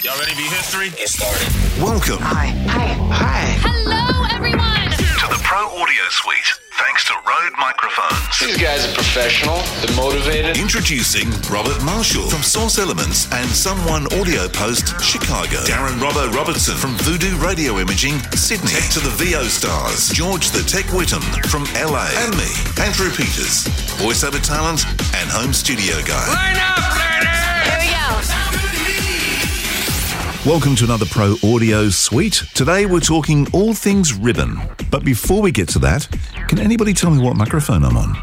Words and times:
Y'all 0.00 0.18
ready 0.18 0.32
to 0.32 0.36
be 0.36 0.48
history? 0.48 0.88
Get 0.90 1.06
started. 1.08 1.46
Welcome 1.78 2.18
Hi. 2.24 2.48
Hi. 2.66 2.96
Hi. 3.12 3.44
Hello, 3.60 4.24
everyone. 4.34 4.88
to 4.90 5.26
the 5.30 5.38
Pro 5.44 5.68
Audio 5.78 6.02
Suite, 6.10 6.48
thanks 6.80 7.04
to 7.06 7.14
Rode 7.22 7.52
Microphones. 7.60 8.18
These 8.40 8.56
guys 8.56 8.88
are 8.88 8.94
professional. 8.96 9.62
They're 9.84 9.94
motivated. 9.94 10.56
Introducing 10.58 11.30
Robert 11.52 11.78
Marshall 11.84 12.26
from 12.26 12.42
Source 12.42 12.80
Elements 12.80 13.30
and 13.30 13.46
Someone 13.52 14.08
Audio 14.18 14.48
Post, 14.48 14.98
Chicago. 15.04 15.62
Darren 15.70 16.00
Robbo 16.02 16.32
Robertson 16.34 16.74
from 16.74 16.96
Voodoo 17.06 17.36
Radio 17.38 17.78
Imaging, 17.78 18.18
Sydney. 18.34 18.72
Tech 18.72 18.90
to 18.96 19.00
the 19.04 19.12
VO 19.22 19.44
stars, 19.44 20.08
George 20.10 20.50
the 20.50 20.64
Tech 20.66 20.88
Whittam 20.90 21.22
from 21.46 21.62
LA. 21.78 22.10
And 22.26 22.32
me, 22.34 22.50
Andrew 22.82 23.12
Peters, 23.12 23.68
voiceover 24.02 24.42
talent 24.42 24.82
and 25.14 25.30
home 25.30 25.52
studio 25.52 26.00
guy. 26.02 26.26
Here 26.26 27.11
Welcome 30.44 30.74
to 30.76 30.84
another 30.84 31.06
Pro 31.06 31.36
Audio 31.44 31.88
Suite. 31.88 32.42
Today 32.54 32.84
we're 32.86 32.98
talking 33.00 33.46
all 33.52 33.74
things 33.74 34.12
ribbon. 34.12 34.60
But 34.90 35.04
before 35.04 35.40
we 35.40 35.52
get 35.52 35.68
to 35.70 35.78
that, 35.80 36.08
can 36.48 36.58
anybody 36.58 36.92
tell 36.94 37.10
me 37.12 37.22
what 37.22 37.36
microphone 37.36 37.84
I'm 37.84 37.96
on? 37.96 38.20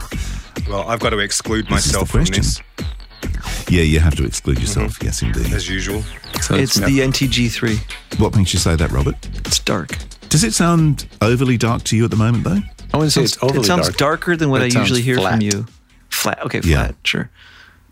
Well, 0.68 0.88
I've 0.90 1.00
got 1.00 1.12
to 1.12 1.20
exclude 1.20 1.68
This 1.68 1.86
is 1.86 1.92
the 1.94 2.00
myself 2.00 2.10
from 2.10 2.26
question. 2.26 2.64
this, 2.78 3.70
Yeah, 3.70 3.84
you 3.84 4.00
have 4.02 4.16
to 4.16 4.26
exclude 4.26 4.60
yourself. 4.60 4.96
Mm-hmm. 5.00 5.06
Yes, 5.06 5.22
indeed. 5.22 5.54
as 5.54 5.70
usual. 5.70 6.04
It's 6.34 6.76
the 6.76 7.00
NTG3. 7.00 8.20
What 8.20 8.36
makes 8.36 8.54
you 8.54 8.60
say 8.60 8.76
that, 8.76 8.92
Robert? 8.92 9.16
It's 9.46 9.60
dark. 9.60 9.98
Does 10.28 10.44
it 10.44 10.54
sound 10.54 11.08
overly 11.22 11.58
dark 11.58 11.84
to 11.86 11.96
you 11.98 12.04
at 12.04 12.12
the 12.12 12.18
moment, 12.18 12.44
though? 12.44 12.60
I 12.94 12.98
wouldn't 12.98 13.14
say 13.14 13.24
it's 13.24 13.42
overly 13.42 13.62
it 13.62 13.66
sounds 13.66 13.88
dark. 13.88 13.98
darker 13.98 14.36
than 14.36 14.50
what 14.50 14.62
I 14.62 14.66
usually 14.66 15.02
hear 15.02 15.16
flat. 15.18 15.32
from 15.34 15.42
you. 15.42 15.66
Flat. 16.10 16.44
Okay, 16.46 16.60
Yeah. 16.66 16.84
flat. 16.88 16.96
Sure. 17.04 17.30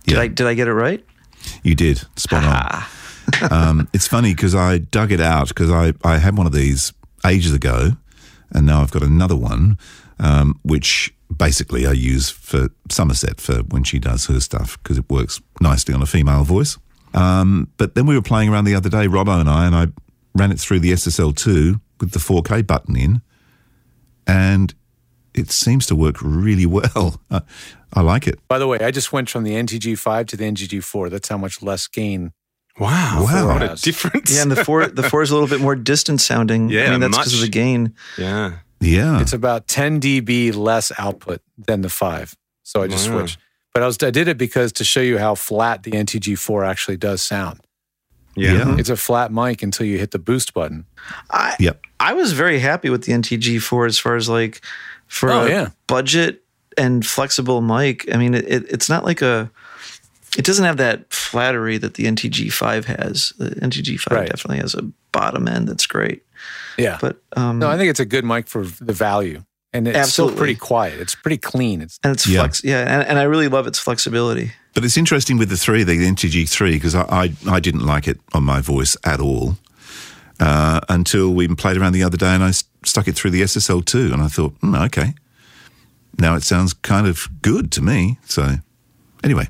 Did 0.06 0.16
Yeah. 0.16 0.22
I 0.22 0.28
did 0.28 0.48
I 0.48 0.54
get 0.54 0.68
it 0.68 0.74
right? 0.74 1.04
You 1.64 1.76
did. 1.76 2.02
Spot 2.18 2.44
on. 2.44 2.50
Ah. 2.54 2.90
Um, 3.52 3.88
it's 3.94 4.08
funny 4.08 4.34
because 4.34 4.56
I 4.56 4.80
dug 4.80 5.12
it 5.12 5.22
out 5.22 5.50
because 5.50 5.72
I, 5.72 5.94
I 6.04 6.18
had 6.18 6.38
one 6.38 6.48
of 6.48 6.54
these 6.54 6.94
ages 7.26 7.54
ago 7.54 7.92
and 8.52 8.66
now 8.66 8.82
I've 8.82 8.92
got 8.92 9.04
another 9.04 9.36
one, 9.36 9.78
um, 10.20 10.60
which 10.64 11.14
basically 11.36 11.86
I 11.86 11.92
use 11.92 12.30
for 12.30 12.70
Somerset 12.90 13.42
for 13.42 13.58
when 13.64 13.84
she 13.84 14.00
does 14.00 14.26
her 14.26 14.40
stuff 14.40 14.82
because 14.82 14.98
it 14.98 15.10
works 15.10 15.42
nicely 15.60 15.94
on 15.94 16.02
a 16.02 16.06
female 16.06 16.44
voice. 16.44 16.78
Um, 17.14 17.70
but 17.78 17.96
then 17.96 18.06
we 18.06 18.16
were 18.16 18.22
playing 18.22 18.50
around 18.50 18.66
the 18.66 18.76
other 18.76 18.90
day, 18.90 19.08
Robbo 19.08 19.40
and 19.40 19.50
I, 19.50 19.66
and 19.66 19.76
I 19.76 19.88
ran 20.36 20.52
it 20.52 20.60
through 20.60 20.80
the 20.80 20.92
SSL2 20.92 21.80
with 22.00 22.12
the 22.12 22.20
4K 22.20 22.66
button 22.66 22.96
in 22.96 23.22
and 24.28 24.74
it 25.34 25.52
seems 25.52 25.86
to 25.88 25.96
work 25.96 26.18
really 26.22 26.66
well. 26.66 27.22
I, 27.94 28.02
like 28.02 28.28
it. 28.28 28.40
By 28.48 28.60
the 28.60 28.68
way, 28.68 28.80
I 28.80 28.92
just 28.92 29.14
went 29.14 29.30
from 29.30 29.44
the 29.44 29.54
NTG5 29.54 30.28
to 30.28 30.38
the 30.38 30.44
NTG4. 30.44 31.10
That's 31.10 31.30
how 31.30 31.38
much 31.38 31.62
less 31.62 31.88
gain. 31.88 32.34
Wow. 32.80 33.24
Wow. 33.26 33.48
What 33.48 33.64
a 33.64 33.76
difference. 33.76 34.36
Yeah, 34.36 34.44
and 34.44 34.52
the 34.52 34.64
four 34.64 34.86
the 34.88 35.04
four 35.04 35.22
is 35.22 35.32
a 35.32 35.34
little 35.34 35.50
bit 35.50 35.62
more 35.62 35.76
distant 35.76 36.22
sounding. 36.22 36.70
Yeah, 36.70 36.88
I 36.88 36.92
mean 36.92 37.00
that's 37.02 37.18
because 37.18 37.34
of 37.36 37.42
the 37.42 37.50
gain. 37.50 37.96
yeah. 38.18 38.60
Yeah. 38.80 39.20
It's 39.22 39.34
about 39.34 39.68
10 39.68 40.00
dB 40.00 40.56
less 40.56 40.92
output 41.00 41.42
than 41.58 41.82
the 41.82 41.90
5. 41.90 42.36
So 42.62 42.84
I 42.84 42.88
just 42.88 43.10
Wow. 43.10 43.18
switched. 43.20 43.40
But 43.74 43.82
I 43.82 43.88
was 43.88 43.98
I 44.04 44.12
did 44.12 44.28
it 44.28 44.38
because 44.38 44.72
to 44.74 44.84
show 44.84 45.02
you 45.02 45.18
how 45.18 45.34
flat 45.34 45.82
the 45.82 45.92
NTG4 45.92 46.64
actually 46.68 46.98
does 46.98 47.24
sound. 47.24 47.60
Yeah. 48.36 48.54
Yeah. 48.54 48.76
It's 48.78 48.90
a 48.90 48.96
flat 48.96 49.32
mic 49.34 49.64
until 49.64 49.88
you 49.88 49.98
hit 49.98 50.12
the 50.12 50.20
boost 50.20 50.54
button. 50.54 50.86
I 51.32 51.56
Yep. 51.60 51.82
I 52.00 52.14
was 52.14 52.34
very 52.34 52.60
happy 52.60 52.92
with 52.92 53.06
the 53.06 53.14
NTG4 53.14 53.88
as 53.88 53.98
far 53.98 54.16
as 54.16 54.30
like 54.30 54.62
for 55.08 55.32
Oh, 55.32 55.46
a 55.46 55.50
yeah. 55.50 55.70
budget 55.88 56.44
and 56.78 57.04
flexible 57.04 57.62
mic. 57.62 58.06
I 58.14 58.18
mean, 58.18 58.36
it, 58.36 58.46
it, 58.48 58.66
it's 58.72 58.90
not 58.90 59.04
like 59.04 59.24
a. 59.24 59.50
It 60.38 60.46
doesn't 60.46 60.66
have 60.66 60.78
that 60.78 61.12
flattery 61.14 61.78
that 61.78 61.94
the 61.96 62.06
NTG5 62.06 62.86
has. 62.86 63.34
The 63.38 63.52
NTG5 63.52 64.12
Right. 64.12 64.30
definitely 64.30 64.60
has 64.60 64.76
a 64.76 64.84
bottom 65.12 65.48
end 65.48 65.68
that's 65.68 65.86
great. 65.88 66.24
Yeah. 66.78 66.98
But 67.02 67.22
um, 67.36 67.60
no, 67.60 67.70
I 67.70 67.78
think 67.78 67.90
it's 67.90 68.00
a 68.00 68.06
good 68.06 68.26
mic 68.26 68.48
for 68.48 68.64
the 68.66 68.94
value. 68.94 69.44
And 69.74 69.88
it's 69.88 69.98
Absolutely. 69.98 70.34
still 70.34 70.38
pretty 70.40 70.56
quiet. 70.56 71.00
It's 71.00 71.16
pretty 71.16 71.38
clean. 71.38 71.82
It's 71.82 72.00
and 72.04 72.14
it's 72.14 72.26
Yeah. 72.28 72.42
flex. 72.42 72.64
Yeah, 72.64 72.82
and, 72.82 73.08
and 73.08 73.20
I 73.20 73.24
really 73.24 73.48
love 73.48 73.68
its 73.68 73.80
flexibility. 73.80 74.52
But 74.74 74.86
it's 74.86 74.98
interesting 74.98 75.38
with 75.38 75.50
the 75.50 75.58
three, 75.58 75.84
the 75.84 75.94
NTG3, 75.98 76.74
because 76.74 76.94
I, 76.96 77.02
I, 77.04 77.34
I 77.50 77.60
didn't 77.60 77.86
like 77.86 78.08
it 78.08 78.20
on 78.34 78.44
my 78.44 78.62
voice 78.62 78.96
at 79.04 79.20
all 79.20 79.58
uh, 80.40 80.80
until 80.88 81.34
we 81.34 81.48
played 81.50 81.78
around 81.78 81.94
the 81.94 82.04
other 82.04 82.18
day 82.18 82.34
and 82.34 82.44
I 82.44 82.50
s- 82.50 82.64
stuck 82.86 83.08
it 83.08 83.16
through 83.16 83.32
the 83.32 83.42
SSL2 83.42 84.14
and 84.14 84.22
I 84.22 84.28
thought, 84.28 84.54
hmm, 84.62 84.76
okay, 84.76 85.16
now 86.20 86.36
it 86.36 86.44
sounds 86.44 86.74
kind 86.74 87.08
of 87.08 87.28
good 87.42 87.72
to 87.74 87.82
me. 87.82 88.20
So, 88.26 88.58
anyway, 89.24 89.48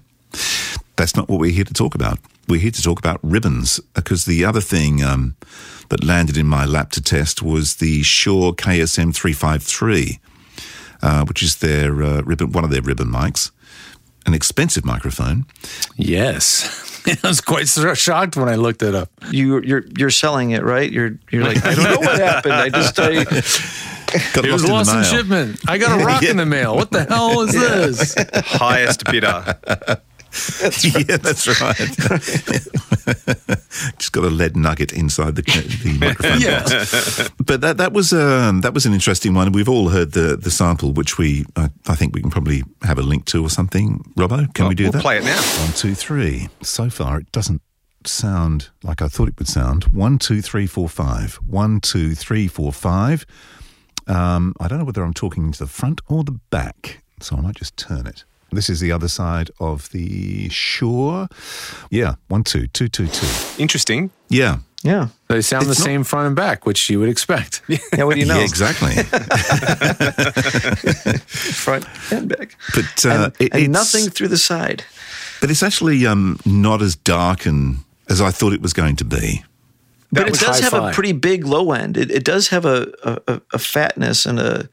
that's 0.95 1.15
not 1.15 1.29
what 1.29 1.39
we're 1.39 1.51
here 1.51 1.63
to 1.63 1.73
talk 1.73 1.95
about. 1.95 2.19
We're 2.47 2.61
here 2.61 2.71
to 2.71 2.81
talk 2.81 2.99
about 2.99 3.19
ribbons 3.23 3.79
because 3.93 4.25
the 4.25 4.45
other 4.45 4.61
thing 4.61 5.03
um, 5.03 5.35
that 5.89 6.03
landed 6.03 6.37
in 6.37 6.47
my 6.47 6.65
lap 6.65 6.91
to 6.91 7.01
test 7.01 7.41
was 7.41 7.75
the 7.75 8.03
Shure 8.03 8.53
KSM 8.53 9.15
353, 9.15 10.19
uh, 11.01 11.25
which 11.25 11.43
is 11.43 11.57
their 11.57 12.01
uh, 12.01 12.21
ribbon, 12.21 12.51
one 12.51 12.63
of 12.63 12.69
their 12.69 12.81
ribbon 12.81 13.07
mics, 13.07 13.51
an 14.25 14.33
expensive 14.33 14.85
microphone. 14.85 15.45
yes. 15.95 16.85
I 17.23 17.27
was 17.27 17.39
quite 17.39 17.69
shocked 17.69 18.35
when 18.35 18.49
I 18.49 18.55
looked 18.55 18.81
it 18.81 18.93
up. 18.93 19.09
You 19.31 19.61
you're 19.61 19.85
you're 19.97 20.09
selling 20.09 20.51
it, 20.51 20.61
right? 20.61 20.91
You're 20.91 21.17
you're 21.31 21.45
like 21.45 21.63
I 21.63 21.73
don't 21.73 21.83
know 21.85 21.99
what 22.01 22.19
happened. 22.19 22.53
I 22.53 22.67
just 22.67 22.99
I, 22.99 23.23
Got 24.33 24.45
It 24.45 24.51
was 24.51 24.63
lost 24.63 24.89
lost 24.89 24.91
in 24.91 24.97
in 24.97 25.03
shipment. 25.03 25.59
I 25.67 25.77
got 25.77 25.99
a 25.99 26.05
rock 26.05 26.23
in 26.23 26.37
the 26.37 26.45
mail. 26.45 26.75
What 26.75 26.91
the 26.91 27.03
hell 27.03 27.41
is 27.41 27.53
this? 27.53 28.15
Highest 28.45 29.03
bidder. 29.05 29.57
yeah, 30.83 31.17
that's 31.17 31.47
right. 31.61 31.77
Just 33.97 34.11
got 34.11 34.23
a 34.23 34.29
lead 34.29 34.55
nugget 34.55 34.93
inside 34.93 35.35
the, 35.35 35.41
the 35.41 35.97
microphone 35.99 36.41
Yeah. 36.41 36.63
box. 36.63 37.29
But 37.43 37.61
that 37.61 37.77
that 37.77 37.93
was 37.93 38.13
um, 38.13 38.61
that 38.61 38.73
was 38.73 38.85
an 38.85 38.93
interesting 38.93 39.33
one. 39.33 39.51
We've 39.51 39.69
all 39.69 39.89
heard 39.89 40.11
the 40.13 40.35
the 40.37 40.51
sample, 40.51 40.93
which 40.93 41.17
we 41.17 41.45
I, 41.55 41.69
I 41.87 41.95
think 41.95 42.15
we 42.15 42.21
can 42.21 42.31
probably 42.31 42.63
have 42.83 42.97
a 42.97 43.01
link 43.03 43.25
to 43.25 43.43
or 43.43 43.49
something. 43.49 44.03
Robbo, 44.17 44.51
can 44.53 44.67
we 44.67 44.75
do 44.75 44.85
we'll 44.85 44.91
that? 44.93 45.01
play 45.01 45.17
it 45.17 45.23
now. 45.23 45.41
One, 45.63 45.73
two, 45.73 45.95
three. 45.95 46.49
So 46.61 46.89
far, 46.89 47.19
it 47.19 47.31
doesn't 47.31 47.61
sound 48.05 48.69
like 48.83 49.01
I 49.01 49.07
thought 49.07 49.27
it 49.27 49.37
would 49.39 49.47
sound. 49.47 49.85
One, 49.85 50.17
two, 50.17 50.41
three, 50.41 50.67
four, 50.67 50.87
five. 50.89 51.35
One, 51.45 51.79
two, 51.81 52.15
three, 52.15 52.47
four, 52.47 52.71
five. 52.71 53.25
Um, 54.07 54.53
I 54.59 54.67
don't 54.67 54.79
know 54.79 54.85
whether 54.85 55.03
I'm 55.03 55.13
talking 55.13 55.51
to 55.51 55.59
the 55.59 55.67
front 55.67 55.99
or 56.07 56.23
the 56.23 56.39
back, 56.49 57.03
so 57.19 57.35
I 57.35 57.41
might 57.41 57.55
just 57.55 57.75
turn 57.75 58.07
it. 58.07 58.23
This 58.51 58.69
is 58.69 58.79
the 58.79 58.91
other 58.91 59.07
side 59.09 59.51
of 59.59 59.89
the 59.91 60.49
Shure. 60.49 61.27
Yeah, 61.89 62.15
one, 62.29 62.43
two, 62.43 62.67
two, 62.67 62.87
two, 62.87 63.07
two. 63.07 63.27
Interesting. 63.61 64.09
Yeah, 64.29 64.59
yeah 64.83 65.09
They 65.27 65.41
sound 65.41 65.65
the 65.65 65.69
not- 65.69 65.77
same 65.77 66.03
front 66.05 66.27
and 66.27 66.35
back, 66.35 66.65
which 66.65 66.89
you 66.89 66.99
would 66.99 67.09
expect. 67.09 67.61
yeah. 67.67 68.03
What 68.05 68.13
do 68.15 68.21
you 68.21 68.25
know? 68.25 68.37
yeah, 68.37 68.43
exactly. 68.45 68.93
Front 71.27 71.85
and 72.11 72.29
back, 72.29 72.55
But 72.73 73.05
uh, 73.05 73.09
and, 73.09 73.33
it- 73.39 73.53
and 73.53 73.63
it's- 73.63 73.69
nothing 73.69 74.09
through 74.09 74.29
the 74.29 74.37
side. 74.37 74.83
But 75.41 75.51
it's 75.51 75.61
actually 75.61 76.05
um, 76.07 76.39
not 76.45 76.81
as 76.81 76.95
dark 76.95 77.45
and 77.45 77.77
as 78.09 78.21
I 78.21 78.31
thought 78.31 78.53
it 78.53 78.61
was 78.61 78.73
going 78.73 78.95
to 78.97 79.05
be. 79.05 79.43
But 80.11 80.27
it 80.27 80.31
was 80.31 80.39
does 80.39 80.59
have 80.61 80.73
a 80.73 80.91
pretty 80.93 81.11
big 81.11 81.45
low 81.45 81.73
end. 81.73 81.97
It, 81.97 82.09
it 82.09 82.23
does 82.23 82.47
have 82.47 82.65
a, 82.65 82.87
a 83.03 83.41
a 83.53 83.59
fatness 83.59 84.25
and 84.25 84.39
a 84.39 84.69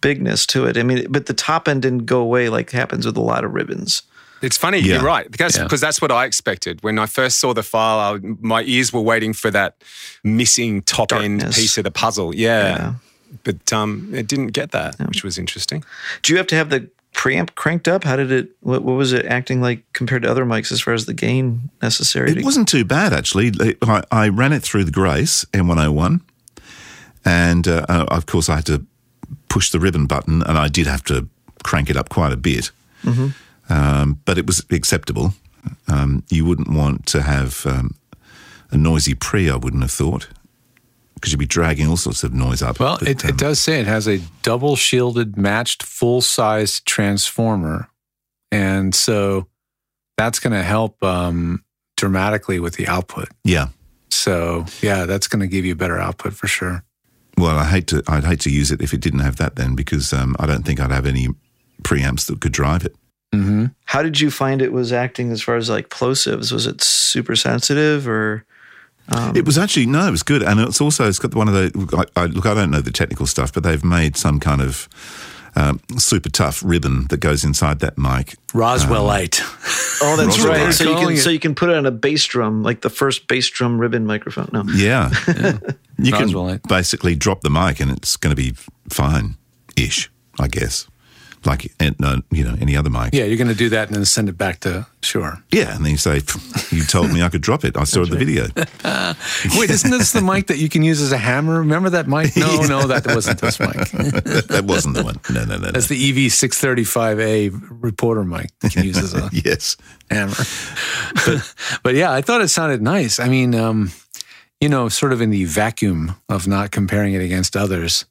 bigness 0.00 0.46
to 0.46 0.64
it. 0.66 0.76
I 0.76 0.82
mean, 0.82 1.06
but 1.10 1.26
the 1.26 1.34
top 1.34 1.68
end 1.68 1.82
didn't 1.82 2.06
go 2.06 2.20
away 2.20 2.48
like 2.48 2.70
happens 2.70 3.06
with 3.06 3.16
a 3.16 3.20
lot 3.20 3.44
of 3.44 3.52
ribbons. 3.52 4.02
It's 4.42 4.56
funny, 4.56 4.78
Yeah. 4.78 4.94
you're 4.94 5.02
right, 5.04 5.30
because 5.30 5.56
Yeah. 5.56 5.64
because 5.64 5.80
that's 5.82 6.00
what 6.00 6.10
I 6.10 6.24
expected 6.24 6.82
when 6.82 6.98
I 6.98 7.06
first 7.06 7.38
saw 7.38 7.52
the 7.52 7.62
file. 7.62 8.14
I, 8.14 8.18
my 8.40 8.62
ears 8.62 8.92
were 8.92 9.02
waiting 9.02 9.34
for 9.34 9.50
that 9.50 9.76
missing 10.24 10.80
top 10.82 11.12
end 11.12 11.42
piece 11.54 11.76
of 11.76 11.84
the 11.84 11.90
puzzle. 11.90 12.34
Yeah, 12.34 12.68
Yeah. 12.68 12.92
but 13.44 13.72
um, 13.72 14.08
it 14.14 14.26
didn't 14.26 14.48
get 14.48 14.70
that, 14.70 14.96
which 15.06 15.22
was 15.22 15.36
interesting. 15.36 15.84
Do 16.22 16.32
you 16.32 16.38
have 16.38 16.46
to 16.48 16.56
have 16.56 16.70
the 16.70 16.88
preamp 17.12 17.54
cranked 17.54 17.86
up? 17.86 18.04
How 18.04 18.16
did 18.16 18.32
it? 18.32 18.48
What, 18.60 18.82
what 18.82 18.94
was 18.94 19.12
it 19.12 19.26
acting 19.26 19.60
like 19.60 19.82
compared 19.92 20.22
to 20.22 20.30
other 20.30 20.46
mics 20.46 20.72
as 20.72 20.80
far 20.80 20.94
as 20.94 21.04
the 21.04 21.12
gain 21.12 21.68
necessary? 21.82 22.30
It 22.30 22.34
to- 22.36 22.42
wasn't 22.42 22.68
too 22.68 22.84
bad 22.86 23.12
actually. 23.12 23.52
I, 23.82 24.02
I 24.10 24.28
ran 24.30 24.54
it 24.54 24.62
through 24.62 24.84
the 24.84 24.90
Grace 24.90 25.44
M101, 25.52 26.20
and 27.26 27.68
uh, 27.68 27.84
uh, 27.90 28.06
of 28.08 28.24
course 28.26 28.48
I 28.48 28.56
had 28.56 28.66
to 28.66 28.86
push 29.50 29.70
the 29.70 29.78
ribbon 29.78 30.06
button, 30.06 30.42
and 30.42 30.56
I 30.56 30.68
did 30.68 30.86
have 30.86 31.04
to 31.04 31.28
crank 31.62 31.90
it 31.90 31.96
up 31.96 32.08
quite 32.08 32.32
a 32.32 32.36
bit. 32.38 32.70
Um, 33.68 34.20
but 34.24 34.38
it 34.38 34.46
was 34.46 34.64
acceptable. 34.70 35.34
Um, 35.86 36.24
you 36.30 36.44
wouldn't 36.46 36.70
want 36.70 37.06
to 37.06 37.20
have 37.22 37.66
um, 37.66 37.94
a 38.70 38.76
noisy 38.78 39.14
pre, 39.14 39.50
I 39.50 39.56
wouldn't 39.56 39.82
have 39.82 39.92
thought, 39.92 40.28
because 41.14 41.32
you'd 41.32 41.38
be 41.38 41.46
dragging 41.46 41.86
all 41.86 41.96
sorts 41.96 42.24
of 42.24 42.32
noise 42.32 42.62
up. 42.62 42.80
Well, 42.80 42.96
But, 42.98 43.08
it, 43.08 43.24
um, 43.24 43.30
it 43.30 43.36
does 43.36 43.60
say 43.60 43.78
it 43.78 43.86
has 43.86 44.08
a 44.08 44.20
double 44.42 44.74
shielded 44.76 45.36
matched 45.36 45.82
full 45.82 46.20
size 46.20 46.80
transformer. 46.80 47.88
And 48.50 48.94
so 48.94 49.46
that's 50.16 50.40
going 50.40 50.54
to 50.54 50.62
help 50.62 51.02
um, 51.04 51.62
dramatically 51.96 52.58
with 52.58 52.74
the 52.74 52.88
output. 52.88 53.28
Yeah. 53.44 53.68
So, 54.10 54.64
yeah, 54.82 55.06
that's 55.06 55.28
going 55.28 55.40
to 55.40 55.46
give 55.46 55.64
you 55.64 55.76
better 55.76 55.98
output 55.98 56.32
for 56.32 56.48
sure. 56.48 56.82
Well, 57.40 57.58
I 57.58 57.64
hate 57.64 57.86
to. 57.88 58.02
I'd 58.06 58.24
hate 58.24 58.40
to 58.40 58.50
use 58.50 58.70
it 58.70 58.80
if 58.82 58.92
it 58.92 59.00
didn't 59.00 59.20
have 59.20 59.36
that 59.36 59.56
then, 59.56 59.74
because 59.74 60.12
um, 60.12 60.36
I 60.38 60.46
don't 60.46 60.64
think 60.64 60.80
I'd 60.80 60.90
have 60.92 61.06
any 61.06 61.28
preamps 61.82 62.26
that 62.26 62.40
could 62.40 62.52
drive 62.52 62.84
it. 62.84 62.94
hmm 63.32 63.66
How 63.86 64.02
did 64.02 64.20
you 64.20 64.30
find 64.30 64.60
it 64.60 64.72
was 64.72 64.92
acting 64.92 65.30
as 65.32 65.42
far 65.42 65.56
as 65.56 65.68
like 65.70 65.88
plosives? 65.88 66.52
Was 66.52 66.66
it 66.66 66.82
super 66.82 67.36
sensitive 67.36 68.06
or 68.06 68.44
it 69.34 69.44
was 69.44 69.58
actually 69.58 69.86
no, 69.86 70.06
it 70.06 70.10
was 70.10 70.22
good, 70.22 70.42
and 70.42 70.60
it's 70.60 70.80
also 70.80 71.08
it's 71.08 71.18
got 71.18 71.34
one 71.34 71.48
of 71.48 71.54
the. 71.54 72.06
I, 72.16 72.22
I, 72.22 72.26
look, 72.26 72.46
I 72.46 72.54
don't 72.54 72.70
know 72.70 72.80
the 72.80 72.92
technical 72.92 73.26
stuff, 73.26 73.52
but 73.52 73.62
they've 73.64 73.82
made 73.84 74.16
some 74.16 74.38
kind 74.38 74.60
of 74.60 74.88
um, 75.56 75.80
super 75.98 76.28
tough 76.28 76.62
ribbon 76.64 77.06
that 77.08 77.18
goes 77.18 77.44
inside 77.44 77.80
that 77.80 77.98
mic. 77.98 78.36
Roswellite. 78.52 79.40
Oh, 80.02 80.16
that's 80.16 80.38
Roswell. 80.38 80.64
right. 80.64 80.72
So 80.72 80.84
you 80.84 80.96
can 80.96 81.12
it. 81.12 81.16
so 81.18 81.28
you 81.28 81.38
can 81.38 81.54
put 81.54 81.68
it 81.68 81.76
on 81.76 81.84
a 81.84 81.90
bass 81.90 82.24
drum, 82.24 82.62
like 82.62 82.80
the 82.80 82.88
first 82.88 83.28
bass 83.28 83.50
drum 83.50 83.78
ribbon 83.78 84.06
microphone. 84.06 84.48
No, 84.50 84.64
Yeah, 84.72 85.10
you 86.04 86.12
can 86.12 86.28
Roswellite. 86.28 86.68
basically 86.68 87.14
drop 87.14 87.42
the 87.42 87.50
mic, 87.50 87.80
and 87.80 87.90
it's 87.90 88.16
going 88.16 88.34
to 88.34 88.40
be 88.40 88.54
fine, 88.88 89.36
ish, 89.76 90.10
I 90.38 90.48
guess. 90.48 90.86
Like 91.46 91.72
uh, 91.80 91.92
no, 91.98 92.20
you 92.30 92.44
know 92.44 92.54
any 92.60 92.76
other 92.76 92.90
mic. 92.90 93.14
yeah, 93.14 93.24
you're 93.24 93.38
going 93.38 93.48
to 93.48 93.54
do 93.54 93.70
that 93.70 93.88
and 93.88 93.96
then 93.96 94.04
send 94.04 94.28
it 94.28 94.36
back 94.36 94.60
to 94.60 94.86
Shure. 95.02 95.42
Yeah, 95.50 95.74
and 95.74 95.82
then 95.82 95.92
you 95.92 95.96
say, 95.96 96.20
"You 96.70 96.84
told 96.84 97.10
me 97.10 97.22
I 97.22 97.30
could 97.30 97.40
drop 97.40 97.64
it. 97.64 97.78
I 97.78 97.84
saw 97.84 98.04
the 98.04 98.18
video." 98.18 98.44
Wait, 99.58 99.70
isn't 99.70 99.90
this 99.90 100.12
the 100.12 100.20
mic 100.20 100.48
that 100.48 100.58
you 100.58 100.68
can 100.68 100.82
use 100.82 101.00
as 101.00 101.12
a 101.12 101.16
hammer? 101.16 101.60
Remember 101.60 101.88
that 101.88 102.06
mic? 102.06 102.36
No, 102.36 102.60
no, 102.68 102.86
that 102.86 103.06
wasn't 103.06 103.40
this 103.40 103.58
mic. 103.58 103.72
that 103.72 104.64
wasn't 104.66 104.96
the 104.96 105.02
one. 105.02 105.18
No, 105.30 105.44
no, 105.46 105.56
no, 105.56 105.64
no. 105.64 105.70
That's 105.70 105.86
the 105.86 105.96
E 105.96 106.12
EV635A 106.12 107.68
reporter 107.70 108.24
mic 108.24 108.50
you 108.62 108.68
can 108.68 108.84
use 108.84 108.98
as 108.98 109.14
a 109.14 109.30
yes. 109.32 109.78
hammer. 110.10 110.34
But, 111.24 111.54
but 111.82 111.94
yeah, 111.94 112.12
I 112.12 112.20
thought 112.20 112.42
it 112.42 112.48
sounded 112.48 112.82
nice. 112.82 113.18
I 113.18 113.30
mean, 113.30 113.54
um, 113.54 113.92
you 114.60 114.68
know, 114.68 114.88
sort 114.88 115.12
of 115.12 115.20
in 115.20 115.30
the 115.30 115.44
vacuum 115.44 116.16
of 116.28 116.46
not 116.46 116.70
comparing 116.70 117.14
it 117.14 117.22
against 117.22 117.56
others, 117.56 118.04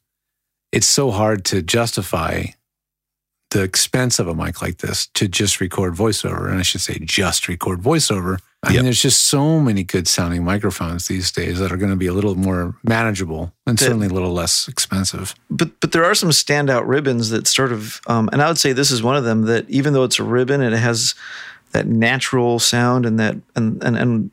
it's 0.72 0.88
so 0.88 1.12
hard 1.12 1.46
to 1.46 1.62
justify 1.62 2.46
the 3.52 3.64
expense 3.64 4.20
of 4.20 4.28
a 4.28 4.36
mic 4.36 4.62
like 4.62 4.78
this 4.78 5.08
to 5.16 5.28
just 5.28 5.60
record 5.60 5.94
voiceover. 5.96 6.50
And 6.50 6.60
I 6.60 6.62
should 6.62 6.82
say, 6.82 7.00
just 7.02 7.48
record 7.48 7.82
voiceover. 7.82 8.38
I 8.62 8.70
Yep. 8.70 8.76
mean, 8.76 8.84
there's 8.86 9.02
just 9.02 9.24
so 9.24 9.60
many 9.60 9.84
good 9.84 10.08
sounding 10.08 10.44
microphones 10.44 11.08
these 11.08 11.32
days 11.32 11.58
that 11.60 11.72
are 11.72 11.78
going 11.78 11.90
to 11.90 11.96
be 11.96 12.06
a 12.08 12.14
little 12.14 12.36
more 12.36 12.76
manageable 12.84 13.52
and 13.66 13.78
The- 13.80 13.86
certainly 13.86 14.08
a 14.08 14.12
little 14.14 14.34
less 14.34 14.68
expensive. 14.68 15.34
but 15.50 15.80
but 15.80 15.94
there 15.94 16.04
are 16.06 16.14
some 16.14 16.30
standout 16.30 16.84
ribbons 16.86 17.30
that 17.32 17.48
sort 17.48 17.72
of, 17.72 18.02
um, 18.06 18.30
and 18.32 18.42
I 18.44 18.48
would 18.50 18.60
say 18.60 18.72
this 18.74 18.92
is 18.92 19.02
one 19.02 19.16
of 19.16 19.24
them 19.24 19.44
that 19.44 19.68
even 19.70 19.94
though 19.94 20.04
it's 20.04 20.20
a 20.20 20.24
ribbon, 20.24 20.62
and 20.62 20.76
it 20.76 20.80
has 20.80 21.16
that 21.72 21.88
natural 21.88 22.60
sound 22.60 23.06
and 23.06 23.20
that 23.20 23.36
and 23.56 23.84
and, 23.84 23.98
and 23.98 24.32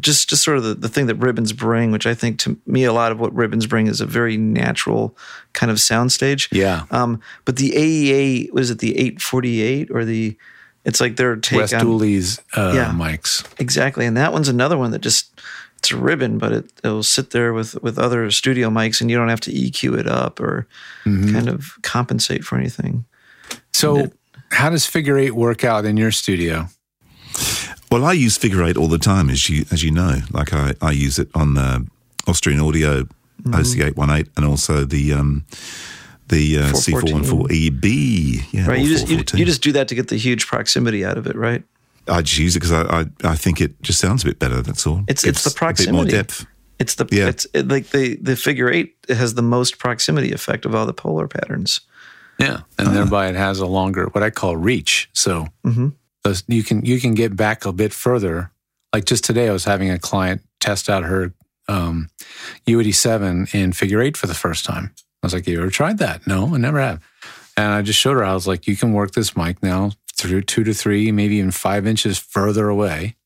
just 0.00 0.28
just 0.28 0.42
sort 0.42 0.58
of 0.58 0.64
the, 0.64 0.74
the 0.74 0.88
thing 0.88 1.06
that 1.06 1.14
ribbons 1.16 1.52
bring, 1.52 1.90
which 1.92 2.06
I 2.06 2.14
think 2.14 2.38
to 2.40 2.58
me 2.66 2.84
a 2.84 2.92
lot 2.92 3.10
of 3.12 3.18
what 3.18 3.34
ribbons 3.34 3.66
bring 3.66 3.86
is 3.86 4.00
a 4.00 4.06
very 4.06 4.36
natural 4.36 5.16
kind 5.54 5.70
of 5.70 5.78
soundstage. 5.78 6.48
Yeah. 6.52 6.84
Um, 6.90 7.20
but 7.44 7.56
the 7.56 7.70
AEA 7.70 8.52
was 8.52 8.70
it 8.70 8.78
the 8.80 8.92
848 8.98 9.90
or 9.90 10.04
the? 10.04 10.36
It's 10.84 11.00
like 11.00 11.16
their 11.16 11.36
take 11.36 11.60
Wes 11.60 11.72
on 11.72 11.80
Dooley's 11.80 12.40
uh, 12.54 12.72
Yeah. 12.74 12.90
mics. 12.94 13.42
Exactly, 13.58 14.04
and 14.04 14.16
that 14.18 14.34
one's 14.34 14.48
another 14.50 14.76
one 14.76 14.90
that 14.90 15.00
just 15.00 15.30
it's 15.78 15.90
a 15.92 15.96
ribbon, 15.96 16.36
but 16.36 16.52
it 16.52 16.66
it'll 16.84 17.02
sit 17.02 17.30
there 17.30 17.54
with 17.54 17.82
with 17.82 17.98
other 17.98 18.30
studio 18.30 18.68
mics, 18.68 19.00
and 19.00 19.10
you 19.10 19.16
don't 19.16 19.30
have 19.30 19.40
to 19.40 19.50
EQ 19.52 19.98
it 19.98 20.06
up 20.06 20.40
or 20.40 20.66
Mm-hmm. 21.06 21.32
kind 21.34 21.48
of 21.48 21.78
compensate 21.82 22.44
for 22.44 22.56
anything. 22.58 23.04
So, 23.72 24.10
how 24.54 24.70
does 24.70 24.86
figure 24.86 25.18
eight 25.18 25.32
work 25.34 25.64
out 25.64 25.84
in 25.84 25.96
your 25.96 26.10
studio? 26.12 26.68
Well, 27.90 28.04
I 28.04 28.12
use 28.12 28.36
figure 28.36 28.64
eight 28.64 28.76
all 28.76 28.88
the 28.88 28.98
time, 28.98 29.30
as 29.30 29.48
you 29.48 29.64
as 29.70 29.82
you 29.82 29.90
know. 29.90 30.18
Like 30.32 30.52
I, 30.52 30.74
I 30.80 30.90
use 30.92 31.18
it 31.18 31.28
on 31.34 31.54
the 31.54 31.86
Austrian 32.26 32.60
Audio 32.60 33.06
OC 33.52 33.78
eight 33.80 33.96
one 33.96 34.10
eight, 34.10 34.28
and 34.36 34.44
also 34.44 34.84
the 34.84 35.12
um, 35.12 35.44
the 36.28 36.58
uh, 36.58 36.72
C 36.72 36.92
four 36.92 37.02
one 37.12 37.24
four 37.24 37.46
EB. 37.50 37.84
Yeah, 37.84 38.66
Right, 38.66 38.80
you 38.80 38.88
just 38.88 39.08
you, 39.08 39.18
you 39.38 39.44
just 39.44 39.62
do 39.62 39.72
that 39.72 39.88
to 39.88 39.94
get 39.94 40.08
the 40.08 40.16
huge 40.16 40.46
proximity 40.46 41.04
out 41.04 41.18
of 41.18 41.26
it, 41.26 41.36
right? 41.36 41.62
I 42.08 42.20
just 42.22 42.38
use 42.38 42.56
it 42.56 42.60
because 42.60 42.72
I, 42.72 43.00
I 43.00 43.06
I 43.32 43.36
think 43.36 43.60
it 43.60 43.80
just 43.82 43.98
sounds 44.00 44.22
a 44.24 44.26
bit 44.26 44.38
better. 44.38 44.60
That's 44.60 44.86
all. 44.86 44.98
It's- 45.08 45.24
it's 45.24 45.44
the 45.44 45.50
A 45.50 45.52
bit 45.52 45.60
more 45.60 45.68
proximity. 46.04 46.10
depth. 46.10 46.46
It's 46.80 46.96
the 46.96 47.06
Yeah. 47.12 47.28
it's 47.28 47.46
it, 47.54 47.68
like 47.68 47.90
the 47.90 48.16
the 48.16 48.34
figure 48.36 48.68
eight 48.70 48.96
has 49.08 49.34
the 49.34 49.42
most 49.42 49.78
proximity 49.78 50.32
effect 50.32 50.64
of 50.66 50.74
all 50.74 50.84
the 50.86 50.92
polar 50.92 51.28
patterns. 51.28 51.80
Yeah, 52.38 52.60
and 52.78 52.88
thereby 52.94 53.28
it 53.28 53.34
has 53.36 53.60
a 53.60 53.66
longer 53.66 54.06
what 54.12 54.22
I 54.24 54.30
call 54.30 54.56
reach. 54.56 55.08
So 55.12 55.48
those- 56.24 56.44
you 56.48 56.62
can 56.64 56.84
you 56.84 57.00
can 57.00 57.14
get 57.14 57.36
back 57.36 57.64
a 57.64 57.72
bit 57.72 57.92
further. 57.92 58.50
Like 58.92 59.04
just 59.04 59.24
today, 59.24 59.48
I 59.48 59.52
was 59.52 59.64
having 59.64 59.90
a 59.90 59.98
client 59.98 60.42
test 60.60 60.88
out 60.88 61.02
her 61.04 61.32
um, 61.68 62.08
U87 62.66 63.54
in 63.54 63.72
figure 63.72 64.00
eight 64.02 64.16
for 64.16 64.26
the 64.26 64.34
first 64.34 64.64
time. 64.64 64.92
I 65.22 65.26
was 65.26 65.34
like, 65.34 65.46
"You 65.46 65.60
ever 65.60 65.70
tried 65.70 65.98
that?" 65.98 66.26
No, 66.26 66.54
I 66.54 66.58
never 66.58 66.80
have. 66.80 67.00
And 67.56 67.66
I 67.72 67.82
just 67.82 67.98
showed 67.98 68.14
her. 68.14 68.24
I 68.24 68.34
was 68.34 68.46
like, 68.46 68.66
"You 68.66 68.76
can 68.76 68.92
work 68.92 69.12
this 69.12 69.36
mic 69.36 69.62
now 69.62 69.92
through 70.16 70.42
two 70.42 70.64
to 70.64 70.74
three, 70.74 71.10
maybe 71.12 71.36
even 71.36 71.50
five 71.50 71.86
inches 71.86 72.18
further 72.18 72.68
away, 72.68 73.16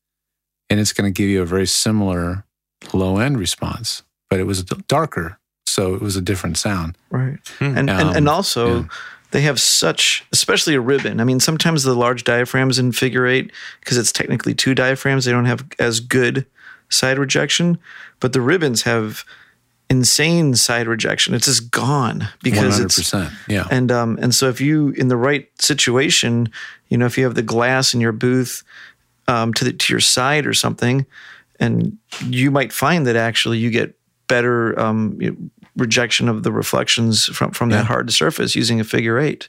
and 0.69 0.79
it's 0.79 0.93
going 0.93 1.11
to 1.11 1.17
give 1.17 1.29
you 1.29 1.41
a 1.41 1.45
very 1.45 1.67
similar 1.67 2.45
low 2.93 3.17
end 3.17 3.37
response, 3.39 4.03
but 4.29 4.39
it 4.39 4.43
was 4.45 4.63
darker, 4.63 5.38
so 5.69 5.93
it 5.95 6.01
was 6.01 6.15
a 6.15 6.21
different 6.21 6.57
sound." 6.57 6.97
Right. 7.09 7.37
And, 7.59 7.77
and 7.77 7.89
Um, 7.89 8.15
and 8.15 8.29
also 8.29 8.81
yeah. 8.81 8.87
they 9.31 9.41
have 9.41 9.59
such 9.59 10.25
especially 10.31 10.75
a 10.75 10.81
ribbon. 10.81 11.19
I 11.19 11.23
mean, 11.23 11.39
sometimes 11.39 11.83
the 11.83 11.93
large 11.95 12.23
diaphragms 12.23 12.79
in 12.79 12.91
figure 12.91 13.25
eight, 13.27 13.51
because 13.79 13.97
it's 13.97 14.11
technically 14.11 14.53
two 14.53 14.73
diaphragms, 14.75 15.25
they 15.25 15.31
don't 15.31 15.45
have 15.45 15.65
as 15.79 15.99
good 15.99 16.45
side 16.89 17.17
rejection. 17.19 17.77
But 18.19 18.33
the 18.33 18.41
ribbons 18.41 18.83
have 18.83 19.23
insane 19.89 20.55
side 20.55 20.87
rejection. 20.87 21.33
It's 21.33 21.45
just 21.45 21.71
gone 21.71 22.27
because 22.43 22.59
One 22.59 22.67
it's 22.67 22.75
hundred 22.75 22.95
percent. 22.95 23.33
Yeah. 23.47 23.67
and 23.71 23.91
um 23.91 24.19
and 24.21 24.35
so 24.35 24.47
if 24.49 24.61
you 24.61 24.89
in 24.89 25.07
the 25.07 25.17
right 25.17 25.47
situation, 25.59 26.49
you 26.89 26.97
know, 26.97 27.05
if 27.05 27.17
you 27.17 27.23
have 27.23 27.35
the 27.35 27.41
glass 27.41 27.93
in 27.93 28.01
your 28.01 28.11
booth 28.11 28.63
um, 29.27 29.53
to 29.53 29.65
the, 29.65 29.73
to 29.73 29.93
your 29.93 29.99
side 29.99 30.47
or 30.47 30.53
something, 30.53 31.05
and 31.59 31.97
you 32.25 32.51
might 32.51 32.73
find 32.73 33.05
that 33.07 33.15
actually 33.15 33.59
you 33.59 33.69
get 33.69 33.95
better 34.27 34.79
um, 34.79 35.17
you 35.19 35.31
know, 35.31 35.37
rejection 35.79 36.29
of 36.29 36.43
the 36.43 36.51
reflections 36.51 37.25
from 37.25 37.51
from 37.51 37.69
that 37.69 37.85
hard 37.85 38.11
surface 38.11 38.55
using 38.55 38.79
a 38.79 38.83
figure 38.83 39.17
eight. 39.19 39.47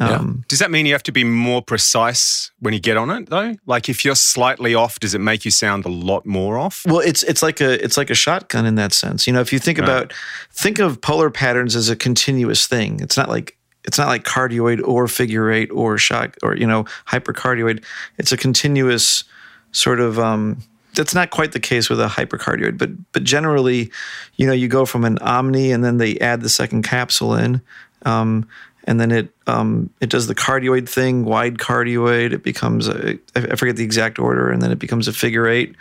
Um, 0.00 0.44
Does 0.46 0.60
that 0.60 0.70
mean 0.70 0.86
you 0.86 0.92
have 0.92 1.02
to 1.04 1.12
be 1.12 1.24
more 1.24 1.60
precise 1.60 2.52
when 2.60 2.72
you 2.72 2.78
get 2.78 2.96
on 2.96 3.10
it, 3.10 3.30
though? 3.30 3.56
Like 3.66 3.88
if 3.88 4.04
you're 4.04 4.14
slightly 4.14 4.74
off, 4.74 5.00
does 5.00 5.14
it 5.14 5.20
make 5.20 5.44
you 5.44 5.50
sound 5.50 5.84
a 5.84 5.88
lot 5.88 6.24
more 6.24 6.56
off? 6.56 6.84
Well, 6.86 7.00
it's 7.00 7.22
it's 7.24 7.42
like 7.42 7.60
a 7.60 7.82
it's 7.84 7.96
like 7.96 8.10
a 8.10 8.14
shotgun 8.14 8.64
in 8.64 8.76
that 8.76 8.92
sense. 8.92 9.26
You 9.26 9.32
know, 9.32 9.40
if 9.40 9.52
you 9.52 9.58
think 9.58 9.78
about 9.78 10.12
think 10.52 10.78
of 10.78 11.00
polar 11.00 11.30
patterns 11.30 11.74
as 11.74 11.88
a 11.88 11.96
continuous 11.96 12.66
thing. 12.66 13.00
It's 13.00 13.16
not 13.16 13.28
like 13.28 13.56
it's 13.84 13.98
not 13.98 14.06
like 14.08 14.24
cardioid 14.24 14.86
or 14.86 15.08
figure 15.08 15.50
eight 15.50 15.70
or 15.72 15.98
shock 15.98 16.36
or 16.42 16.56
you 16.56 16.66
know 16.66 16.84
hypercardioid. 17.08 17.82
It's 18.18 18.32
a 18.32 18.36
continuous 18.36 19.24
sort 19.72 20.00
of. 20.00 20.18
Um, 20.18 20.62
that's 20.98 21.14
not 21.14 21.30
quite 21.30 21.52
the 21.52 21.60
case 21.60 21.88
with 21.88 22.00
a 22.00 22.08
hypercardioid, 22.08 22.76
but 22.76 22.90
but 23.12 23.22
generally, 23.22 23.90
you 24.36 24.46
know, 24.46 24.52
you 24.52 24.66
go 24.66 24.84
from 24.84 25.04
an 25.04 25.16
omni 25.18 25.70
and 25.70 25.84
then 25.84 25.98
they 25.98 26.18
add 26.18 26.42
the 26.42 26.48
second 26.48 26.82
capsule 26.82 27.34
in. 27.34 27.62
Um, 28.04 28.48
and 28.84 28.98
then 28.98 29.12
it 29.12 29.28
um, 29.46 29.90
it 30.00 30.10
does 30.10 30.26
the 30.26 30.34
cardioid 30.34 30.88
thing, 30.88 31.24
wide 31.24 31.58
cardioid. 31.58 32.32
It 32.32 32.42
becomes 32.42 32.88
a 32.88 33.18
I 33.36 33.54
forget 33.54 33.76
the 33.76 33.84
exact 33.84 34.18
order, 34.18 34.50
and 34.50 34.60
then 34.60 34.72
it 34.72 34.78
becomes 34.78 35.06
a 35.06 35.12
figure 35.12 35.46
eight, 35.46 35.76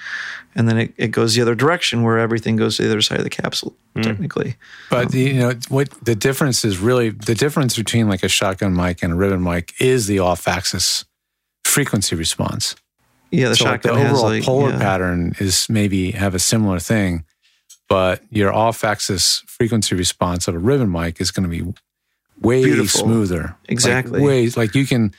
and 0.55 0.69
then 0.69 0.77
it, 0.77 0.93
it 0.97 1.07
goes 1.07 1.33
the 1.33 1.41
other 1.41 1.55
direction 1.55 2.03
where 2.03 2.19
everything 2.19 2.57
goes 2.57 2.77
to 2.77 2.83
the 2.83 2.89
other 2.89 3.01
side 3.01 3.17
of 3.17 3.23
the 3.23 3.29
capsule. 3.29 3.73
Technically, 4.03 4.55
But 4.91 5.13
you 5.13 5.39
know 5.39 5.53
what 5.69 5.89
the 6.03 6.15
difference 6.15 6.63
is 6.63 6.77
really 6.77 7.09
the 7.09 7.33
difference 7.33 7.75
between 7.75 8.07
like 8.07 8.21
a 8.23 8.29
shotgun 8.29 8.75
mic 8.75 9.01
and 9.01 9.13
a 9.13 9.15
ribbon 9.15 9.41
mic 9.41 9.73
is 9.79 10.05
the 10.05 10.19
off-axis 10.19 11.05
frequency 11.63 12.15
response. 12.15 12.75
Yeah, 13.31 13.49
the 13.49 13.55
so 13.55 13.65
like 13.65 13.81
the 13.81 13.89
shotgun 13.89 14.05
has 14.05 14.17
overall 14.17 14.29
like 14.31 14.43
polar 14.43 14.69
yeah. 14.71 14.79
pattern 14.79 15.35
is 15.39 15.69
maybe 15.69 16.11
have 16.11 16.35
a 16.35 16.39
similar 16.39 16.79
thing, 16.79 17.25
but 17.89 18.21
your 18.29 18.53
off-axis 18.53 19.43
frequency 19.47 19.95
response 19.95 20.47
of 20.47 20.55
a 20.55 20.59
ribbon 20.59 20.91
mic 20.91 21.19
is 21.21 21.31
going 21.31 21.49
to 21.49 21.63
be 21.63 21.73
way 22.41 22.63
Beautiful. 22.63 23.01
smoother. 23.01 23.41
Like, 23.41 23.71
Exactly. 23.71 24.21
way 24.21 24.49
like 24.49 24.75
you 24.75 24.85
can 24.85 25.13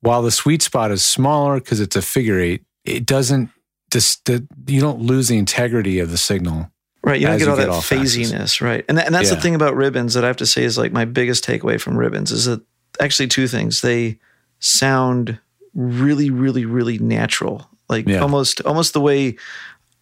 while 0.00 0.22
the 0.22 0.30
sweet 0.30 0.62
spot 0.62 0.90
is 0.90 1.02
smaller 1.02 1.60
because 1.60 1.80
it's 1.80 1.96
a 1.96 2.02
figure 2.02 2.38
eight, 2.38 2.64
it 2.84 3.06
doesn't 3.06 3.50
just 3.92 4.28
you 4.66 4.80
don't 4.80 5.00
lose 5.00 5.28
the 5.28 5.38
integrity 5.38 5.98
of 5.98 6.10
the 6.10 6.18
signal. 6.18 6.70
Right, 7.02 7.18
you 7.18 7.26
don't 7.26 7.38
get 7.38 7.48
all 7.48 7.56
get 7.56 7.68
that 7.68 7.82
phasiness, 7.82 8.60
right? 8.60 8.84
And, 8.86 8.98
that, 8.98 9.06
and 9.06 9.14
that's 9.14 9.30
the 9.30 9.40
thing 9.40 9.54
about 9.54 9.74
ribbons 9.74 10.12
that 10.14 10.24
I 10.24 10.26
have 10.26 10.36
to 10.36 10.46
say 10.46 10.64
is 10.64 10.76
like 10.76 10.92
my 10.92 11.06
biggest 11.06 11.46
takeaway 11.46 11.80
from 11.80 11.96
ribbons 11.96 12.30
is 12.30 12.44
that 12.44 12.60
actually 13.00 13.28
two 13.28 13.48
things. 13.48 13.80
They 13.80 14.18
sound 14.58 15.38
really, 15.74 16.30
really, 16.30 16.64
really 16.64 16.98
natural, 16.98 17.68
like 17.88 18.06
Yeah. 18.08 18.20
almost 18.20 18.60
almost 18.62 18.92
the 18.92 19.00
way 19.00 19.36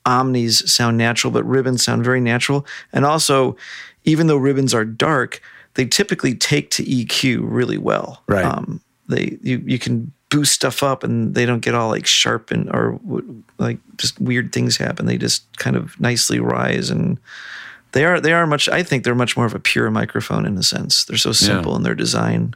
omnis 0.06 0.60
sound 0.60 0.96
natural, 0.96 1.30
but 1.30 1.44
ribbons 1.44 1.82
sound 1.82 2.04
very 2.04 2.20
natural. 2.20 2.66
And 2.92 3.04
also, 3.04 3.56
even 4.04 4.26
though 4.26 4.36
ribbons 4.36 4.72
are 4.74 4.84
dark, 4.84 5.40
they 5.74 5.84
typically 5.84 6.34
take 6.34 6.70
to 6.72 6.84
EQ 6.84 7.40
really 7.42 7.78
well. 7.78 8.22
Right. 8.26 8.44
Um, 8.44 8.80
they 9.08 9.38
you 9.42 9.62
you 9.66 9.78
can 9.78 10.12
boost 10.30 10.52
stuff 10.52 10.82
up 10.82 11.02
and 11.04 11.34
they 11.34 11.46
don't 11.46 11.60
get 11.60 11.74
all 11.74 11.88
like 11.88 12.06
sharp 12.06 12.50
and 12.50 12.68
or 12.70 13.00
like 13.58 13.78
just 13.96 14.20
weird 14.20 14.52
things 14.52 14.76
happen. 14.76 15.06
They 15.06 15.16
just 15.18 15.56
kind 15.58 15.76
of 15.76 15.98
nicely 16.00 16.38
rise 16.40 16.90
and 16.90 17.18
they 17.92 18.04
are 18.04 18.20
they 18.20 18.32
are 18.32 18.46
much. 18.46 18.68
I 18.68 18.82
think 18.82 19.04
they're 19.04 19.14
much 19.14 19.36
more 19.36 19.46
of 19.46 19.54
a 19.54 19.58
pure 19.58 19.90
microphone 19.90 20.44
in 20.44 20.56
a 20.58 20.62
sense. 20.62 21.04
They're 21.04 21.16
so 21.16 21.32
simple 21.32 21.74
in 21.76 21.82
their 21.82 21.94
design. 21.94 22.54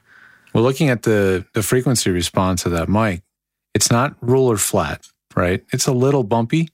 Well, 0.52 0.62
looking 0.62 0.88
at 0.90 1.02
the 1.02 1.44
the 1.54 1.62
frequency 1.62 2.10
response 2.10 2.66
of 2.66 2.72
that 2.72 2.88
mic, 2.88 3.22
it's 3.74 3.90
not 3.90 4.16
ruler 4.20 4.56
flat, 4.56 5.06
right? 5.34 5.64
It's 5.72 5.86
a 5.86 5.92
little 5.92 6.24
bumpy, 6.24 6.68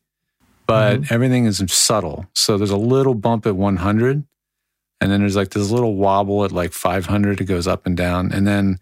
but 0.67 1.11
everything 1.13 1.47
is 1.47 1.63
subtle. 1.73 2.27
So 2.35 2.59
there's 2.59 2.71
a 2.71 2.77
little 2.77 3.15
bump 3.15 3.47
at 3.47 3.57
100, 3.57 4.25
and 5.01 5.11
then 5.13 5.21
there's 5.21 5.37
like 5.37 5.51
this 5.51 5.71
little 5.71 5.95
wobble 5.95 6.45
at 6.45 6.53
like 6.53 6.73
500. 6.73 7.41
It 7.41 7.45
goes 7.45 7.67
up 7.67 7.87
and 7.87 7.97
down, 7.97 8.33
and 8.33 8.47
then 8.47 8.79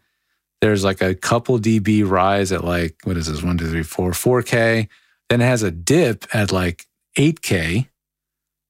there's 0.62 0.83
like 0.85 1.03
a 1.03 1.15
couple 1.15 1.59
dB 1.59 2.09
rise 2.09 2.50
at 2.53 2.65
like 2.65 2.97
what 3.05 3.17
is 3.19 3.26
this? 3.26 3.43
One, 3.43 3.59
two, 3.59 3.71
three, 3.71 3.83
four, 3.83 4.12
4K. 4.12 4.88
Then 5.29 5.41
it 5.43 5.45
has 5.45 5.62
a 5.62 5.71
dip 5.71 6.25
at 6.35 6.53
like 6.53 6.87
8K. 7.19 7.88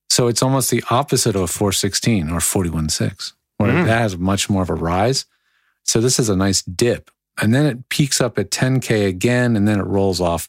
So 0.08 0.26
it's 0.28 0.42
almost 0.42 0.70
the 0.70 0.82
opposite 0.90 1.36
of 1.36 1.42
a 1.42 1.46
416 1.46 2.30
or 2.30 2.40
416, 2.40 3.36
where 3.58 3.70
Mm. 3.72 3.86
that 3.86 3.98
has 4.00 4.16
much 4.16 4.48
more 4.48 4.62
of 4.62 4.70
a 4.70 4.74
rise. 4.74 5.26
So 5.86 6.00
this 6.00 6.18
is 6.18 6.28
a 6.28 6.36
nice 6.36 6.62
dip. 6.62 7.10
And 7.40 7.54
then 7.54 7.66
it 7.66 7.88
peaks 7.88 8.20
up 8.20 8.38
at 8.38 8.50
10K 8.50 9.06
again, 9.06 9.56
and 9.56 9.66
then 9.68 9.78
it 9.78 9.84
rolls 9.84 10.20
off 10.20 10.48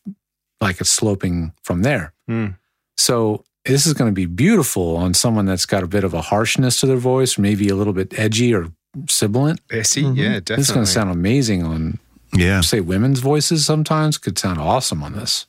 like 0.61 0.79
it's 0.81 0.89
sloping 0.89 1.53
from 1.63 1.83
there. 1.83 2.13
Mm. 2.29 2.55
So 2.95 3.43
this 3.65 3.85
is 3.85 3.93
going 3.93 4.09
to 4.09 4.15
be 4.15 4.25
beautiful 4.25 4.95
on 4.95 5.13
someone 5.13 5.45
that's 5.45 5.65
got 5.65 5.83
a 5.83 5.87
bit 5.87 6.03
of 6.03 6.13
a 6.13 6.21
harshness 6.21 6.79
to 6.79 6.85
their 6.87 6.95
voice, 6.97 7.37
maybe 7.37 7.67
a 7.69 7.75
little 7.75 7.93
bit 7.93 8.17
edgy 8.17 8.53
or 8.53 8.71
sibilant. 9.09 9.59
Bessie, 9.67 10.03
Mhm. 10.03 10.17
yeah, 10.17 10.39
This 10.55 10.69
is 10.69 10.71
going 10.73 10.85
to 10.85 10.91
sound 10.91 11.11
amazing 11.11 11.63
on, 11.63 11.99
Yeah. 12.33 12.61
say, 12.61 12.79
women's 12.79 13.19
voices 13.19 13.65
sometimes. 13.65 14.17
Could 14.17 14.39
sound 14.39 14.57
awesome 14.59 15.03
on 15.03 15.13
this. 15.13 15.45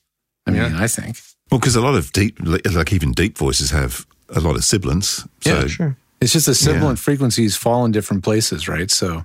I 0.47 0.51
mean, 0.51 0.73
Yeah. 0.73 0.83
I 0.83 0.89
think. 0.89 1.21
Well, 1.51 1.61
because 1.61 1.77
a 1.77 1.81
lot 1.81 1.95
of 1.95 2.13
deep, 2.13 2.37
like 2.43 2.93
even 2.93 3.13
deep 3.13 3.39
voices 3.39 3.71
have 3.71 4.05
a 4.29 4.41
lot 4.41 4.57
of 4.57 4.65
sibilants. 4.65 5.25
So 5.41 5.61
Yeah, 5.61 5.67
Sure. 5.69 5.97
It's 6.21 6.33
just 6.33 6.47
the 6.47 6.55
sibilant 6.55 6.99
frequencies 6.99 7.55
fall 7.57 7.85
in 7.85 7.93
different 7.93 8.25
places, 8.25 8.67
right? 8.69 8.91
So 8.91 9.25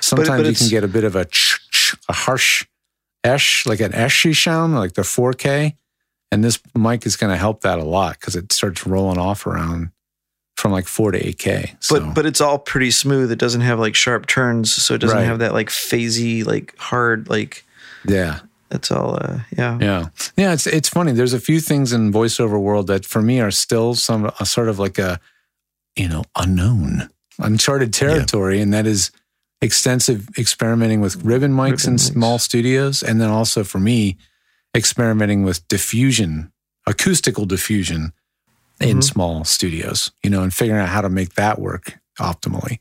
sometimes 0.00 0.42
but 0.42 0.46
you 0.48 0.54
can 0.54 0.68
get 0.68 0.84
a 0.84 0.88
bit 0.88 1.04
of 1.04 1.16
a 1.16 1.24
ch, 1.26 1.58
ch, 1.70 1.94
a 2.08 2.12
harsh 2.12 2.66
esh, 3.22 3.64
like 3.66 3.80
an 3.80 3.92
eshy 3.92 4.34
sound, 4.34 4.74
like 4.74 4.94
the 4.94 5.02
4K. 5.02 5.74
And 6.32 6.42
this 6.42 6.58
mic 6.74 7.06
is 7.06 7.16
going 7.16 7.30
to 7.32 7.36
help 7.38 7.60
that 7.62 7.78
a 7.78 7.84
lot 7.84 8.18
because 8.18 8.34
it 8.36 8.52
starts 8.52 8.86
rolling 8.86 9.18
off 9.18 9.46
around 9.46 9.90
from 10.56 10.72
like 10.72 10.86
4 10.86 11.12
to 11.12 11.18
8K. 11.22 11.76
So, 11.80 12.00
But 12.00 12.14
but 12.14 12.26
it's 12.26 12.40
all 12.40 12.58
pretty 12.58 12.90
smooth. 12.90 13.30
It 13.30 13.38
doesn't 13.38 13.60
have 13.60 13.78
like 13.78 13.94
sharp 13.94 14.26
turns, 14.26 14.74
so 14.74 14.94
it 14.94 14.98
doesn't 15.00 15.16
Right. 15.16 15.24
have 15.24 15.38
that 15.40 15.52
like 15.52 15.68
phasey, 15.68 16.44
like 16.44 16.76
hard, 16.78 17.28
like 17.28 17.64
yeah. 18.06 18.40
it's 18.70 18.90
all 18.90 19.16
uh 19.20 19.40
yeah. 19.56 19.78
Yeah. 19.80 20.08
Yeah. 20.36 20.52
It's, 20.52 20.66
it's 20.66 20.88
funny. 20.88 21.12
There's 21.12 21.32
a 21.34 21.40
few 21.40 21.60
things 21.60 21.92
in 21.92 22.12
voiceover 22.12 22.60
world 22.60 22.86
that 22.88 23.04
for 23.04 23.22
me 23.22 23.40
are 23.40 23.50
still 23.52 23.94
some, 23.94 24.30
a 24.40 24.46
sort 24.46 24.68
of 24.68 24.78
like 24.78 24.98
a, 24.98 25.20
you 25.96 26.08
know, 26.08 26.24
unknown, 26.36 27.10
uncharted 27.38 27.92
territory. 27.92 28.60
And 28.60 28.72
that 28.74 28.86
is 28.86 29.10
extensive 29.62 30.28
experimenting 30.38 31.00
with 31.00 31.16
ribbon 31.24 31.52
mics 31.52 31.70
Ribbon 31.84 31.90
in 31.92 31.96
mics. 31.96 32.12
small 32.12 32.38
studios. 32.38 33.02
And 33.02 33.20
then 33.20 33.30
also 33.30 33.64
for 33.64 33.78
me, 33.78 34.16
experimenting 34.76 35.44
with 35.44 35.66
diffusion, 35.68 36.52
acoustical 36.86 37.46
diffusion 37.46 38.12
in 38.80 38.98
Mhm. 38.98 39.04
small 39.04 39.44
studios, 39.44 40.10
you 40.22 40.30
know, 40.30 40.42
and 40.42 40.52
figuring 40.52 40.80
out 40.82 40.88
how 40.88 41.00
to 41.00 41.08
make 41.08 41.34
that 41.34 41.58
work 41.60 41.98
optimally. 42.18 42.80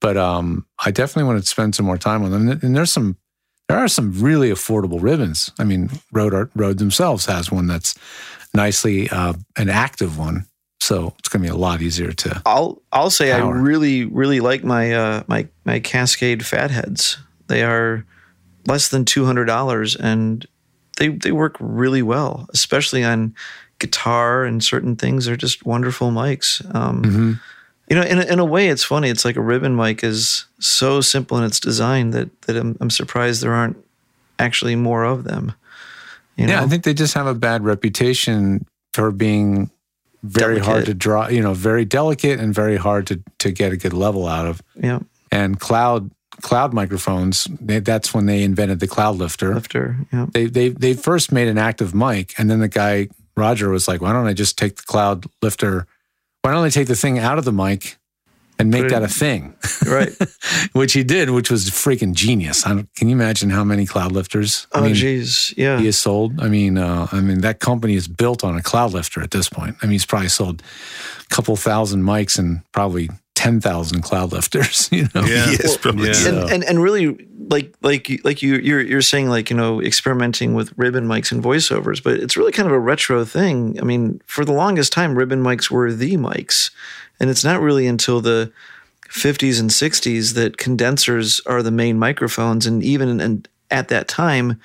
But 0.00 0.16
um, 0.16 0.66
I 0.84 0.90
definitely 0.90 1.32
want 1.32 1.42
to 1.42 1.48
spend 1.48 1.74
some 1.74 1.86
more 1.86 1.96
time 1.98 2.22
on 2.22 2.30
them. 2.30 2.48
And 2.62 2.76
there's 2.76 2.92
some, 2.92 3.16
there 3.68 3.78
are 3.78 3.88
some 3.88 4.12
really 4.20 4.50
affordable 4.50 5.00
ribbons. 5.02 5.50
I 5.58 5.64
mean, 5.64 5.90
Rode, 6.12 6.50
Rode 6.54 6.78
themselves 6.78 7.26
has 7.26 7.50
one 7.50 7.66
that's 7.66 7.94
nicely 8.52 9.08
uh, 9.08 9.32
an 9.56 9.70
active 9.70 10.18
one. 10.18 10.46
So 10.82 11.14
it's 11.20 11.28
going 11.28 11.44
to 11.44 11.48
be 11.48 11.54
a 11.54 11.56
lot 11.56 11.80
easier 11.80 12.10
to. 12.10 12.42
I'll 12.44 12.82
I'll 12.92 13.08
say 13.08 13.30
Power. 13.30 13.56
I 13.56 13.60
really 13.60 14.04
really 14.04 14.40
like 14.40 14.64
my 14.64 14.92
uh 14.92 15.22
my 15.28 15.46
my 15.64 15.78
Cascade 15.78 16.44
Fatheads. 16.44 17.18
They 17.46 17.62
are 17.62 18.04
less 18.66 18.88
than 18.88 19.04
two 19.04 19.24
hundred 19.24 19.44
dollars 19.44 19.94
and 19.94 20.44
they 20.98 21.10
they 21.10 21.30
work 21.30 21.54
really 21.60 22.02
well, 22.02 22.48
especially 22.52 23.04
on 23.04 23.32
guitar 23.78 24.44
and 24.44 24.62
certain 24.64 24.96
things. 24.96 25.26
They're 25.26 25.36
just 25.36 25.64
wonderful 25.64 26.10
mics. 26.10 26.62
Um, 26.74 27.02
Mhm. 27.02 27.40
You 27.88 27.96
know, 27.96 28.02
in 28.02 28.18
a, 28.18 28.22
in 28.22 28.38
a 28.40 28.44
way, 28.44 28.68
it's 28.68 28.84
funny. 28.84 29.08
It's 29.08 29.24
like 29.24 29.36
a 29.36 29.40
ribbon 29.40 29.76
mic 29.76 30.02
is 30.02 30.46
so 30.58 31.00
simple 31.00 31.38
in 31.38 31.44
its 31.44 31.60
design 31.60 32.10
that 32.10 32.28
that 32.42 32.56
I'm, 32.56 32.76
I'm 32.80 32.90
surprised 32.90 33.40
there 33.40 33.54
aren't 33.54 33.76
actually 34.40 34.74
more 34.74 35.04
of 35.04 35.22
them. 35.22 35.52
You 36.36 36.46
know? 36.46 36.54
Yeah, 36.54 36.64
I 36.64 36.66
think 36.66 36.82
they 36.82 36.94
just 36.94 37.14
have 37.14 37.28
a 37.28 37.34
bad 37.34 37.62
reputation 37.62 38.66
for 38.94 39.12
being 39.12 39.70
very 40.22 40.58
hard 40.58 40.86
to 40.86 40.94
draw, 40.94 41.28
you 41.28 41.40
know, 41.42 41.54
very 41.54 41.84
delicate 41.84 42.38
and 42.38 42.54
very 42.54 42.76
hard 42.76 43.06
to, 43.08 43.22
to 43.38 43.50
get 43.50 43.72
a 43.72 43.76
good 43.76 43.92
level 43.92 44.26
out 44.26 44.46
of. 44.46 44.62
yeah, 44.76 45.00
And 45.30 45.58
cloud 45.58 46.10
cloud 46.40 46.72
microphones, 46.72 47.46
they, 47.60 47.78
that's 47.78 48.14
when 48.14 48.26
they 48.26 48.42
invented 48.42 48.80
the 48.80 48.88
cloud 48.88 49.16
lifter. 49.16 49.54
lifter. 49.54 49.96
Yeah, 50.12 50.26
They, 50.32 50.46
they, 50.46 50.70
they 50.70 50.94
first 50.94 51.30
made 51.30 51.46
an 51.46 51.58
active 51.58 51.94
mic, 51.94 52.34
and 52.38 52.50
then 52.50 52.58
the 52.60 52.68
guy, 52.68 53.08
Rodger, 53.36 53.68
was 53.68 53.86
like, 53.86 54.00
why 54.00 54.12
don't 54.12 54.26
I 54.26 54.32
just 54.32 54.58
take 54.58 54.76
the 54.76 54.82
cloud 54.82 55.26
lifter? 55.42 55.86
Why 56.40 56.52
don't 56.52 56.64
I 56.64 56.70
take 56.70 56.88
the 56.88 56.96
thing 56.96 57.18
out 57.18 57.38
of 57.38 57.44
the 57.44 57.52
mic 57.52 57.98
and 58.62 58.70
make 58.70 58.88
that 58.88 59.02
a 59.02 59.08
thing? 59.08 59.54
right. 59.86 60.10
which 60.72 60.92
he 60.92 61.04
did, 61.04 61.30
which 61.30 61.50
was 61.50 61.68
freaking 61.70 62.14
genius. 62.14 62.64
I 62.66 62.70
don't, 62.74 62.94
can 62.94 63.08
you 63.08 63.14
imagine 63.14 63.50
how 63.50 63.64
many 63.64 63.86
cloud 63.86 64.12
lifters? 64.12 64.66
I 64.72 64.78
oh, 64.78 64.82
mean, 64.84 64.94
geez, 64.94 65.52
yeah. 65.56 65.78
he 65.78 65.86
has 65.86 65.98
sold. 65.98 66.40
I 66.40 66.48
mean, 66.48 66.78
uh, 66.78 67.08
I 67.12 67.20
mean 67.20 67.40
that 67.42 67.60
company 67.60 67.94
is 67.94 68.08
built 68.08 68.44
on 68.44 68.56
a 68.56 68.62
cloud 68.62 68.92
lifter 68.92 69.20
at 69.20 69.32
this 69.32 69.48
point. 69.48 69.76
I 69.82 69.86
mean, 69.86 69.92
he's 69.92 70.06
probably 70.06 70.28
sold 70.28 70.62
a 71.20 71.34
couple 71.34 71.54
thousand 71.56 72.02
mics 72.02 72.38
and 72.38 72.62
probably 72.72 73.10
ten 73.42 73.60
thousand 73.60 74.02
cloud 74.02 74.32
lifters. 74.32 74.88
You 74.98 75.08
know, 75.14 75.22
Yeah. 75.24 75.50
yes, 75.50 75.76
probably. 75.76 76.08
yeah. 76.10 76.28
and, 76.28 76.50
and 76.50 76.64
and 76.64 76.82
really 76.82 77.26
like 77.50 77.74
like 77.82 78.08
you- 78.08 78.20
like 78.24 78.42
you 78.42 78.54
you're 78.56 78.80
you're 78.80 79.02
saying 79.02 79.28
like 79.28 79.50
you 79.50 79.56
know 79.56 79.80
experimenting 79.82 80.54
with 80.54 80.72
ribbon 80.76 81.06
mics 81.06 81.32
and 81.32 81.42
voiceovers 81.42 82.02
but 82.02 82.14
it's 82.20 82.36
really 82.36 82.52
kind 82.52 82.68
of 82.68 82.72
a 82.72 82.78
retro 82.78 83.24
thing 83.24 83.78
i 83.80 83.84
mean 83.84 84.20
for 84.26 84.44
the 84.44 84.52
longest 84.52 84.92
time 84.92 85.18
ribbon 85.18 85.42
mics 85.42 85.70
were 85.70 85.92
the 85.92 86.14
mics 86.16 86.70
and 87.18 87.28
it's 87.30 87.42
not 87.44 87.60
really 87.60 87.86
until 87.86 88.20
the 88.20 88.50
50s 89.10 89.60
and 89.60 89.70
60s 89.70 90.34
that 90.34 90.56
condensers 90.56 91.40
are 91.46 91.62
the 91.62 91.70
main 91.72 91.98
microphones 91.98 92.64
and 92.66 92.82
even 92.82 93.20
and 93.20 93.48
at 93.70 93.88
that 93.88 94.06
time 94.08 94.58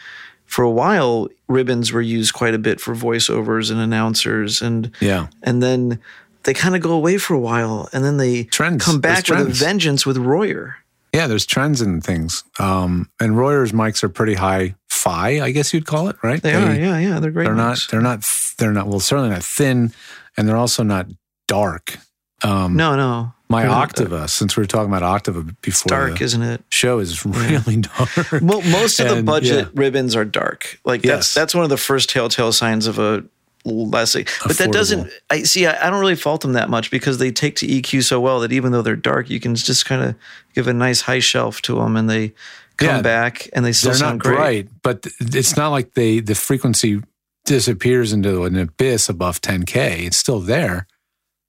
for 0.46 0.64
a 0.64 0.72
while 0.72 1.28
ribbons 1.48 1.92
were 1.92 2.02
used 2.02 2.34
quite 2.34 2.54
a 2.54 2.60
bit 2.60 2.80
for 2.80 2.94
voiceovers 2.96 3.72
and 3.72 3.80
announcers 3.80 4.62
and 4.62 4.92
yeah, 5.02 5.28
and 5.44 5.62
then 5.64 6.00
they 6.48 6.54
kind 6.56 6.76
of 6.76 6.82
go 6.82 6.94
away 6.94 7.20
for 7.20 7.36
a 7.36 7.40
while 7.40 7.88
and 7.94 8.04
then 8.04 8.18
they 8.18 8.46
Trends. 8.46 8.84
come 8.84 9.00
back 9.00 9.26
There's 9.26 9.46
with 9.46 9.50
a 9.50 9.54
vengeance 9.54 10.06
with 10.08 10.18
royer 10.18 10.78
yeah. 11.14 11.26
There's 11.28 11.46
trends 11.46 11.82
in 11.82 12.02
things. 12.02 12.44
Um, 12.60 13.10
and 13.20 13.36
Royer's 13.36 13.72
mics 13.72 14.04
are 14.04 14.10
pretty 14.10 14.36
high 14.36 14.76
fi, 14.88 15.40
I 15.42 15.52
guess 15.52 15.74
you'd 15.74 15.86
call 15.88 16.10
it, 16.10 16.16
right? 16.22 16.42
They, 16.42 16.54
are, 16.54 16.74
yeah, 16.76 17.00
yeah. 17.00 17.20
They're 17.20 17.32
great. 17.32 17.46
They're 17.46 17.56
not. 17.56 17.88
They're 17.90 18.02
not. 18.02 18.24
They're 18.60 18.72
not. 18.72 18.88
Well, 18.88 19.00
certainly 19.00 19.32
not 19.32 19.44
thin, 19.44 19.94
and 20.36 20.48
they're 20.48 20.58
also 20.58 20.84
not 20.84 21.08
dark. 21.48 21.98
Um, 22.44 22.76
no, 22.76 22.96
no. 22.96 23.34
my 23.50 23.62
They're 23.64 23.72
not 23.72 23.96
Octava, 23.96 24.30
since 24.30 24.56
we 24.56 24.62
were 24.62 24.68
talking 24.68 24.94
about 24.94 25.02
Octava 25.24 25.56
before 25.62 25.90
dark, 25.90 26.20
the 26.20 26.24
isn't 26.24 26.44
it? 26.44 26.62
show, 26.70 27.00
is 27.00 27.26
really 27.26 27.78
dark. 27.98 28.10
Well, 28.42 28.62
most 28.62 29.00
of 29.00 29.16
the 29.16 29.24
budget 29.24 29.66
yeah. 29.66 29.72
ribbons 29.74 30.16
are 30.16 30.26
dark. 30.26 30.80
Like 30.86 31.04
Yes. 31.04 31.14
that's 31.16 31.34
that's 31.34 31.56
one 31.56 31.64
of 31.64 31.72
the 31.72 31.78
first 31.78 32.10
telltale 32.12 32.52
signs 32.52 32.86
of 32.86 33.00
a 33.00 33.24
less. 33.68 34.14
But 34.14 34.58
that 34.58 34.72
doesn't. 34.72 35.10
I 35.30 35.44
see. 35.44 35.66
I, 35.66 35.88
I 35.88 35.90
don't 35.90 36.00
really 36.00 36.16
fault 36.16 36.42
them 36.42 36.54
that 36.54 36.70
much 36.70 36.90
because 36.92 37.18
they 37.18 37.32
take 37.32 37.56
to 37.58 37.68
EQ 37.68 38.04
so 38.04 38.20
well 38.20 38.40
that 38.42 38.52
even 38.52 38.72
though 38.72 38.82
they're 38.82 38.96
dark, 38.96 39.30
you 39.30 39.40
can 39.40 39.56
just 39.56 39.86
kind 39.86 40.04
of 40.04 40.16
give 40.56 40.68
a 40.68 40.74
nice 40.74 41.02
high 41.02 41.20
shelf 41.20 41.62
to 41.64 41.76
them, 41.76 41.96
and 41.98 42.10
they 42.10 42.34
come 42.78 42.98
Yeah. 42.98 43.02
back 43.02 43.50
and 43.54 43.66
they 43.66 43.72
still 43.74 43.92
they're 43.92 43.98
sound 44.00 44.18
not 44.20 44.24
great. 44.24 44.36
bright, 44.38 44.68
but 44.84 45.08
it's 45.20 45.58
not 45.58 45.70
like 45.70 45.94
they 45.96 46.20
the 46.20 46.36
frequency 46.36 47.02
disappears 47.46 48.14
into 48.14 48.44
an 48.44 48.56
abyss 48.58 49.10
above 49.10 49.42
10k. 49.42 50.06
It's 50.06 50.18
still 50.18 50.40
there. 50.40 50.86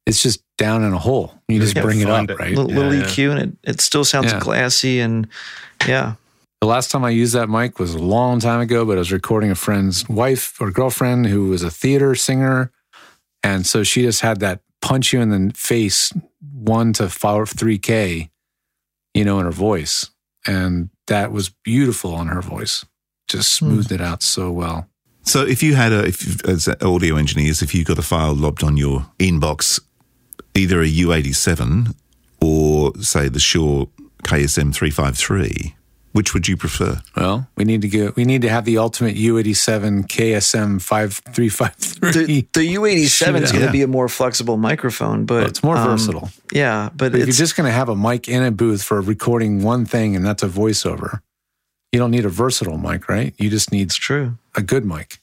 It's 0.07 0.23
just 0.23 0.43
down 0.57 0.85
in 0.85 0.93
a 0.95 0.99
hole. 0.99 1.35
You 1.49 1.61
just 1.61 1.77
Yeah, 1.77 1.83
bring 1.83 2.01
it 2.01 2.09
up, 2.09 2.17
find 2.17 2.31
it. 2.31 2.39
right? 2.39 2.55
Little, 2.55 2.71
Yeah, 2.71 2.77
little 2.79 2.95
yeah. 2.95 3.03
EQ, 3.05 3.31
and 3.33 3.41
it, 3.41 3.71
it 3.73 3.81
still 3.81 4.05
sounds 4.05 4.33
Yeah. 4.33 4.41
glassy 4.41 5.01
and 5.01 5.27
yeah. 5.87 6.15
The 6.61 6.67
last 6.67 6.91
time 6.91 7.05
I 7.05 7.11
used 7.11 7.35
that 7.35 7.49
mic 7.49 7.79
was 7.79 7.95
a 7.95 7.99
long 7.99 8.41
time 8.41 8.61
ago, 8.61 8.85
but 8.85 8.97
I 8.97 8.99
was 8.99 9.13
recording 9.13 9.51
a 9.51 9.55
friend's 9.55 10.09
wife 10.09 10.61
or 10.61 10.71
girlfriend 10.73 11.27
who 11.27 11.49
was 11.51 11.63
a 11.63 11.71
theater 11.71 12.17
singer. 12.17 12.73
And 13.45 13.65
so 13.65 13.85
she 13.85 14.03
just 14.03 14.23
had 14.23 14.41
that 14.41 14.61
punch 14.81 15.13
you 15.13 15.21
in 15.21 15.31
the 15.31 15.53
face, 15.55 16.13
one 16.41 16.93
to 16.95 17.09
five, 17.09 17.51
3K, 17.51 18.31
you 19.15 19.25
know, 19.25 19.39
in 19.39 19.45
her 19.45 19.53
voice. 19.53 20.11
And 20.47 20.91
that 21.07 21.31
was 21.31 21.49
beautiful 21.49 22.13
on 22.13 22.27
her 22.27 22.43
voice. 22.43 22.85
Just 23.29 23.57
hmm. 23.61 23.67
smoothed 23.67 23.93
it 23.93 24.01
out 24.01 24.23
so 24.23 24.51
well. 24.51 24.89
So 25.23 25.47
if 25.47 25.63
you 25.63 25.77
had 25.77 25.93
a, 25.93 26.07
if 26.07 26.45
as 26.45 26.69
audio 26.81 27.17
engineers, 27.17 27.63
if 27.63 27.75
you 27.75 27.85
got 27.85 27.99
a 27.99 28.03
file 28.03 28.35
lobbed 28.35 28.65
on 28.65 28.77
your 28.77 29.07
inbox, 29.19 29.81
either 30.55 30.83
a 30.83 30.89
U87 30.89 31.95
or 32.41 32.97
say 33.01 33.29
the 33.29 33.39
Shure 33.39 33.89
KSM 34.25 34.75
353, 34.75 35.77
which 36.13 36.35
would 36.35 36.49
you 36.49 36.57
prefer? 36.57 37.01
Well, 37.17 37.49
we 37.57 37.65
need 37.65 37.83
to 37.83 37.89
go. 37.89 38.13
We 38.17 38.25
need 38.25 38.43
to 38.43 38.49
have 38.49 38.65
the 38.65 38.79
ultimate 38.79 39.17
U87 39.17 40.07
KSM 40.07 40.81
five 40.83 41.15
three 41.33 41.49
five 41.49 41.77
The, 42.01 42.47
U87 42.53 43.43
is 43.43 43.53
going 43.53 43.67
to 43.67 43.73
be 43.73 43.83
a 43.83 43.87
more 43.87 44.09
flexible 44.09 44.57
microphone, 44.57 45.25
but 45.27 45.45
It's 45.47 45.63
more 45.63 45.77
um, 45.77 45.89
versatile. 45.91 46.31
Yeah, 46.53 46.89
but, 46.91 47.13
But 47.13 47.15
if 47.15 47.19
you're 47.19 47.29
it's 47.29 47.39
just 47.39 47.57
going 47.57 47.67
to 47.67 47.73
have 47.73 47.89
a 47.89 47.97
mic 47.97 48.29
in 48.29 48.43
a 48.43 48.51
booth 48.51 48.83
for 48.83 49.01
recording 49.01 49.63
one 49.63 49.85
thing, 49.85 50.17
and 50.17 50.25
that's 50.25 50.43
a 50.43 50.49
voiceover, 50.49 51.21
you 51.93 51.99
don't 51.99 52.11
need 52.11 52.25
a 52.25 52.29
versatile 52.31 52.79
mic, 52.79 53.09
right? 53.09 53.35
You 53.39 53.51
just 53.51 53.71
need 53.73 53.91
true. 53.91 54.37
a 54.57 54.63
good 54.63 54.85
mic 54.85 55.21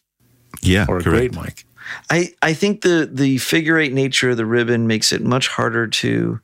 Yeah, 0.61 0.85
or 0.87 0.99
a 0.99 1.03
correct. 1.03 1.33
great 1.33 1.35
mic. 1.45 1.65
I, 2.09 2.33
I 2.41 2.53
think 2.53 2.81
the 2.81 3.07
the 3.11 3.37
figure 3.37 3.77
eight 3.77 3.93
nature 3.93 4.31
of 4.31 4.37
the 4.37 4.45
ribbon 4.45 4.87
makes 4.87 5.11
it 5.11 5.21
much 5.23 5.47
harder 5.47 5.85
to 5.87 6.39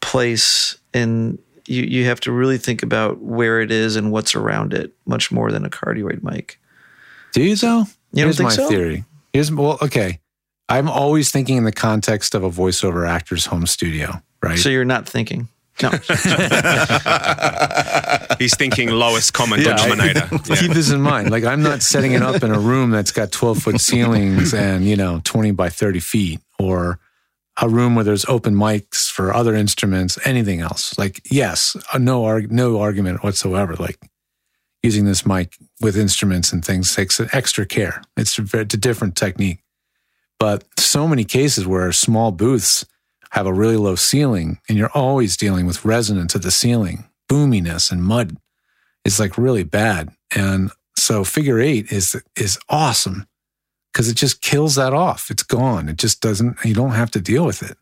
place 0.00 0.78
and 0.94 1.38
you, 1.68 1.82
you 1.82 2.04
have 2.06 2.20
to 2.20 2.32
really 2.32 2.58
think 2.58 2.82
about 2.82 3.20
where 3.20 3.60
it 3.60 3.70
is 3.70 3.96
and 3.96 4.10
what's 4.12 4.34
around 4.34 4.72
it 4.74 4.92
much 5.06 5.30
more 5.32 5.50
than 5.52 5.64
a 5.64 5.70
cardioid 5.70 6.22
mic. 6.22 6.60
Do 7.32 7.42
you 7.42 7.56
though? 7.56 7.80
You 8.12 8.22
don't 8.22 8.24
Here's 8.24 8.36
think 8.38 8.48
my 8.50 8.54
so? 8.54 8.68
theory. 8.68 9.04
Here's 9.32 9.50
well, 9.52 9.78
okay. 9.82 10.20
I'm 10.68 10.88
always 10.88 11.30
thinking 11.30 11.56
in 11.58 11.64
the 11.64 11.72
context 11.72 12.34
of 12.34 12.42
a 12.42 12.50
voiceover 12.50 13.08
actor's 13.08 13.46
home 13.46 13.66
studio, 13.66 14.20
right? 14.42 14.58
So 14.58 14.68
you're 14.68 14.84
not 14.84 15.08
thinking. 15.08 15.48
No. 15.82 15.90
He's 18.38 18.56
thinking 18.56 18.90
lowest 18.90 19.32
common 19.34 19.60
Yeah, 19.60 19.76
I- 19.78 19.88
denominator. 19.88 20.28
Yeah. 20.46 20.56
Keep 20.56 20.72
this 20.72 20.90
in 20.90 21.00
mind. 21.02 21.30
Like 21.30 21.44
I'm 21.44 21.62
not 21.62 21.82
setting 21.82 22.12
it 22.12 22.22
up 22.22 22.42
in 22.42 22.50
a 22.50 22.58
room 22.58 22.90
that's 22.90 23.12
got 23.12 23.30
12 23.32 23.58
foot 23.58 23.80
ceilings 23.80 24.54
and 24.54 24.84
you 24.86 24.96
know 24.96 25.20
20 25.24 25.50
by 25.52 25.68
30 25.68 26.00
feet, 26.00 26.40
or 26.58 26.98
a 27.60 27.68
room 27.68 27.94
where 27.94 28.04
there's 28.04 28.26
open 28.26 28.54
mics 28.54 29.10
for 29.10 29.32
other 29.32 29.54
instruments. 29.54 30.18
Anything 30.24 30.60
else? 30.60 30.96
Like 30.98 31.20
yes, 31.30 31.76
uh, 31.92 31.98
no 31.98 32.24
arg- 32.24 32.52
no 32.52 32.80
argument 32.80 33.24
whatsoever. 33.24 33.74
Like 33.74 33.98
using 34.82 35.04
this 35.04 35.26
mic 35.26 35.56
with 35.80 35.96
instruments 35.96 36.52
and 36.52 36.64
things 36.64 36.94
takes 36.94 37.18
extra 37.32 37.66
care. 37.66 38.02
It's 38.16 38.38
a, 38.38 38.42
very- 38.42 38.64
it's 38.64 38.74
a 38.74 38.78
different 38.78 39.16
technique. 39.16 39.62
But 40.38 40.64
so 40.78 41.08
many 41.08 41.24
cases 41.24 41.66
where 41.66 41.90
small 41.92 42.30
booths 42.30 42.84
have 43.30 43.46
a 43.46 43.52
really 43.52 43.76
low 43.76 43.96
ceiling, 43.96 44.58
and 44.68 44.76
you're 44.78 44.90
always 44.94 45.36
dealing 45.36 45.66
with 45.66 45.84
resonance 45.84 46.36
at 46.36 46.42
the 46.42 46.50
ceiling, 46.50 47.08
boominess 47.28 47.90
and 47.90 48.02
mud 48.04 48.36
is 49.04 49.18
like 49.18 49.38
really 49.38 49.64
bad. 49.64 50.10
And 50.34 50.70
so 50.98 51.24
figure 51.24 51.58
eight 51.58 51.90
is 51.90 52.20
is 52.36 52.58
awesome 52.68 53.26
because 53.96 54.10
it 54.10 54.14
just 54.14 54.42
kills 54.42 54.74
that 54.74 54.92
off. 54.92 55.30
It's 55.30 55.42
gone. 55.42 55.88
It 55.88 55.96
just 55.96 56.20
doesn't. 56.20 56.58
You 56.62 56.74
don't 56.74 56.90
have 56.90 57.10
to 57.12 57.20
deal 57.20 57.46
with 57.46 57.62
it. 57.62 57.78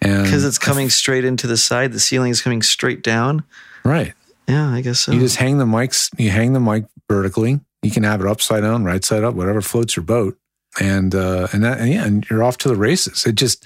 And 0.00 0.24
Because 0.24 0.46
it's 0.46 0.56
coming 0.56 0.88
straight 0.88 1.26
into 1.26 1.46
the 1.46 1.58
side, 1.58 1.92
the 1.92 2.00
ceiling 2.00 2.30
is 2.30 2.40
coming 2.40 2.62
straight 2.62 3.02
down. 3.02 3.44
right. 3.84 4.14
Yeah, 4.48 4.70
I 4.70 4.80
guess 4.80 4.98
so. 5.00 5.12
You 5.12 5.20
just 5.20 5.36
hang 5.36 5.58
the 5.58 5.66
mics. 5.66 6.08
You 6.18 6.30
hang 6.30 6.54
the 6.54 6.58
mic 6.60 6.86
vertically. 7.08 7.60
You 7.82 7.90
can 7.90 8.02
have 8.02 8.20
it 8.22 8.26
upside 8.26 8.62
down, 8.62 8.82
right 8.82 9.04
side 9.04 9.24
up, 9.24 9.34
whatever 9.34 9.60
floats 9.60 9.94
your 9.94 10.04
boat. 10.04 10.36
And 10.80 11.14
uh, 11.14 11.48
and 11.52 11.62
that 11.64 11.78
and 11.80 11.92
yeah, 11.92 12.04
and 12.06 12.26
you're 12.30 12.42
off 12.42 12.56
to 12.58 12.68
the 12.68 12.74
races. 12.74 13.26
It 13.26 13.34
just 13.34 13.64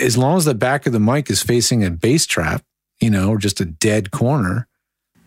as 0.00 0.18
long 0.18 0.36
as 0.36 0.44
the 0.46 0.54
back 0.54 0.84
of 0.86 0.92
the 0.92 0.98
mic 1.00 1.30
is 1.30 1.42
facing 1.42 1.84
a 1.84 1.90
bass 1.90 2.26
trap, 2.26 2.64
you 3.00 3.08
know, 3.08 3.28
or 3.30 3.38
just 3.38 3.60
a 3.60 3.64
dead 3.64 4.10
corner, 4.10 4.66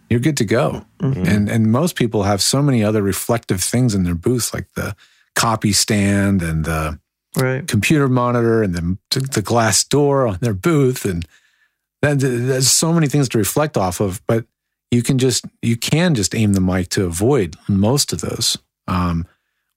you're 0.09 0.19
good 0.19 0.37
to 0.37 0.45
go. 0.45 0.85
Mhm. 1.01 1.25
And 1.27 1.49
and 1.49 1.71
most 1.71 1.95
people 1.95 2.23
have 2.23 2.41
so 2.41 2.61
many 2.61 2.83
other 2.83 3.01
reflective 3.01 3.63
things 3.63 3.95
in 3.95 4.03
their 4.03 4.15
booth, 4.15 4.53
like 4.53 4.67
the 4.75 4.95
copy 5.35 5.71
stand 5.73 6.41
and 6.41 6.65
the 6.65 6.99
right. 7.37 7.67
computer 7.67 8.07
monitor 8.07 8.61
and 8.63 8.73
the 8.75 8.97
the 9.31 9.41
glass 9.41 9.83
door 9.83 10.27
on 10.27 10.37
their 10.41 10.53
booth, 10.53 11.05
and 11.05 11.25
then 12.01 12.17
there's 12.19 12.69
so 12.69 12.93
many 12.93 13.07
things 13.07 13.29
to 13.29 13.37
reflect 13.37 13.77
off 13.77 13.99
of. 13.99 14.21
But 14.27 14.45
you 14.91 15.01
can 15.03 15.17
just 15.17 15.45
you 15.61 15.75
can 15.77 16.15
just 16.15 16.35
aim 16.35 16.53
the 16.53 16.61
mic 16.61 16.89
to 16.89 17.05
avoid 17.05 17.55
most 17.67 18.13
of 18.13 18.21
those. 18.21 18.57
Um, 18.87 19.25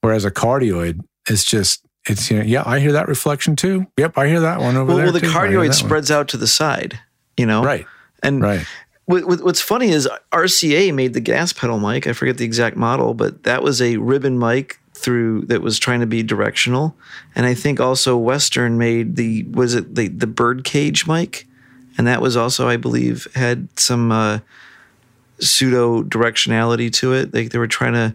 whereas 0.01 0.25
a 0.25 0.31
cardioid 0.31 1.01
is 1.29 1.45
just 1.45 1.83
it's 2.09 2.31
you 2.31 2.39
know, 2.39 2.45
yeah 2.45 2.63
I 2.67 2.79
hear 2.81 2.93
that 2.93 3.09
reflection 3.09 3.57
too. 3.57 3.87
Yep, 3.97 4.19
I 4.19 4.29
hear 4.29 4.41
that 4.41 4.61
one 4.61 4.77
over 4.77 4.87
Well, 4.89 4.97
there. 4.97 5.07
well, 5.07 5.13
the 5.13 5.21
too. 5.21 5.27
Cardioid 5.29 5.53
that 5.53 5.59
one. 5.69 5.73
spreads 5.73 6.11
out 6.11 6.29
to 6.29 6.37
the 6.37 6.47
side, 6.47 6.99
you 7.37 7.47
know? 7.47 7.63
right, 7.63 7.87
And 8.23 8.41
right. 8.43 8.67
What, 9.07 9.25
what- 9.27 9.45
what's 9.45 9.61
funny 9.61 9.91
is 9.91 10.09
RCA 10.33 10.93
made 10.93 11.15
the 11.15 11.21
gas 11.21 11.53
pedal 11.53 11.79
mic. 11.79 12.07
I 12.09 12.13
forget 12.13 12.39
the 12.39 12.45
exact 12.45 12.77
model, 12.77 13.15
but 13.15 13.45
that 13.45 13.63
was 13.63 13.81
a 13.81 13.97
ribbon 13.99 14.39
mic 14.39 14.81
through 14.97 15.43
that 15.47 15.61
was 15.62 15.79
trying 15.79 16.00
to 16.00 16.07
be 16.07 16.23
directional. 16.23 16.97
And 17.35 17.47
I 17.47 17.55
think 17.55 17.81
also 17.81 18.17
Western 18.17 18.79
made 18.79 19.17
the 19.17 19.45
was 19.45 19.75
it 19.75 19.95
the 19.95 20.09
the 20.09 20.26
bird 20.26 20.65
cage 20.65 21.07
mic, 21.07 21.47
and 21.99 22.07
that 22.07 22.21
was 22.23 22.37
also 22.37 22.69
I 22.69 22.76
believe 22.76 23.26
had 23.35 23.69
some 23.78 24.11
uh, 24.11 24.39
pseudo 25.41 26.02
directionality 26.02 26.93
to 26.95 27.13
it. 27.13 27.32
Like 27.35 27.50
they 27.50 27.59
were 27.59 27.67
trying 27.69 27.93
to. 27.95 28.15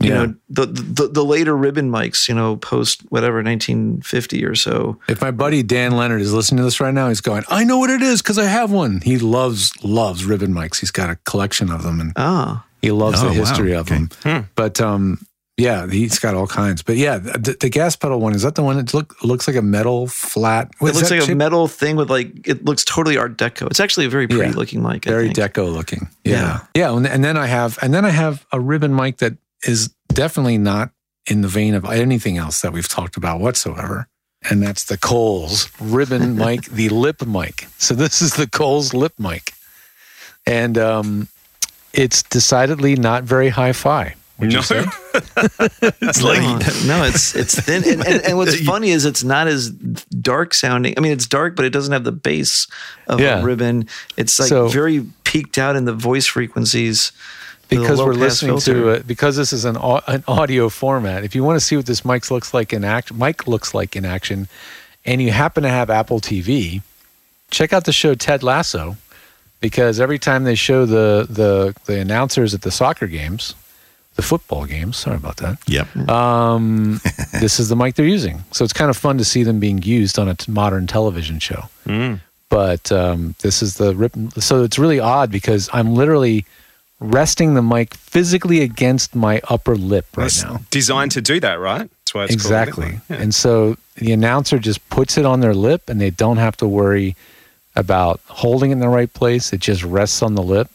You 0.00 0.08
Yeah. 0.08 0.14
know 0.26 0.34
the, 0.48 0.66
the 0.66 1.06
the 1.06 1.24
later 1.24 1.56
ribbon 1.56 1.88
mics, 1.88 2.28
you 2.28 2.34
know, 2.34 2.56
post 2.56 3.02
whatever 3.10 3.36
1950 3.40 4.44
or 4.44 4.56
so. 4.56 4.98
If 5.06 5.20
my 5.20 5.30
buddy 5.30 5.62
Dan 5.62 5.92
Leonard 5.92 6.20
is 6.22 6.32
listening 6.32 6.56
to 6.58 6.64
this 6.64 6.80
right 6.80 6.92
now, 6.92 7.06
he's 7.08 7.20
going, 7.20 7.44
I 7.48 7.62
know 7.62 7.78
what 7.78 7.88
it 7.88 8.02
is 8.02 8.20
because 8.20 8.36
I 8.36 8.46
have 8.46 8.72
one. 8.72 9.00
He 9.02 9.18
loves, 9.18 9.70
loves 9.84 10.24
ribbon 10.24 10.52
mics. 10.52 10.80
He's 10.80 10.90
got 10.90 11.08
a 11.08 11.14
collection 11.24 11.70
of 11.70 11.84
them 11.84 12.00
and 12.00 12.12
Ah, 12.16 12.64
he 12.80 12.90
loves 12.90 13.22
Oh, 13.22 13.26
the 13.26 13.32
wow. 13.34 13.38
history 13.38 13.74
of 13.74 13.92
Okay. 13.92 14.06
them. 14.24 14.48
But 14.56 14.80
um, 14.80 15.24
yeah, 15.58 15.86
he's 15.86 16.18
got 16.18 16.34
all 16.34 16.46
kinds. 16.46 16.82
But 16.82 16.96
yeah, 16.96 17.18
the, 17.18 17.56
the 17.60 17.68
gas 17.68 17.94
pedal 17.94 18.20
one, 18.20 18.34
is 18.34 18.42
that 18.42 18.54
the 18.54 18.62
one 18.62 18.76
that 18.78 18.94
look, 18.94 19.22
looks 19.22 19.46
like 19.46 19.56
a 19.56 19.62
metal 19.62 20.06
flat? 20.06 20.70
it 20.80 20.94
looks 20.94 21.10
like 21.10 21.28
a 21.28 21.34
metal 21.34 21.68
thing 21.68 21.96
with 21.96 22.10
like 22.10 22.48
it 22.48 22.64
looks 22.64 22.84
totally 22.84 23.16
Art 23.18 23.36
Deco. 23.36 23.66
It's 23.70 23.80
actually 23.80 24.06
a 24.06 24.08
very 24.08 24.26
pretty 24.26 24.50
Yeah. 24.50 24.56
looking 24.56 24.82
mic. 24.82 25.06
I 25.06 25.10
very 25.10 25.28
think. 25.32 25.54
deco 25.54 25.72
looking. 25.72 26.08
Yeah. 26.24 26.60
Yeah. 26.74 26.92
and, 26.96 27.06
and 27.06 27.22
then 27.22 27.36
I 27.36 27.46
have, 27.46 27.78
and 27.82 27.92
then 27.92 28.04
I 28.04 28.10
have 28.10 28.46
a 28.52 28.58
ribbon 28.60 28.94
mic 28.94 29.18
that 29.18 29.34
is 29.66 29.88
definitely 30.08 30.58
not 30.58 30.90
in 31.26 31.42
the 31.42 31.48
vein 31.48 31.74
of 31.74 31.84
anything 31.84 32.36
else 32.38 32.62
that 32.62 32.72
we've 32.72 32.88
talked 32.88 33.16
about 33.16 33.40
whatsoever. 33.40 34.08
And 34.50 34.60
that's 34.62 34.84
the 34.86 34.98
Coles 34.98 35.70
ribbon 35.80 36.34
mic, 36.44 36.64
the 36.64 36.88
lip 36.88 37.24
mic. 37.26 37.68
So 37.78 37.94
this 37.94 38.20
is 38.22 38.34
the 38.34 38.48
Coles 38.48 38.92
lip 38.92 39.12
mic. 39.18 39.52
And 40.46 40.76
um, 40.78 41.28
it's 41.92 42.24
decidedly 42.24 42.96
not 42.96 43.22
very 43.22 43.50
hi-fi. 43.50 44.16
No. 44.38 44.60
It's 46.00 46.22
like 46.22 46.40
no, 46.42 46.58
no, 46.86 47.04
it's 47.04 47.34
it's 47.34 47.58
thin, 47.60 47.84
and, 47.86 48.04
and, 48.06 48.22
and 48.24 48.36
what's 48.36 48.58
funny 48.64 48.90
is 48.90 49.04
it's 49.04 49.22
not 49.24 49.46
as 49.46 49.70
dark 49.70 50.52
sounding. 50.54 50.94
I 50.96 51.00
mean, 51.00 51.12
it's 51.12 51.26
dark, 51.26 51.54
but 51.56 51.64
it 51.64 51.70
doesn't 51.70 51.92
have 51.92 52.04
the 52.04 52.12
bass 52.12 52.66
of 53.06 53.20
Yeah. 53.20 53.40
a 53.40 53.44
ribbon. 53.44 53.86
It's 54.16 54.38
like 54.40 54.48
So- 54.48 54.68
very 54.68 55.06
peaked 55.24 55.58
out 55.58 55.76
in 55.76 55.84
the 55.84 55.92
voice 55.92 56.26
frequencies 56.26 57.12
because 57.68 58.00
we're 58.00 58.12
listening 58.14 58.52
filter. 58.58 58.74
to 58.74 58.88
it 58.90 59.06
because 59.06 59.36
this 59.36 59.52
is 59.52 59.64
an, 59.64 59.76
an 60.06 60.22
audio 60.28 60.68
format 60.68 61.24
if 61.24 61.34
you 61.34 61.42
want 61.42 61.56
to 61.56 61.60
see 61.64 61.74
what 61.76 61.86
this 61.86 62.04
mic 62.04 62.30
looks 62.30 62.52
like 62.52 62.70
in 62.72 62.84
act 62.84 63.14
mic 63.14 63.46
looks 63.46 63.72
like 63.72 63.96
in 63.96 64.04
action 64.04 64.46
and 65.06 65.22
you 65.22 65.30
happen 65.32 65.62
to 65.62 65.70
have 65.70 65.88
apple 65.88 66.20
tv 66.20 66.82
check 67.50 67.72
out 67.72 67.84
the 67.84 67.92
show 67.92 68.14
ted 68.14 68.42
lasso 68.42 68.94
because 69.62 70.00
every 70.00 70.18
time 70.18 70.44
they 70.44 70.54
show 70.54 70.84
the 70.84 71.26
the 71.30 71.74
the 71.86 71.98
announcers 71.98 72.52
at 72.52 72.60
the 72.60 72.70
soccer 72.70 73.06
games 73.06 73.54
the 74.16 74.22
football 74.22 74.64
games 74.66 74.96
sorry 74.96 75.16
about 75.16 75.36
that 75.38 75.58
Yep. 75.66 75.96
um, 76.08 77.00
this 77.40 77.58
is 77.60 77.68
the 77.68 77.76
mic 77.76 77.94
they're 77.94 78.06
using 78.06 78.44
so 78.52 78.64
it's 78.64 78.72
kind 78.72 78.90
of 78.90 78.96
fun 78.96 79.18
to 79.18 79.24
see 79.24 79.42
them 79.42 79.58
being 79.60 79.82
used 79.82 80.18
on 80.18 80.28
a 80.28 80.34
t- 80.34 80.50
modern 80.52 80.86
television 80.86 81.38
show 81.38 81.68
but 82.48 82.92
um, 82.92 83.34
this 83.40 83.62
is 83.62 83.76
the 83.78 83.94
rip. 83.96 84.12
So 84.38 84.62
it's 84.62 84.78
really 84.78 85.00
odd 85.00 85.30
because 85.30 85.70
I'm 85.72 85.94
literally 85.94 86.44
resting 87.00 87.54
the 87.54 87.62
mic 87.62 87.94
physically 87.94 88.60
against 88.60 89.14
my 89.14 89.40
upper 89.48 89.74
lip 89.74 90.04
right 90.16 90.26
It's 90.26 90.42
now. 90.44 90.60
designed 90.70 91.12
to 91.12 91.22
do 91.22 91.40
that, 91.40 91.54
right? 91.58 91.88
That's 91.90 92.12
why 92.14 92.24
it's 92.24 92.34
Exactly. 92.34 92.84
Called 92.84 92.92
a 92.92 92.94
lip 92.98 93.08
mic. 93.08 93.20
And 93.20 93.34
so 93.34 93.76
the 93.96 94.12
announcer 94.12 94.58
just 94.58 94.86
puts 94.90 95.16
it 95.16 95.24
on 95.24 95.40
their 95.40 95.54
lip 95.54 95.88
and 95.88 95.98
they 95.98 96.10
don't 96.10 96.36
have 96.36 96.56
to 96.58 96.68
worry 96.68 97.16
about 97.74 98.20
holding 98.26 98.68
it 98.70 98.74
in 98.74 98.80
the 98.80 98.88
right 98.88 99.12
place. 99.12 99.54
It 99.54 99.60
just 99.60 99.82
rests 99.82 100.22
on 100.22 100.34
the 100.34 100.42
lip. 100.42 100.68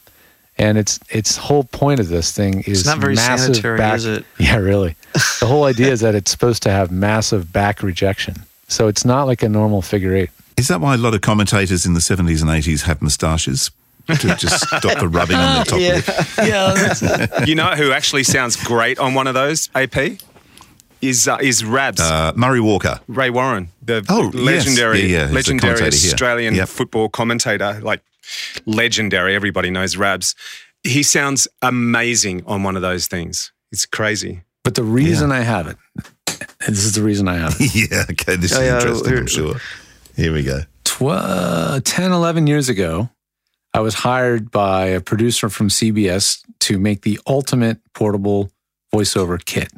And 0.59 0.77
it's 0.77 0.99
it's 1.09 1.37
whole 1.37 1.63
point 1.65 1.99
of 1.99 2.07
this 2.09 2.31
thing 2.31 2.61
is 2.61 2.79
It's 2.79 2.85
not 2.85 2.97
very 2.97 3.13
massive 3.15 3.55
sanitary, 3.55 3.77
back, 3.77 3.95
is 3.97 4.05
it? 4.05 4.25
Yeah, 4.39 4.57
really. 4.57 4.95
the 5.39 5.45
whole 5.45 5.65
idea 5.65 5.91
is 5.91 5.99
that 5.99 6.15
it's 6.15 6.31
supposed 6.31 6.63
to 6.63 6.71
have 6.71 6.89
massive 6.91 7.51
back 7.53 7.83
rejection. 7.83 8.35
So 8.67 8.87
it's 8.87 9.05
not 9.05 9.27
like 9.27 9.43
a 9.43 9.49
normal 9.49 9.81
figure 9.81 10.15
eight. 10.15 10.29
Is 10.57 10.67
that 10.69 10.81
why 10.81 10.95
a 10.95 10.97
lot 10.97 11.13
of 11.13 11.21
commentators 11.21 11.85
in 11.85 11.93
the 11.93 11.99
70s 11.99 12.41
and 12.41 12.49
80s 12.49 12.81
have 12.83 13.01
moustaches? 13.01 13.69
To 14.07 14.35
just 14.35 14.65
stop 14.77 14.99
the 14.99 15.07
rubbing 15.07 15.35
on 15.35 15.59
the 15.59 15.65
top 15.65 15.79
Yeah. 15.79 15.95
lip. 15.95 17.29
yeah. 17.39 17.45
you 17.45 17.55
know 17.55 17.75
who 17.75 17.91
actually 17.91 18.23
sounds 18.23 18.55
great 18.55 18.97
on 18.99 19.13
one 19.13 19.27
of 19.27 19.33
those? 19.35 19.69
AP 19.75 20.17
is 21.01 21.27
uh, 21.27 21.37
is 21.41 21.63
Rabs. 21.63 22.01
Uh, 22.01 22.31
Murray 22.35 22.61
Walker. 22.61 22.99
Ray 23.07 23.29
Warren, 23.29 23.67
the 23.83 24.03
Oh, 24.09 24.31
yes. 24.33 24.33
legendary, 24.33 25.01
Yeah, 25.01 25.27
yeah, 25.27 25.33
legendary. 25.33 25.81
Australian 25.87 26.55
Yep. 26.55 26.67
football 26.69 27.09
commentator, 27.09 27.79
like 27.83 28.01
legendary. 28.65 29.35
Everybody 29.35 29.69
knows 29.69 29.97
Rabs. 29.97 30.35
He 30.83 31.03
sounds 31.03 31.47
amazing 31.61 32.43
on 32.45 32.63
one 32.63 32.75
of 32.75 32.81
those 32.81 33.07
things. 33.07 33.51
It's 33.71 33.85
crazy. 33.85 34.41
But 34.63 34.75
the 34.75 34.83
reason 34.83 35.31
I 35.31 35.41
have 35.41 35.67
it, 35.67 35.77
and 36.27 36.75
this 36.75 36.83
is 36.85 36.93
the 36.93 37.03
reason 37.03 37.27
I 37.27 37.35
have 37.37 37.55
it. 37.59 37.75
yeah, 37.91 38.03
okay, 38.11 38.35
this 38.35 38.53
Oh, 38.55 38.61
is 38.61 38.67
yeah, 38.67 38.75
interesting, 38.75 39.09
here- 39.09 39.19
I'm 39.19 39.27
sure. 39.27 39.55
Here 40.15 40.33
we 40.33 40.43
go. 40.43 40.61
Tw- 40.83 41.83
10, 41.85 42.11
11 42.11 42.47
years 42.47 42.69
ago, 42.69 43.09
I 43.73 43.79
was 43.81 43.93
hired 43.95 44.49
by 44.49 44.85
a 44.87 45.01
producer 45.01 45.49
from 45.49 45.69
CBS 45.69 46.41
to 46.61 46.79
make 46.79 47.01
the 47.03 47.19
ultimate 47.27 47.79
portable 47.93 48.51
voiceover 48.93 49.43
kit. 49.43 49.71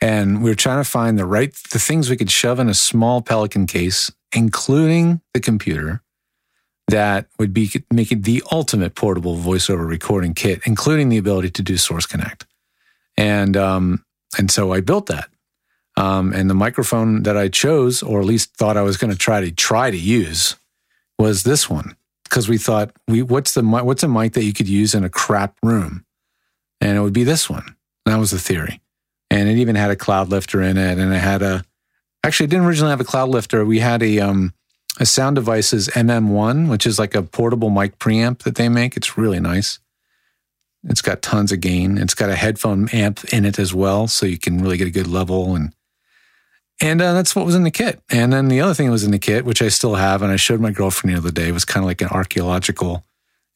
And 0.00 0.42
we 0.42 0.50
were 0.50 0.56
trying 0.56 0.82
to 0.82 0.88
find 0.88 1.18
the 1.18 1.26
right, 1.26 1.54
the 1.72 1.78
things 1.78 2.10
we 2.10 2.16
could 2.16 2.30
shove 2.30 2.58
in 2.58 2.68
a 2.68 2.74
small 2.74 3.22
Pelican 3.22 3.66
case, 3.66 4.10
including 4.34 5.20
the 5.34 5.40
computer, 5.40 6.02
that 6.90 7.26
would 7.38 7.52
be 7.52 7.70
make 7.90 8.12
it 8.12 8.24
the 8.24 8.42
ultimate 8.52 8.94
portable 8.94 9.36
voiceover 9.36 9.86
recording 9.86 10.34
kit, 10.34 10.60
including 10.64 11.08
the 11.08 11.18
ability 11.18 11.50
to 11.50 11.62
do 11.62 11.76
Source 11.76 12.06
Connect. 12.06 12.46
And 13.16 13.56
um, 13.56 14.04
and 14.38 14.50
so 14.50 14.72
I 14.72 14.80
built 14.80 15.06
that. 15.06 15.28
Um, 15.96 16.32
and 16.32 16.48
the 16.48 16.54
microphone 16.54 17.24
that 17.24 17.36
I 17.36 17.48
chose, 17.48 18.02
or 18.02 18.20
at 18.20 18.26
least 18.26 18.54
thought 18.56 18.76
I 18.76 18.82
was 18.82 18.96
going 18.96 19.10
to 19.10 19.18
try 19.18 19.40
to 19.40 19.50
try 19.50 19.90
to 19.90 19.98
use, 19.98 20.56
was 21.18 21.42
this 21.42 21.68
one 21.68 21.96
because 22.24 22.48
we 22.48 22.58
thought 22.58 22.92
we 23.08 23.22
what's 23.22 23.54
the 23.54 23.62
what's 23.62 24.02
a 24.02 24.08
mic 24.08 24.32
that 24.34 24.44
you 24.44 24.52
could 24.52 24.68
use 24.68 24.94
in 24.94 25.04
a 25.04 25.10
crap 25.10 25.56
room, 25.62 26.04
and 26.80 26.96
it 26.96 27.00
would 27.00 27.12
be 27.12 27.24
this 27.24 27.50
one. 27.50 27.76
That 28.06 28.18
was 28.18 28.30
the 28.30 28.38
theory, 28.38 28.80
and 29.30 29.48
it 29.48 29.58
even 29.58 29.76
had 29.76 29.90
a 29.90 29.96
cloud 29.96 30.28
lifter 30.28 30.62
in 30.62 30.78
it, 30.78 30.98
and 30.98 31.12
it 31.12 31.18
had 31.18 31.42
a 31.42 31.64
actually 32.24 32.44
it 32.44 32.50
didn't 32.50 32.66
originally 32.66 32.90
have 32.90 33.00
a 33.00 33.04
cloud 33.04 33.28
lifter. 33.28 33.64
We 33.64 33.80
had 33.80 34.02
a 34.02 34.20
um 34.20 34.54
a 35.00 35.06
Sound 35.06 35.34
Devices 35.36 35.88
MM1, 35.88 36.68
which 36.68 36.86
is 36.86 36.98
like 36.98 37.14
a 37.14 37.22
portable 37.22 37.70
mic 37.70 37.98
preamp 37.98 38.42
that 38.42 38.54
they 38.54 38.68
make. 38.68 38.96
It's 38.96 39.18
really 39.18 39.40
nice. 39.40 39.80
It's 40.84 41.02
got 41.02 41.22
tons 41.22 41.50
of 41.52 41.60
gain. 41.60 41.98
It's 41.98 42.14
got 42.14 42.30
a 42.30 42.36
headphone 42.36 42.88
amp 42.90 43.24
in 43.32 43.44
it 43.44 43.58
as 43.58 43.74
well, 43.74 44.06
so 44.06 44.26
you 44.26 44.38
can 44.38 44.62
really 44.62 44.76
get 44.76 44.86
a 44.86 44.92
good 44.92 45.08
level 45.08 45.56
and 45.56 45.74
and 46.82 47.02
uh, 47.02 47.12
that's 47.12 47.36
what 47.36 47.44
was 47.44 47.54
in 47.54 47.64
the 47.64 47.70
kit. 47.70 48.00
And 48.10 48.32
then 48.32 48.48
the 48.48 48.62
other 48.62 48.72
thing 48.72 48.86
that 48.86 48.92
was 48.92 49.04
in 49.04 49.10
the 49.10 49.18
kit, 49.18 49.44
which 49.44 49.60
I 49.60 49.68
still 49.68 49.96
have, 49.96 50.22
and 50.22 50.32
I 50.32 50.36
showed 50.36 50.60
my 50.60 50.70
girlfriend 50.70 51.14
the 51.14 51.18
other 51.20 51.30
day, 51.30 51.48
it 51.48 51.52
was 51.52 51.66
kind 51.66 51.84
of 51.84 51.86
like 51.88 52.00
an 52.00 52.08
archaeological. 52.08 53.04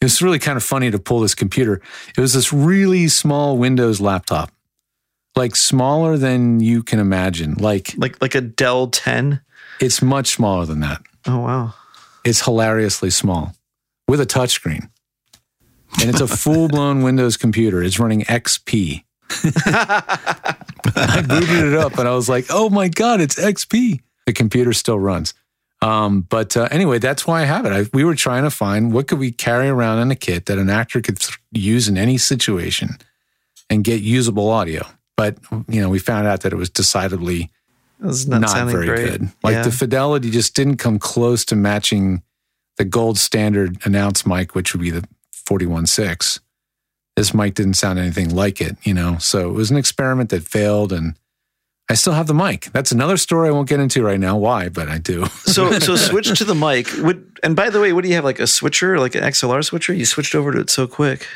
It 0.03 0.05
was 0.05 0.21
really 0.21 0.39
kind 0.39 0.59
of 0.59 0.63
funny 0.63 0.91
to 0.91 0.99
pull 0.99 1.21
this 1.21 1.35
computer. 1.35 1.81
It 2.19 2.21
was 2.21 2.35
this 2.35 2.53
really 2.53 3.09
small 3.09 3.57
Windows 3.57 3.99
laptop, 3.99 4.51
like 5.37 5.57
smaller 5.57 6.19
than 6.19 6.61
you 6.61 6.83
can 6.83 6.99
imagine. 6.99 7.55
Like 7.55 7.95
Like 7.97 8.21
like 8.21 8.35
a 8.35 8.43
Dell 8.43 8.89
10. 8.89 9.41
it's 9.81 10.03
much 10.03 10.35
smaller 10.35 10.67
than 10.67 10.81
that. 10.81 11.01
Oh 11.27 11.41
wow. 11.41 11.75
It's 12.25 12.45
hilariously 12.45 13.11
small 13.11 13.55
with 14.09 14.21
a 14.21 14.27
touchscreen. 14.27 14.89
And 16.01 16.11
it's 16.11 16.21
a 16.21 16.27
full 16.27 16.69
blown 16.69 17.03
Windows 17.05 17.37
computer. 17.37 17.83
It's 17.83 17.99
running 17.99 18.23
XP. 18.23 19.05
I 19.31 21.25
booted 21.27 21.73
it 21.73 21.75
up 21.75 21.99
and 21.99 22.09
I 22.09 22.15
was 22.15 22.29
like, 22.29 22.47
oh 22.51 22.69
my 22.69 22.89
God, 22.89 23.21
it's 23.21 23.37
XP. 23.37 24.01
The 24.27 24.33
computer 24.33 24.73
still 24.73 24.99
runs. 24.99 25.35
Um, 25.83 26.23
but 26.23 26.57
uh, 26.57 26.69
anyway, 26.71 26.99
that's 26.99 27.27
why 27.27 27.43
I 27.43 27.45
have 27.45 27.67
it. 27.67 27.73
I, 27.73 27.85
we 27.93 28.05
were 28.05 28.15
trying 28.15 28.45
to 28.45 28.51
find 28.51 28.93
what 28.93 29.07
could 29.07 29.19
we 29.19 29.31
carry 29.31 29.69
around 29.69 29.99
in 30.01 30.11
a 30.11 30.17
kit 30.17 30.47
that 30.47 30.59
an 30.59 30.71
actor 30.71 31.03
could 31.03 31.21
th- 31.21 31.39
use 31.53 31.89
in 31.89 31.99
any 31.99 32.17
situation 32.17 32.97
and 33.69 33.85
get 33.85 34.01
usable 34.01 34.49
audio. 34.49 34.87
But 35.17 35.37
you 35.69 35.81
know, 35.81 35.91
we 35.91 35.99
found 35.99 36.27
out 36.27 36.41
that 36.41 36.53
it 36.53 36.57
was 36.57 36.71
decidedly 36.71 37.51
That's 38.01 38.27
not, 38.27 38.41
not, 38.43 38.51
sounding 38.51 38.75
very 38.77 38.87
great. 38.87 39.11
good. 39.11 39.29
Like 39.43 39.55
Yeah. 39.55 39.63
the 39.63 39.71
fidelity 39.73 40.31
just 40.31 40.55
didn't 40.55 40.77
come 40.77 40.99
close 40.99 41.45
to 41.47 41.57
matching 41.57 42.23
the 42.77 42.85
gold 42.85 43.19
standard 43.19 43.79
announce 43.85 44.27
mic, 44.27 44.55
which 44.55 44.75
would 44.75 44.81
be 44.83 44.91
the 44.91 45.05
41.6. 45.49 46.41
This 47.17 47.33
mic 47.33 47.55
didn't 47.55 47.75
sound 47.75 47.99
anything 47.99 48.35
like 48.35 48.61
it, 48.61 48.77
you 48.83 48.93
know. 48.93 49.19
So 49.19 49.49
it 49.49 49.53
was 49.53 49.71
an 49.71 49.77
experiment 49.77 50.31
that 50.31 50.43
failed, 50.43 50.93
and 50.93 51.15
I 51.89 51.95
still 51.95 52.15
have 52.15 52.27
the 52.27 52.35
mic. 52.35 52.71
That's 52.73 52.91
another 52.91 53.17
story 53.17 53.49
I 53.49 53.53
won't 53.53 53.69
get 53.69 53.79
into 53.79 54.03
right 54.03 54.19
now. 54.19 54.37
Why? 54.37 54.69
But 54.69 54.89
I 54.89 54.99
do. 54.99 55.27
so 55.45 55.79
so 55.79 55.95
switch 56.11 56.37
to 56.39 56.45
the 56.45 56.57
mic. 56.57 56.89
Would 56.99 57.39
and 57.45 57.55
by 57.55 57.71
the 57.71 57.81
way, 57.81 57.93
what 57.93 58.03
do 58.03 58.09
you 58.09 58.17
have? 58.17 58.25
Like 58.25 58.41
a 58.41 58.49
switcher, 58.49 58.99
like 58.99 59.15
an 59.15 59.23
XLR 59.23 59.65
switcher? 59.65 59.93
You 59.95 60.05
switched 60.05 60.35
over 60.35 60.51
to 60.51 60.59
it 60.61 60.71
so 60.71 60.89
quick. 60.89 61.27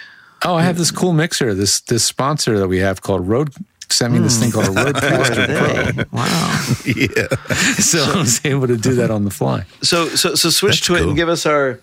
Oh, 0.44 0.54
I 0.56 0.62
have 0.62 0.78
this 0.78 0.90
cool 0.90 1.12
mixer. 1.12 1.54
This 1.54 1.80
this 1.82 2.04
sponsor 2.04 2.58
that 2.58 2.66
we 2.68 2.78
have 2.78 3.00
called 3.02 3.28
Rode 3.28 3.54
sent 3.90 4.12
me 4.12 4.18
this 4.20 4.38
thing 4.38 4.50
called 4.50 4.66
a 4.66 4.70
Rodecaster 4.70 5.46
hmm. 5.46 6.00
Hey, 6.00 6.04
wow. 6.12 6.74
Yeah. 6.86 7.74
so 7.76 8.04
I 8.14 8.18
was 8.18 8.44
able 8.44 8.66
to 8.66 8.76
do 8.76 8.94
that 8.96 9.10
on 9.10 9.24
the 9.24 9.30
fly. 9.30 9.64
So 9.82 10.08
so 10.08 10.34
so 10.34 10.50
switch 10.50 10.80
That's 10.80 10.86
to 10.86 10.94
it 10.96 10.98
cool. 11.00 11.08
and 11.08 11.16
give 11.16 11.28
us 11.28 11.46
our. 11.46 11.80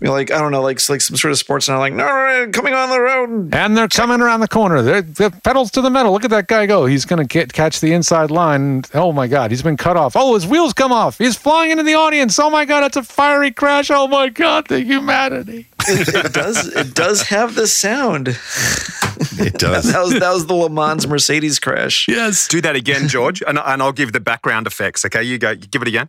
I 0.00 0.04
mean, 0.04 0.12
like 0.12 0.30
I 0.30 0.38
don't 0.38 0.52
know, 0.52 0.62
like 0.62 0.86
like 0.88 1.00
some 1.00 1.16
sort 1.16 1.32
of 1.32 1.38
sports 1.38 1.68
now, 1.68 1.78
like 1.80 1.92
no, 1.92 2.06
no, 2.06 2.44
no, 2.44 2.52
coming 2.52 2.72
on 2.72 2.88
the 2.88 3.00
road. 3.00 3.52
And 3.52 3.76
they're 3.76 3.88
coming 3.88 4.20
around 4.20 4.40
the 4.40 4.46
corner. 4.48 4.80
They're, 4.80 5.02
the 5.02 5.30
pedals 5.42 5.72
to 5.72 5.80
the 5.80 5.90
metal. 5.90 6.12
Look 6.12 6.24
at 6.24 6.30
that 6.30 6.46
guy 6.46 6.66
go. 6.66 6.86
He's 6.86 7.04
going 7.04 7.26
to 7.26 7.46
catch 7.48 7.80
the 7.80 7.92
inside 7.92 8.30
line. 8.30 8.84
Oh 8.94 9.10
my 9.10 9.26
God, 9.26 9.50
he's 9.50 9.62
been 9.62 9.76
cut 9.76 9.96
off. 9.96 10.12
Oh, 10.14 10.34
his 10.34 10.46
wheels 10.46 10.72
come 10.72 10.92
off. 10.92 11.18
He's 11.18 11.36
flying 11.36 11.72
into 11.72 11.82
the 11.82 11.94
audience. 11.94 12.38
Oh 12.38 12.48
my 12.48 12.64
God, 12.64 12.84
it's 12.84 12.96
a 12.96 13.02
fiery 13.02 13.50
crash. 13.50 13.90
Oh 13.90 14.06
my 14.06 14.28
God, 14.28 14.68
the 14.68 14.80
humanity. 14.80 15.66
It, 15.88 16.08
it 16.26 16.32
does 16.32 16.66
it 16.68 16.94
does 16.94 17.22
have 17.22 17.54
the 17.54 17.66
sound. 17.66 18.28
It 18.28 19.54
does. 19.58 19.92
That 19.92 20.00
was 20.02 20.12
that 20.18 20.32
was 20.32 20.46
the 20.46 20.54
Le 20.54 20.70
Mans 20.70 21.06
Mercedes 21.06 21.58
crash. 21.58 22.06
Yes. 22.08 22.48
Do 22.48 22.60
that 22.60 22.76
again, 22.76 23.08
George, 23.08 23.42
and, 23.46 23.58
and 23.58 23.82
I'll 23.82 23.92
give 23.92 24.12
the 24.12 24.20
background 24.20 24.66
effects. 24.66 25.04
Okay, 25.04 25.22
you 25.22 25.38
go. 25.38 25.54
Give 25.54 25.82
it 25.82 25.88
again. 25.88 26.08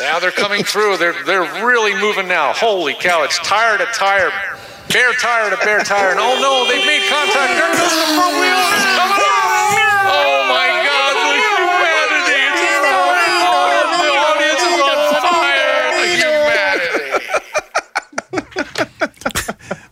Now 0.00 0.18
they're 0.18 0.30
coming 0.30 0.64
through. 0.64 0.96
They're 0.96 1.14
they're 1.24 1.64
really 1.64 1.94
moving 2.00 2.28
now. 2.28 2.52
Holy 2.54 2.94
cow! 2.94 3.22
It's 3.24 3.38
tire 3.40 3.76
to 3.76 3.84
tire, 3.86 4.30
bare 4.88 5.12
tire 5.14 5.50
to 5.50 5.56
bare 5.58 5.80
tire. 5.80 6.10
And 6.12 6.20
oh 6.20 6.40
no, 6.40 6.64
they've 6.70 6.86
made 6.86 7.06
contact. 7.08 7.52
There 7.52 7.68
goes 7.68 7.92
the 7.92 8.14
front 8.16 8.34
wheel. 8.40 8.60
It's 8.72 8.96
coming 8.96 9.24
off. 9.24 9.29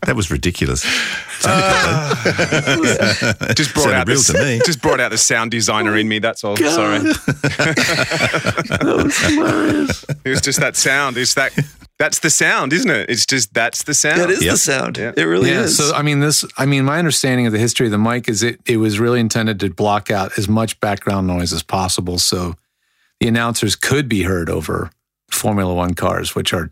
That 0.09 0.17
was 0.17 0.31
ridiculous. 0.31 0.87
Ah. 1.45 2.19
Just 3.55 3.75
brought 3.75 3.93
out 3.93 4.09
real 4.09 4.17
the, 4.23 4.33
to 4.33 4.43
me. 4.43 4.59
Just 4.65 4.81
brought 4.81 5.01
out 5.01 5.11
the 5.11 5.19
sound 5.19 5.51
designer 5.51 5.99
in 5.99 6.09
me. 6.09 6.19
That's 6.19 6.43
all. 6.43 6.57
Sorry. 6.57 6.97
it 10.25 10.29
was 10.31 10.41
just 10.41 10.61
that 10.61 10.77
sound. 10.77 11.19
It's 11.19 11.35
that. 11.35 11.53
That's 11.99 12.21
the 12.21 12.31
sound, 12.31 12.73
isn't 12.73 12.91
it? 12.91 13.11
It's 13.11 13.27
just 13.27 13.53
that's 13.53 13.83
the 13.83 13.93
sound. 13.93 14.23
That 14.23 14.31
is 14.31 14.43
Yep. 14.43 14.53
the 14.53 14.59
sound. 14.59 14.97
Yeah. 14.97 15.13
It 15.15 15.25
really 15.25 15.51
yeah. 15.51 15.65
is. 15.65 15.77
So 15.77 15.93
I 15.95 16.01
mean, 16.01 16.21
this. 16.21 16.43
I 16.57 16.65
mean, 16.65 16.87
my 16.87 16.99
understanding 16.99 17.45
of 17.45 17.53
the 17.53 17.59
history 17.59 17.85
of 17.85 17.93
the 17.93 17.99
mic 17.99 18.31
is 18.31 18.43
it 18.43 18.61
it 18.65 18.79
was 18.79 18.99
really 18.99 19.21
intended 19.21 19.61
to 19.61 19.69
block 19.69 20.11
out 20.11 20.39
as 20.39 20.49
much 20.49 20.81
background 20.81 21.27
noise 21.27 21.53
as 21.53 21.63
possible, 21.63 22.19
so 22.19 22.55
the 23.21 23.29
announcers 23.29 23.77
could 23.77 24.09
be 24.09 24.23
heard 24.23 24.49
over 24.49 24.91
Formula 25.31 25.75
One 25.75 25.93
cars, 25.93 26.35
which 26.35 26.55
are 26.55 26.71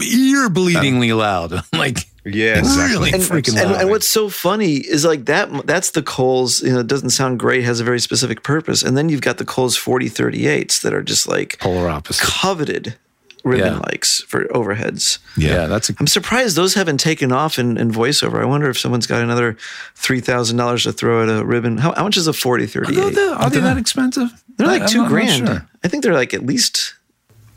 ear 0.00 0.48
bleedingly 0.48 1.10
uh-huh. 1.10 1.18
loud. 1.18 1.52
like 1.72 1.98
Yeah, 2.24 2.60
really 2.60 3.10
and, 3.12 3.22
freaking 3.22 3.60
and, 3.60 3.72
loud. 3.72 3.80
and 3.80 3.90
what's 3.90 4.06
so 4.08 4.28
funny 4.28 4.74
is 4.76 5.04
like 5.04 5.24
that 5.24 5.66
that's 5.66 5.90
the 5.90 6.02
Coles, 6.02 6.62
you 6.62 6.72
know, 6.72 6.78
it 6.80 6.86
doesn't 6.86 7.10
sound 7.10 7.38
great, 7.40 7.64
has 7.64 7.80
a 7.80 7.84
very 7.84 7.98
specific 7.98 8.42
purpose. 8.44 8.82
And 8.84 8.96
then 8.96 9.08
you've 9.08 9.22
got 9.22 9.38
the 9.38 9.44
Coles 9.44 9.76
4038s 9.76 10.82
that 10.82 10.94
are 10.94 11.02
just 11.02 11.26
like 11.26 11.58
polar 11.58 11.88
opposite. 11.88 12.22
coveted 12.24 12.96
ribbon 13.44 13.72
Yeah. 13.72 13.78
likes 13.90 14.22
for 14.22 14.44
overheads. 14.54 15.18
Yeah, 15.36 15.66
that's 15.66 15.90
a 15.90 15.94
I'm 15.98 16.06
surprised 16.06 16.54
those 16.56 16.74
haven't 16.74 16.98
taken 16.98 17.32
off 17.32 17.58
in, 17.58 17.76
in 17.76 17.90
voiceover. 17.90 18.40
I 18.40 18.44
wonder 18.44 18.70
if 18.70 18.78
someone's 18.78 19.08
got 19.08 19.20
another 19.20 19.56
three 19.96 20.20
thousand 20.20 20.58
dollars 20.58 20.84
to 20.84 20.92
throw 20.92 21.24
at 21.24 21.28
a 21.28 21.44
ribbon. 21.44 21.78
How, 21.78 21.92
how 21.92 22.04
much 22.04 22.16
is 22.16 22.28
a 22.28 22.32
forty 22.32 22.66
thirty 22.66 23.00
Are 23.00 23.10
they, 23.10 23.20
are 23.26 23.50
they 23.50 23.58
that 23.60 23.78
expensive? 23.78 24.30
They're 24.58 24.68
like 24.68 24.82
I- 24.82 24.86
two 24.86 25.02
I'm 25.02 25.08
grand. 25.08 25.48
sure. 25.48 25.66
I 25.82 25.88
think 25.88 26.04
they're 26.04 26.14
like 26.14 26.34
at 26.34 26.46
least. 26.46 26.94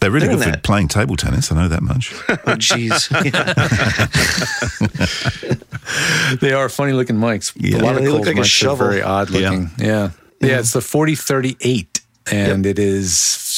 They're 0.06 0.12
really 0.12 0.28
They're 0.28 0.38
good 0.38 0.48
in 0.50 0.54
for 0.54 0.60
playing 0.60 0.88
table 0.90 1.16
tennis. 1.16 1.52
I 1.52 1.56
know 1.56 1.68
that 1.68 1.82
much. 1.82 2.14
Oh, 2.30 2.36
jeez. 2.62 3.10
They 6.42 6.54
are 6.54 6.70
funny 6.70 6.94
looking 6.94 7.16
mics. 7.16 7.54
Yeah. 7.56 7.78
A 7.78 7.80
lot 7.80 7.84
Yeah, 7.84 7.92
of 7.92 7.96
they 8.04 8.08
look 8.10 8.24
Coles 8.24 8.28
like 8.28 8.36
a 8.36 8.40
mics 8.40 8.44
are 8.44 8.46
shovel. 8.46 8.88
very 8.88 9.02
odd 9.02 9.30
looking. 9.32 9.72
Yeah. 9.80 10.12
Yeah, 10.42 10.60
it's 10.60 10.74
the 10.74 10.82
4038 10.82 12.02
and 12.32 12.66
it 12.68 12.78
is 12.78 13.10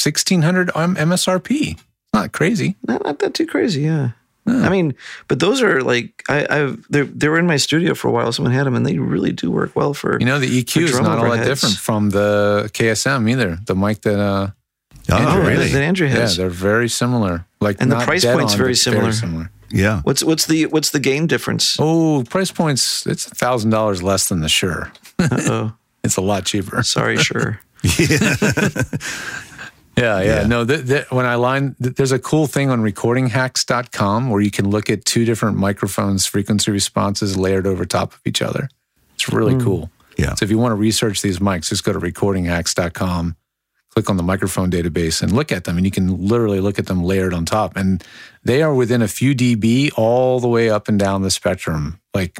1600 0.02 0.68
MSRP. 0.68 1.78
Not 2.14 2.32
crazy. 2.32 2.76
not, 2.86 3.04
not 3.04 3.18
that 3.18 3.34
too 3.34 3.46
crazy. 3.46 3.82
Yeah. 3.82 4.10
I 4.46 4.70
mean, 4.70 4.94
but 5.28 5.40
those 5.40 5.60
are 5.60 5.82
like 5.82 6.22
I, 6.30 6.46
I've 6.48 6.82
they 6.88 7.02
they 7.02 7.28
were 7.28 7.38
in 7.38 7.46
my 7.46 7.58
studio 7.58 7.92
for 7.94 8.08
a 8.08 8.10
while. 8.10 8.32
Someone 8.32 8.54
had 8.54 8.64
them, 8.66 8.74
and 8.74 8.86
they 8.86 8.98
really 8.98 9.30
do 9.30 9.50
work 9.50 9.76
well 9.76 9.92
for 9.92 10.18
You 10.18 10.24
know, 10.24 10.38
the 10.38 10.46
EQ 10.48 10.84
is 10.84 10.90
drum 10.92 11.04
not 11.04 11.18
all 11.18 11.30
that 11.36 11.44
different 11.44 11.76
from 11.76 12.08
the 12.10 12.70
KSM 12.72 13.28
either. 13.30 13.58
The 13.66 13.74
mic 13.76 14.00
that, 14.02 14.18
uh, 14.18 14.50
Oh, 15.10 15.16
Andrew 15.16 15.42
really? 15.48 15.62
has. 15.64 15.72
that 15.72 15.82
Andrew 15.82 16.06
has. 16.08 16.36
yeah, 16.36 16.42
they're 16.42 16.50
very 16.50 16.88
similar. 16.88 17.46
Like, 17.60 17.80
And 17.80 17.90
the 17.90 17.96
price 17.96 18.24
point's 18.24 18.52
on, 18.52 18.58
very 18.58 18.72
but 18.72 18.78
similar. 18.78 19.12
similar. 19.12 19.50
Yeah. 19.70 20.00
what's 20.02 20.24
what's 20.24 20.46
the 20.46 20.66
what's 20.66 20.90
the 20.90 21.00
gain 21.00 21.26
difference? 21.26 21.76
Oh, 21.78 22.24
price 22.28 22.50
points, 22.50 23.06
it's 23.06 23.26
a 23.26 23.34
thousand 23.34 23.70
dollars 23.70 24.02
less 24.02 24.28
than 24.28 24.40
the 24.40 24.48
Shure. 24.48 24.92
Oh, 25.18 25.74
It's 26.04 26.16
a 26.16 26.20
lot 26.22 26.46
cheaper. 26.46 26.82
sorry, 26.84 27.16
sure. 27.18 27.60
Yeah, 29.98 30.20
yeah. 30.20 30.40
Yeah. 30.42 30.46
No, 30.46 30.64
th- 30.64 30.86
th- 30.86 31.10
when 31.10 31.26
I 31.26 31.34
line, 31.34 31.74
th- 31.82 31.96
there's 31.96 32.12
a 32.12 32.20
cool 32.20 32.46
thing 32.46 32.70
on 32.70 32.82
recordinghacks.com 32.82 34.30
where 34.30 34.40
you 34.40 34.50
can 34.50 34.70
look 34.70 34.90
at 34.90 35.04
two 35.04 35.24
different 35.24 35.56
microphones' 35.56 36.24
frequency 36.24 36.70
responses 36.70 37.36
layered 37.36 37.66
over 37.66 37.84
top 37.84 38.14
of 38.14 38.20
each 38.24 38.40
other. 38.40 38.68
It's 39.14 39.28
really 39.28 39.54
hmm. 39.54 39.60
cool. 39.60 39.90
Yeah. 40.16 40.34
So 40.34 40.44
if 40.44 40.50
you 40.50 40.58
want 40.58 40.72
to 40.72 40.76
research 40.76 41.20
these 41.22 41.40
mics, 41.40 41.68
just 41.68 41.82
go 41.84 41.92
to 41.92 41.98
recordinghacks.com, 41.98 43.36
click 43.98 44.08
on 44.08 44.16
the 44.16 44.22
microphone 44.22 44.70
database 44.70 45.22
and 45.22 45.32
look 45.32 45.50
at 45.50 45.64
them. 45.64 45.76
And 45.76 45.84
you 45.84 45.90
can 45.90 46.28
literally 46.28 46.60
look 46.60 46.78
at 46.78 46.86
them 46.86 47.02
layered 47.02 47.34
on 47.34 47.44
top. 47.44 47.76
And 47.76 48.04
they 48.44 48.62
are 48.62 48.72
within 48.72 49.02
a 49.02 49.08
few 49.08 49.34
dB 49.34 49.90
all 49.96 50.38
the 50.38 50.46
way 50.46 50.70
up 50.70 50.86
and 50.86 51.00
down 51.00 51.22
the 51.22 51.32
spectrum. 51.32 52.00
Like 52.14 52.38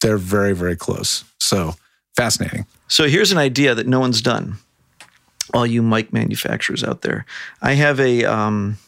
they're 0.00 0.18
very, 0.18 0.52
very 0.52 0.74
close. 0.74 1.22
So 1.38 1.74
fascinating. 2.16 2.66
So 2.88 3.06
here's 3.06 3.30
an 3.30 3.38
idea 3.38 3.72
that 3.76 3.86
no 3.86 4.00
one's 4.00 4.20
done. 4.20 4.56
All 5.54 5.64
you 5.64 5.80
mic 5.80 6.12
manufacturers 6.12 6.82
out 6.82 7.02
there, 7.02 7.24
I 7.62 7.74
have 7.74 8.00
a 8.00 8.24
um, 8.24 8.78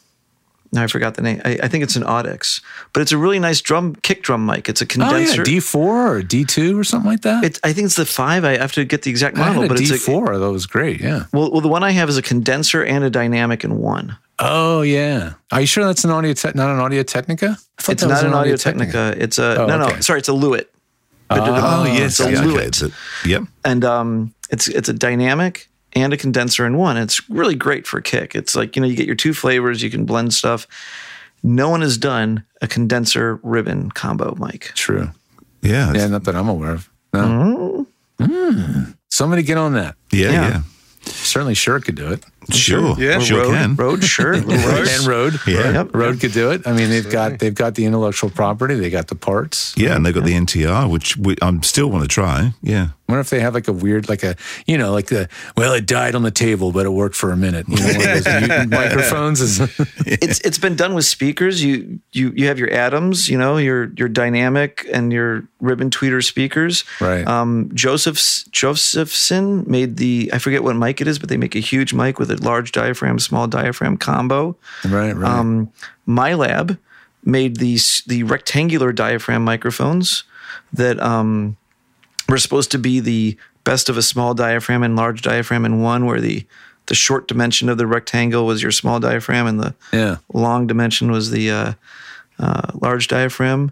now 0.71 0.83
I 0.83 0.87
forgot 0.87 1.15
the 1.15 1.21
name. 1.21 1.41
I, 1.43 1.59
I 1.63 1.67
think 1.67 1.83
it's 1.83 1.95
an 1.95 2.03
Audix, 2.03 2.61
but 2.93 3.01
it's 3.01 3.11
a 3.11 3.17
really 3.17 3.39
nice 3.39 3.61
drum 3.61 3.95
kick 3.95 4.23
drum 4.23 4.45
mic. 4.45 4.69
It's 4.69 4.81
a 4.81 4.85
condenser. 4.85 5.41
Oh 5.41 5.43
yeah, 5.43 5.43
D 5.43 5.59
four 5.59 6.15
or 6.15 6.21
D 6.21 6.45
two 6.45 6.77
or 6.79 6.83
something 6.83 7.09
like 7.09 7.21
that. 7.21 7.43
It's, 7.43 7.59
I 7.63 7.73
think 7.73 7.85
it's 7.85 7.95
the 7.95 8.05
five. 8.05 8.45
I 8.45 8.57
have 8.57 8.71
to 8.73 8.85
get 8.85 9.01
the 9.03 9.09
exact 9.11 9.37
model, 9.37 9.67
but 9.67 9.79
it's 9.79 9.89
D 9.89 9.95
a 9.95 9.97
four. 9.99 10.37
That 10.37 10.51
was 10.51 10.65
great. 10.65 11.01
Yeah. 11.01 11.25
well, 11.33 11.51
well. 11.51 11.61
The 11.61 11.67
one 11.67 11.83
I 11.83 11.91
have 11.91 12.09
is 12.09 12.17
a 12.17 12.21
condenser 12.21 12.83
and 12.83 13.03
a 13.03 13.09
dynamic 13.09 13.63
in 13.63 13.79
one. 13.79 14.17
Oh 14.39 14.81
yeah. 14.81 15.33
Are 15.51 15.61
you 15.61 15.67
sure 15.67 15.85
that's 15.85 16.03
an 16.03 16.11
audio 16.11 16.33
te- 16.33 16.51
not 16.55 16.69
an 16.69 16.79
Audio 16.79 17.03
Technica? 17.03 17.57
It's 17.87 18.03
not 18.03 18.23
an 18.23 18.33
Audio 18.33 18.55
Technica. 18.55 19.15
It's 19.17 19.37
a 19.37 19.61
Oh, 19.61 19.65
no, 19.65 19.81
okay. 19.85 19.95
no. 19.95 20.01
Sorry, 20.01 20.19
it's 20.19 20.29
a 20.29 20.33
Lewitt. 20.33 20.67
Oh, 21.31 21.85
yes. 21.85 22.19
it's 22.19 22.19
a 22.21 22.31
yeah, 22.31 22.39
okay. 22.39 22.47
Lewitt. 22.47 22.67
It's 22.67 22.81
a- 22.81 22.91
yep. 23.27 23.43
and 23.63 23.85
um, 23.85 24.33
it's 24.49 24.67
it's 24.67 24.89
a 24.89 24.93
dynamic 24.93 25.68
and 25.93 26.13
a 26.13 26.17
condenser 26.17 26.65
in 26.65 26.77
one. 26.77 26.97
It's 26.97 27.27
really 27.29 27.55
great 27.55 27.87
for 27.87 28.01
kick. 28.01 28.35
It's 28.35 28.55
like 28.55 28.75
you 28.75 28.81
know 28.81 28.87
you 28.87 28.95
get 28.95 29.07
your 29.07 29.15
two 29.15 29.33
flavors, 29.33 29.81
you 29.81 29.89
can 29.89 30.05
blend 30.05 30.33
stuff. 30.33 30.67
No 31.43 31.69
one 31.69 31.81
has 31.81 31.97
done 31.97 32.43
a 32.61 32.67
condenser 32.67 33.39
ribbon 33.43 33.91
combo 33.91 34.35
mic. 34.35 34.71
True. 34.75 35.09
Yeah. 35.61 35.93
Yeah, 35.93 36.07
not 36.07 36.23
that 36.25 36.35
I'm 36.35 36.49
aware 36.49 36.71
of. 36.71 36.89
No. 37.13 37.87
Mm. 38.19 38.95
Somebody 39.09 39.43
get 39.43 39.57
on 39.57 39.73
that. 39.73 39.95
Yeah. 40.11 40.31
Yeah. 40.31 40.47
Yeah. 40.49 40.61
Certainly, 41.05 41.55
Shure 41.55 41.79
could 41.79 41.95
do 41.95 42.11
it. 42.11 42.23
Sure. 42.51 42.95
Yeah. 42.99 43.19
Sure 43.19 43.43
Rode, 43.43 43.53
can. 43.53 43.75
Rode, 43.75 44.03
sure. 44.03 44.33
Rode. 44.41 44.87
And 44.87 45.05
Rode. 45.05 45.39
Yeah. 45.45 45.71
Yep. 45.71 45.95
Rode 45.95 46.19
could 46.19 46.31
do 46.31 46.51
it. 46.51 46.65
I 46.65 46.73
mean, 46.73 46.89
they've 46.89 47.09
got 47.09 47.39
they've 47.39 47.53
got 47.53 47.75
the 47.75 47.85
intellectual 47.85 48.29
property. 48.29 48.75
They 48.75 48.89
got 48.89 49.07
the 49.07 49.15
parts. 49.15 49.73
Yeah, 49.77 49.95
and 49.95 50.05
they've 50.05 50.13
got 50.13 50.23
the 50.23 50.33
NTR, 50.33 50.89
which 50.89 51.17
we, 51.17 51.35
I'm 51.41 51.63
still 51.63 51.89
want 51.89 52.03
to 52.03 52.07
try. 52.07 52.53
Yeah. 52.61 52.89
I 53.09 53.11
wonder 53.11 53.21
if 53.21 53.31
they 53.31 53.39
have 53.39 53.55
like 53.55 53.67
a 53.67 53.73
weird, 53.73 54.07
like 54.07 54.21
a, 54.21 54.35
you 54.67 54.77
know, 54.77 54.91
like 54.91 55.07
the, 55.07 55.29
well, 55.57 55.73
it 55.73 55.87
died 55.87 56.13
on 56.13 56.21
the 56.21 56.29
table, 56.29 56.71
but 56.71 56.85
it 56.85 56.89
worked 56.89 57.15
for 57.15 57.31
a 57.31 57.37
minute. 57.37 57.67
You 57.67 57.77
know, 57.77 57.87
one 57.87 58.17
of 58.17 58.23
those 58.23 58.67
microphones 58.67 59.41
is, 59.41 59.59
it's 60.05 60.39
it's 60.41 60.59
been 60.59 60.75
done 60.75 60.93
with 60.93 61.05
speakers. 61.05 61.63
You 61.63 61.99
you 62.11 62.31
you 62.35 62.45
have 62.47 62.59
your 62.59 62.71
Adams, 62.71 63.27
you 63.27 63.35
know, 63.37 63.57
your 63.57 63.91
your 63.97 64.09
dynamic 64.09 64.85
and 64.93 65.11
your 65.11 65.47
ribbon 65.59 65.89
tweeter 65.89 66.23
speakers. 66.23 66.83
Right. 67.01 67.25
Um, 67.25 67.71
Joseph's 67.73 68.43
Josephson 68.51 69.63
made 69.67 69.97
the 69.97 70.29
I 70.31 70.37
forget 70.37 70.63
what 70.63 70.75
mic 70.75 71.01
it 71.01 71.07
is, 71.07 71.17
but 71.17 71.29
they 71.29 71.37
make 71.37 71.55
a 71.55 71.59
huge 71.59 71.95
mic 71.95 72.19
with 72.19 72.28
large 72.37 72.71
diaphragm, 72.71 73.19
small 73.19 73.47
diaphragm 73.47 73.97
combo. 73.97 74.55
right, 74.85 75.13
right. 75.13 75.29
Um, 75.29 75.71
Milab 76.07 76.77
made 77.23 77.57
these 77.57 78.03
the 78.07 78.23
rectangular 78.23 78.91
diaphragm 78.91 79.43
microphones 79.43 80.23
that 80.73 80.99
um, 80.99 81.57
were 82.27 82.37
supposed 82.37 82.71
to 82.71 82.79
be 82.79 82.99
the 82.99 83.37
best 83.63 83.89
of 83.89 83.97
a 83.97 84.01
small 84.01 84.33
diaphragm 84.33 84.83
and 84.83 84.95
large 84.95 85.21
diaphragm 85.21 85.65
in 85.65 85.81
one, 85.81 86.05
where 86.05 86.21
the 86.21 86.45
the 86.89 86.95
short 86.95 87.27
dimension 87.27 87.69
of 87.69 87.77
the 87.77 87.85
rectangle 87.85 88.45
was 88.47 88.63
your 88.63 88.71
small 88.71 88.99
diaphragm 88.99 89.45
and 89.45 89.59
the 89.59 89.75
yeah. 89.93 90.17
long 90.33 90.65
dimension 90.65 91.11
was 91.11 91.29
the 91.29 91.51
uh, 91.51 91.73
uh, 92.39 92.71
large 92.73 93.07
diaphragm. 93.07 93.71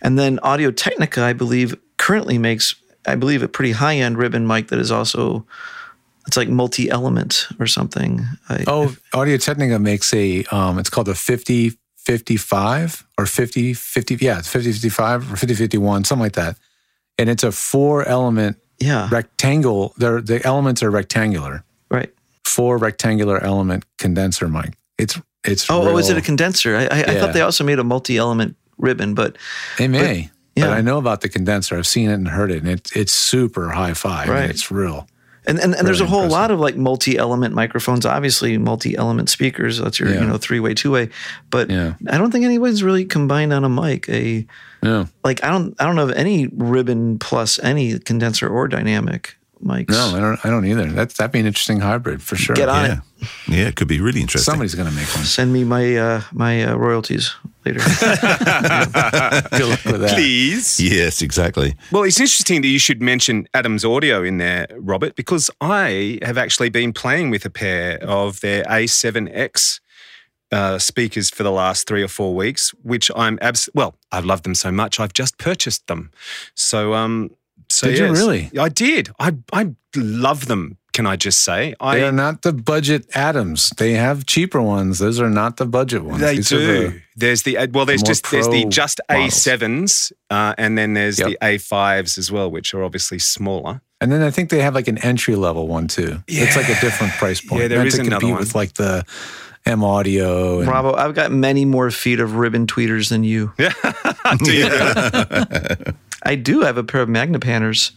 And 0.00 0.16
then 0.16 0.38
Audio 0.40 0.70
Technica, 0.70 1.22
I 1.22 1.32
believe, 1.32 1.76
currently 1.96 2.38
makes, 2.38 2.76
I 3.04 3.16
believe, 3.16 3.42
a 3.42 3.48
pretty 3.48 3.72
high 3.72 3.96
end 3.96 4.16
ribbon 4.16 4.46
mic 4.46 4.68
that 4.68 4.78
is 4.78 4.92
also, 4.92 5.44
it's 6.26 6.36
like 6.36 6.48
multi 6.48 6.90
element 6.90 7.48
or 7.58 7.66
something. 7.66 8.20
I, 8.48 8.64
Oh, 8.66 8.94
Audio 9.12 9.36
Technica 9.36 9.78
makes 9.78 10.12
a, 10.14 10.44
um, 10.46 10.78
it's 10.78 10.90
called 10.90 11.08
a 11.08 11.14
50 11.14 11.72
55 11.98 13.06
or 13.16 13.26
50 13.26 13.74
50, 13.74 14.16
yeah, 14.20 14.38
it's 14.38 14.48
50 14.48 14.72
55 14.72 15.32
or 15.32 15.36
50 15.36 15.54
51, 15.54 16.04
something 16.04 16.22
like 16.22 16.32
that. 16.32 16.56
And 17.18 17.28
it's 17.30 17.44
a 17.44 17.52
four 17.52 18.04
element 18.04 18.56
yeah, 18.80 19.08
rectangle. 19.10 19.94
They're, 19.96 20.20
the 20.20 20.44
elements 20.44 20.82
are 20.82 20.90
rectangular, 20.90 21.64
right. 21.90 22.10
four 22.44 22.78
rectangular 22.78 23.42
element 23.42 23.84
condenser 23.98 24.48
mic. 24.48 24.74
It's, 24.98 25.20
it's, 25.44 25.70
Oh, 25.70 25.88
oh, 25.88 25.96
is 25.98 26.10
it 26.10 26.16
a 26.16 26.20
condenser? 26.22 26.76
I, 26.76 26.82
I, 26.86 27.00
I 27.02 27.20
thought 27.20 27.34
they 27.34 27.40
also 27.40 27.62
made 27.64 27.78
a 27.78 27.84
multi 27.84 28.16
element 28.16 28.56
ribbon, 28.78 29.14
but 29.14 29.36
They 29.78 29.86
may. 29.88 30.30
yeah. 30.56 30.66
But 30.66 30.72
I 30.72 30.80
know 30.80 30.98
about 30.98 31.20
the 31.20 31.28
condenser. 31.28 31.76
I've 31.76 31.86
seen 31.86 32.10
it 32.10 32.14
and 32.14 32.28
heard 32.28 32.50
it, 32.50 32.58
and 32.58 32.68
it's 32.68 32.90
it's 32.96 33.12
super 33.12 33.70
hi 33.70 33.94
fi. 33.94 34.26
Right. 34.28 34.50
It's 34.50 34.70
real. 34.70 35.06
And 35.46 35.58
and, 35.58 35.74
and 35.74 35.86
there's 35.86 36.00
a 36.00 36.06
whole 36.06 36.20
impressive. 36.24 36.38
lot 36.40 36.50
of 36.52 36.60
like 36.60 36.76
multi-element 36.76 37.54
microphones. 37.54 38.06
Obviously, 38.06 38.58
multi-element 38.58 39.28
speakers. 39.28 39.78
That's 39.78 39.98
your 39.98 40.10
Yeah. 40.10 40.20
you 40.20 40.26
know 40.26 40.38
three-way, 40.38 40.74
two-way. 40.74 41.08
But 41.50 41.68
Yeah. 41.70 41.94
I 42.08 42.18
don't 42.18 42.30
think 42.30 42.44
anybody's 42.44 42.82
really 42.82 43.04
combined 43.04 43.52
on 43.52 43.64
a 43.64 43.68
mic. 43.68 44.08
A 44.08 44.46
Yeah. 44.82 45.06
like 45.24 45.42
I 45.42 45.50
don't 45.50 45.74
I 45.80 45.84
don't 45.84 45.96
know 45.96 46.04
of 46.04 46.12
any 46.12 46.46
ribbon 46.46 47.18
plus 47.18 47.58
any 47.62 47.98
condenser 47.98 48.48
or 48.48 48.68
dynamic 48.68 49.36
mics. 49.64 49.90
No, 49.90 50.16
I 50.16 50.20
don't. 50.20 50.44
I 50.44 50.50
don't 50.50 50.64
either. 50.66 50.86
That's 50.86 51.16
that'd 51.16 51.32
be 51.32 51.40
an 51.40 51.46
interesting 51.46 51.80
hybrid 51.80 52.22
for 52.22 52.36
sure. 52.36 52.54
Get 52.54 52.68
on 52.68 52.84
Yeah. 52.84 53.00
Yeah, 53.48 53.66
it 53.68 53.76
could 53.76 53.88
be 53.88 54.00
really 54.00 54.20
interesting. 54.20 54.50
Somebody's 54.52 54.74
going 54.74 54.88
to 54.88 54.94
make 54.94 55.06
one. 55.14 55.24
Send 55.24 55.52
me 55.52 55.62
my 55.64 55.96
uh, 55.96 56.22
my 56.32 56.64
uh, 56.64 56.74
royalties 56.76 57.34
later. 57.64 57.78
Good 59.50 59.68
luck 59.68 59.84
with 59.84 60.00
that. 60.00 60.12
Please. 60.14 60.80
Yes, 60.80 61.22
exactly. 61.22 61.74
Well, 61.90 62.04
it's 62.04 62.20
interesting 62.20 62.62
that 62.62 62.68
you 62.68 62.78
should 62.78 63.02
mention 63.02 63.46
Adams 63.54 63.84
Audio 63.84 64.22
in 64.22 64.38
there, 64.38 64.66
Robert, 64.76 65.16
because 65.16 65.50
I 65.60 66.18
have 66.22 66.38
actually 66.38 66.70
been 66.70 66.92
playing 66.92 67.30
with 67.30 67.44
a 67.44 67.50
pair 67.50 68.02
of 68.02 68.40
their 68.40 68.64
A7X 68.64 69.80
uh, 70.52 70.78
speakers 70.78 71.30
for 71.30 71.42
the 71.42 71.50
last 71.50 71.86
three 71.86 72.02
or 72.02 72.08
four 72.08 72.34
weeks, 72.34 72.70
which 72.82 73.10
I'm 73.16 73.38
abs. 73.40 73.68
Well, 73.74 73.96
I've 74.12 74.26
loved 74.26 74.44
them 74.44 74.54
so 74.54 74.70
much, 74.70 75.00
I've 75.00 75.14
just 75.14 75.38
purchased 75.38 75.86
them. 75.86 76.10
So, 76.54 76.94
um, 76.94 77.30
so 77.70 77.88
Did 77.88 77.98
you 77.98 78.12
really? 78.12 78.50
I 78.58 78.68
did. 78.68 79.10
I 79.18 79.34
I 79.52 79.74
love 79.96 80.46
them. 80.46 80.76
Can 80.92 81.06
I 81.06 81.16
just 81.16 81.40
say? 81.42 81.74
I 81.80 81.96
They 81.96 82.04
are 82.04 82.12
not 82.12 82.42
the 82.42 82.52
budget 82.52 83.06
Adams. 83.14 83.70
They 83.78 83.92
have 83.92 84.26
cheaper 84.26 84.60
ones. 84.60 84.98
Those 84.98 85.20
are 85.20 85.30
not 85.30 85.56
the 85.56 85.64
budget 85.66 86.04
ones. 86.04 86.20
They 86.20 86.36
These 86.36 86.48
do. 86.50 86.58
the- 86.90 87.00
there's 87.16 87.42
the 87.44 87.56
uh, 87.58 87.66
well. 87.72 87.84
There's 87.86 88.02
more 88.02 88.06
just 88.08 88.30
there's 88.30 88.48
the 88.48 88.64
just. 88.66 89.00
A7s, 89.10 90.12
uh, 90.30 90.54
and 90.58 90.76
then 90.78 90.94
there's 90.94 91.18
Yep. 91.18 91.28
the 91.28 91.38
A5s 91.42 92.18
as 92.18 92.30
well, 92.32 92.50
which 92.50 92.72
are 92.74 92.82
obviously 92.84 93.18
smaller. 93.18 93.80
and 94.00 94.10
then 94.12 94.20
I 94.22 94.30
think 94.30 94.50
they 94.50 94.60
have 94.60 94.74
like 94.74 94.88
an 94.88 94.98
entry 94.98 95.36
level 95.36 95.66
one 95.68 95.88
too. 95.88 96.22
It's 96.28 96.56
like 96.56 96.68
a 96.68 96.80
different 96.80 97.12
price 97.14 97.40
point. 97.40 97.62
Yeah, 97.62 97.68
there 97.68 97.78
Meant 97.78 97.88
is 97.88 97.94
to 97.94 98.00
another 98.00 98.20
compete 98.20 98.30
one. 98.32 98.40
with 98.40 98.54
like 98.54 98.74
the 98.74 99.04
M 99.66 99.84
Audio. 99.84 100.58
And, 100.58 100.66
Bravo! 100.66 100.94
I've 100.94 101.14
got 101.14 101.30
many 101.32 101.64
more 101.64 101.90
feet 101.90 102.18
of 102.20 102.34
ribbon 102.36 102.66
tweeters 102.66 103.08
than 103.10 103.24
you. 103.24 103.52
Do 104.44 104.52
you? 104.52 104.68
I 106.24 106.34
do 106.36 106.60
have 106.60 106.76
a 106.76 106.84
pair 106.84 107.02
of 107.02 107.08
Magneplanars. 107.08 107.92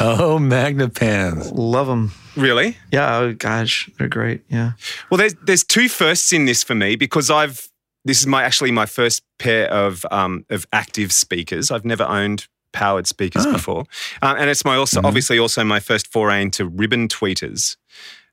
Oh, 0.00 0.38
Magnepans. 0.40 1.50
Love 1.54 1.86
them. 1.86 2.12
really? 2.36 2.76
Yeah. 2.92 3.16
Oh 3.18 3.32
gosh, 3.32 3.88
they're 3.98 4.08
great. 4.08 4.42
Yeah. 4.48 4.72
Well, 5.10 5.18
there's 5.18 5.34
there's 5.42 5.64
two 5.64 5.88
firsts 5.88 6.32
in 6.32 6.44
this 6.44 6.62
for 6.62 6.74
me 6.74 6.96
because 6.96 7.30
I've 7.30 7.68
this 8.04 8.20
is 8.20 8.26
my 8.26 8.42
actually 8.44 8.70
my 8.70 8.86
first 8.86 9.22
pair 9.38 9.70
of 9.72 10.04
um, 10.10 10.44
of 10.50 10.66
active 10.72 11.12
speakers. 11.12 11.70
I've 11.70 11.84
never 11.84 12.04
owned 12.04 12.46
powered 12.72 13.06
speakers 13.06 13.46
Oh. 13.46 13.52
before, 13.52 13.84
um, 14.22 14.36
and 14.38 14.48
it's 14.50 14.64
my 14.64 14.76
also 14.76 15.00
obviously 15.02 15.38
also 15.38 15.64
my 15.64 15.80
first 15.80 16.06
foray 16.12 16.40
into 16.42 16.66
ribbon 16.66 17.08
tweeters. 17.08 17.76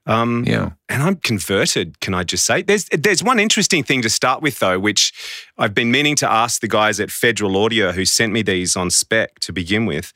Um, 0.07 0.43
Yeah. 0.47 0.69
and 0.89 1.03
I'm 1.03 1.17
converted. 1.17 1.99
Can 1.99 2.13
I 2.13 2.23
just 2.23 2.45
say? 2.45 2.61
There's 2.63 2.85
there's 2.91 3.21
one 3.23 3.39
interesting 3.39 3.83
thing 3.83 4.01
to 4.03 4.09
start 4.09 4.41
with 4.41 4.59
though, 4.59 4.79
which 4.79 5.11
I've 5.57 5.73
been 5.73 5.91
meaning 5.91 6.15
to 6.17 6.31
ask 6.31 6.61
the 6.61 6.67
guys 6.67 6.99
at 6.99 7.11
Federal 7.11 7.57
Audio 7.63 7.91
who 7.91 8.05
sent 8.05 8.31
me 8.33 8.41
these 8.41 8.75
on 8.75 8.89
spec 8.89 9.39
to 9.41 9.51
begin 9.53 9.85
with. 9.85 10.13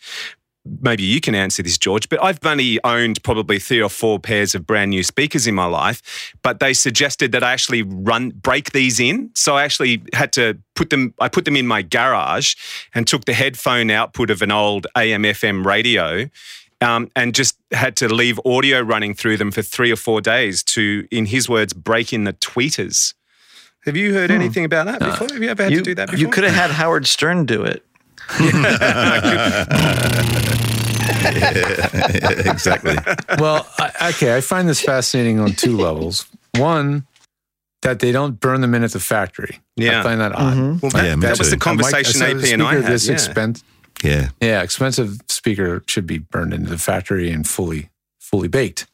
Maybe 0.79 1.01
you 1.01 1.19
can 1.19 1.33
answer 1.33 1.63
this, 1.63 1.75
George, 1.79 2.07
but 2.07 2.23
I've 2.23 2.37
only 2.45 2.79
owned 2.83 3.23
probably 3.23 3.57
three 3.57 3.81
or 3.81 3.89
four 3.89 4.19
pairs 4.19 4.53
of 4.53 4.67
brand 4.67 4.91
new 4.91 5.01
speakers 5.01 5.47
in 5.47 5.55
my 5.55 5.65
life. 5.65 6.03
But 6.43 6.59
they 6.59 6.73
suggested 6.75 7.31
that 7.31 7.43
I 7.43 7.51
actually 7.51 7.81
run 7.81 8.29
break 8.29 8.71
these 8.71 8.99
in, 8.99 9.31
so 9.33 9.57
I 9.57 9.63
actually 9.63 10.03
had 10.13 10.31
to 10.33 10.59
put 10.75 10.91
them. 10.91 11.15
I 11.19 11.29
put 11.29 11.45
them 11.45 11.55
in 11.57 11.65
my 11.65 11.81
garage 11.81 12.53
and 12.93 13.07
took 13.07 13.25
the 13.25 13.33
headphone 13.33 13.89
output 13.89 14.29
of 14.29 14.41
an 14.43 14.51
old 14.51 14.85
AM/FM 14.95 15.65
radio 15.65 16.29
um, 16.81 17.09
and 17.15 17.33
just 17.33 17.57
had 17.71 17.95
to 17.97 18.13
leave 18.13 18.39
audio 18.45 18.81
running 18.81 19.13
through 19.13 19.37
them 19.37 19.51
for 19.51 19.61
three 19.61 19.91
or 19.91 19.95
four 19.95 20.19
days 20.21 20.63
to, 20.63 21.07
in 21.11 21.27
his 21.27 21.47
words, 21.47 21.73
break 21.73 22.11
in 22.11 22.23
the 22.23 22.33
tweeters. 22.33 23.13
Have 23.85 23.95
you 23.95 24.13
heard 24.13 24.29
anything 24.29 24.65
about 24.65 24.85
that 24.85 24.99
before? 24.99 25.27
Have 25.27 25.41
you 25.41 25.49
ever 25.49 25.63
had 25.63 25.71
You, 25.71 25.79
to 25.79 25.83
do 25.83 25.95
that 25.95 26.07
before? 26.07 26.19
you 26.19 26.27
could 26.27 26.43
have 26.43 26.53
had 26.53 26.71
Howard 26.71 27.07
Stern 27.07 27.45
do 27.45 27.63
it. 27.63 27.83
exactly. 32.47 32.95
well, 33.39 33.67
I, 33.79 34.09
okay, 34.09 34.35
I 34.35 34.41
find 34.41 34.69
this 34.69 34.81
fascinating 34.81 35.39
on 35.39 35.53
two 35.53 35.75
levels. 35.75 36.27
One, 36.55 37.07
that 37.81 37.99
they 37.99 38.11
don't 38.11 38.39
burn 38.39 38.61
them 38.61 38.75
in 38.75 38.83
at 38.83 38.91
the 38.91 38.99
factory. 38.99 39.59
Yeah. 39.75 39.99
I 39.99 40.03
find 40.03 40.21
that 40.21 40.33
odd. 40.33 40.81
Well, 40.81 40.91
that, 40.91 41.05
Yeah, 41.05 41.15
that 41.15 41.39
was 41.39 41.49
the 41.49 41.57
conversation 41.57 42.21
like, 42.21 42.35
AP 42.35 42.53
and 42.53 42.61
I 42.63 42.75
had. 42.75 42.85
This 42.85 43.07
yeah. 43.07 43.13
expense, 43.13 43.63
Yeah. 44.03 44.29
yeah, 44.41 44.61
expensive 44.61 45.19
speaker 45.27 45.83
should 45.87 46.07
be 46.07 46.17
burned 46.17 46.53
into 46.53 46.69
the 46.69 46.77
factory 46.77 47.31
and 47.31 47.47
fully, 47.47 47.89
fully 48.19 48.47
baked. 48.47 48.87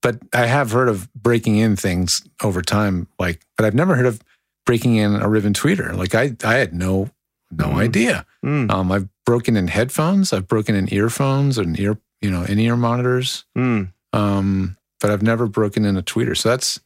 But 0.00 0.18
I 0.32 0.46
have 0.46 0.70
heard 0.70 0.88
of 0.88 1.12
breaking 1.14 1.56
in 1.56 1.76
things 1.76 2.22
over 2.42 2.62
time, 2.62 3.08
like, 3.18 3.44
but 3.56 3.66
I've 3.66 3.74
never 3.74 3.94
heard 3.96 4.06
of 4.06 4.20
breaking 4.64 4.96
in 4.96 5.16
a 5.16 5.28
ribbon 5.28 5.54
tweeter. 5.54 5.96
Like 5.96 6.14
I, 6.14 6.36
I 6.44 6.54
had 6.54 6.72
no, 6.72 7.10
no 7.50 7.78
idea. 7.78 8.24
Mm. 8.44 8.70
Um, 8.70 8.92
I've 8.92 9.08
broken 9.26 9.56
in 9.56 9.68
headphones, 9.68 10.32
I've 10.32 10.46
broken 10.46 10.74
in 10.74 10.92
earphones 10.92 11.58
and 11.58 11.78
ear, 11.78 11.98
you 12.20 12.30
know, 12.30 12.44
in 12.44 12.58
ear 12.58 12.76
monitors. 12.76 13.44
Mm. 13.56 13.92
Um, 14.12 14.76
but 15.00 15.10
I've 15.10 15.22
never 15.22 15.46
broken 15.46 15.84
in 15.84 15.96
a 15.96 16.02
tweeter. 16.02 16.36
So 16.36 16.48
that's 16.48 16.80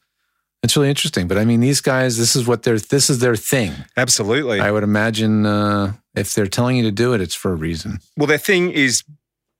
It's 0.62 0.76
really 0.76 0.90
interesting. 0.90 1.28
But 1.28 1.38
I 1.38 1.44
mean, 1.44 1.60
these 1.60 1.80
guys, 1.80 2.16
this 2.16 2.36
is 2.36 2.46
what 2.46 2.62
they're, 2.62 2.78
this 2.78 3.10
is 3.10 3.18
their 3.18 3.36
thing. 3.36 3.72
Absolutely. 3.96 4.60
I 4.60 4.70
would 4.70 4.84
imagine 4.84 5.44
uh, 5.44 5.94
if 6.14 6.34
they're 6.34 6.46
telling 6.46 6.76
you 6.76 6.82
to 6.84 6.92
do 6.92 7.12
it, 7.14 7.20
it's 7.20 7.34
for 7.34 7.52
a 7.52 7.54
reason. 7.56 7.98
Well, 8.16 8.26
their 8.26 8.38
thing 8.38 8.70
is 8.70 9.02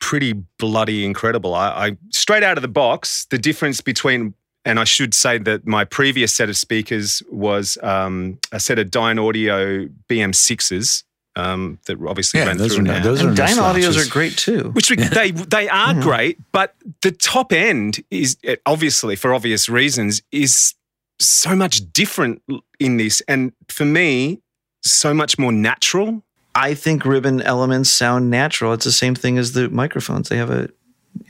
pretty 0.01 0.33
bloody 0.59 1.05
incredible. 1.05 1.55
I, 1.55 1.69
I 1.69 1.97
straight 2.11 2.43
out 2.43 2.59
of 2.59 2.63
the 2.63 2.69
box, 2.69 3.27
the 3.31 3.39
difference 3.39 3.81
between 3.81 4.35
and 4.65 4.79
I 4.79 4.85
should 4.85 5.13
say 5.13 5.39
that 5.39 5.67
my 5.67 5.85
previous 5.85 6.33
set 6.33 6.49
of 6.49 6.57
speakers 6.57 7.21
was 7.33 7.77
um, 7.83 8.39
a 8.53 8.61
set 8.61 8.79
of 8.79 8.89
Dynaudio 8.93 9.93
BM6s 10.09 11.03
um, 11.35 11.81
that 11.87 11.97
obviously 12.07 12.39
Yeah, 12.39 12.47
ran 12.47 12.59
those 12.59 12.75
through 12.77 12.85
are 12.85 12.87
now. 12.87 12.95
not, 12.99 13.03
those 13.03 13.23
are 13.25 13.33
Dynaudios 13.33 14.07
are 14.07 14.09
great 14.09 14.37
too. 14.37 14.71
which 14.73 14.89
we, 14.91 14.97
they 14.97 15.31
they 15.33 15.69
are 15.69 15.95
great, 16.01 16.39
but 16.53 16.75
the 17.01 17.11
top 17.11 17.53
end 17.53 18.05
is 18.11 18.37
obviously 18.67 19.17
for 19.17 19.35
obvious 19.35 19.69
reasons 19.69 20.23
is 20.31 20.75
so 21.19 21.57
much 21.57 21.93
different 21.93 22.43
in 22.79 22.99
this, 22.99 23.21
and 23.27 23.53
for 23.69 23.85
me, 23.85 24.41
so 24.83 25.13
much 25.15 25.39
more 25.39 25.53
natural. 25.53 26.23
I 26.55 26.75
think 26.75 27.05
ribbon 27.05 27.41
elements 27.43 27.91
sound 27.91 28.31
natural. 28.31 28.73
It's 28.75 28.85
the 28.85 28.93
same 28.93 29.15
thing 29.15 29.39
as 29.39 29.53
the 29.53 29.69
microphones. 29.71 30.29
They 30.29 30.37
have 30.37 30.51
a 30.51 30.69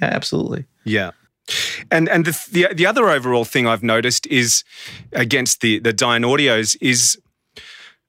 yeah, 0.01 0.09
absolutely. 0.09 0.65
Yeah. 0.85 1.11
And 1.91 2.09
and 2.09 2.25
the, 2.25 2.49
the 2.53 2.75
the 2.75 2.87
other 2.87 3.09
overall 3.09 3.45
thing 3.45 3.67
I've 3.67 3.83
noticed 3.83 4.27
is 4.29 4.65
against 5.13 5.61
the 5.61 5.79
the 5.81 5.93
Dynaudios 5.93 6.77
is 6.81 7.19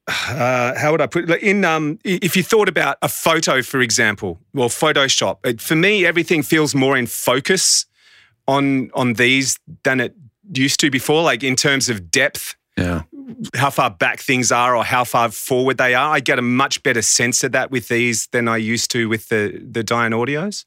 uh, 0.06 0.74
how 0.78 0.92
would 0.92 1.00
I 1.00 1.06
put 1.06 1.30
it? 1.30 1.42
In 1.42 1.64
um, 1.64 1.98
if 2.04 2.36
you 2.36 2.42
thought 2.42 2.68
about 2.68 2.98
a 3.00 3.08
photo, 3.08 3.62
for 3.62 3.80
example, 3.80 4.38
well, 4.52 4.68
Photoshop. 4.68 5.38
it- 5.44 5.60
For 5.62 5.76
me, 5.76 6.04
everything 6.04 6.42
feels 6.42 6.74
more 6.74 6.96
in 6.98 7.06
focus 7.06 7.86
on 8.46 8.90
on 8.94 9.14
these 9.14 9.58
than 9.82 10.00
it 10.00 10.14
used 10.52 10.78
to 10.80 10.90
before. 10.90 11.22
Like 11.22 11.42
in 11.42 11.56
terms 11.56 11.88
of 11.88 12.10
depth, 12.10 12.54
Yeah. 12.76 13.02
How 13.54 13.70
far 13.70 13.90
back 13.90 14.20
things 14.20 14.52
are 14.52 14.76
or 14.76 14.84
how 14.84 15.04
far 15.04 15.30
forward 15.30 15.78
they 15.78 15.94
are. 15.94 16.14
I 16.14 16.20
get 16.20 16.38
a 16.38 16.42
much 16.42 16.82
better 16.82 17.02
sense 17.02 17.42
of 17.42 17.52
that 17.52 17.70
with 17.70 17.88
these 17.88 18.26
than 18.28 18.48
I 18.48 18.58
used 18.58 18.90
to 18.92 19.08
with 19.08 19.28
the 19.28 19.60
the 19.70 19.82
Dynaudios. 19.82 20.64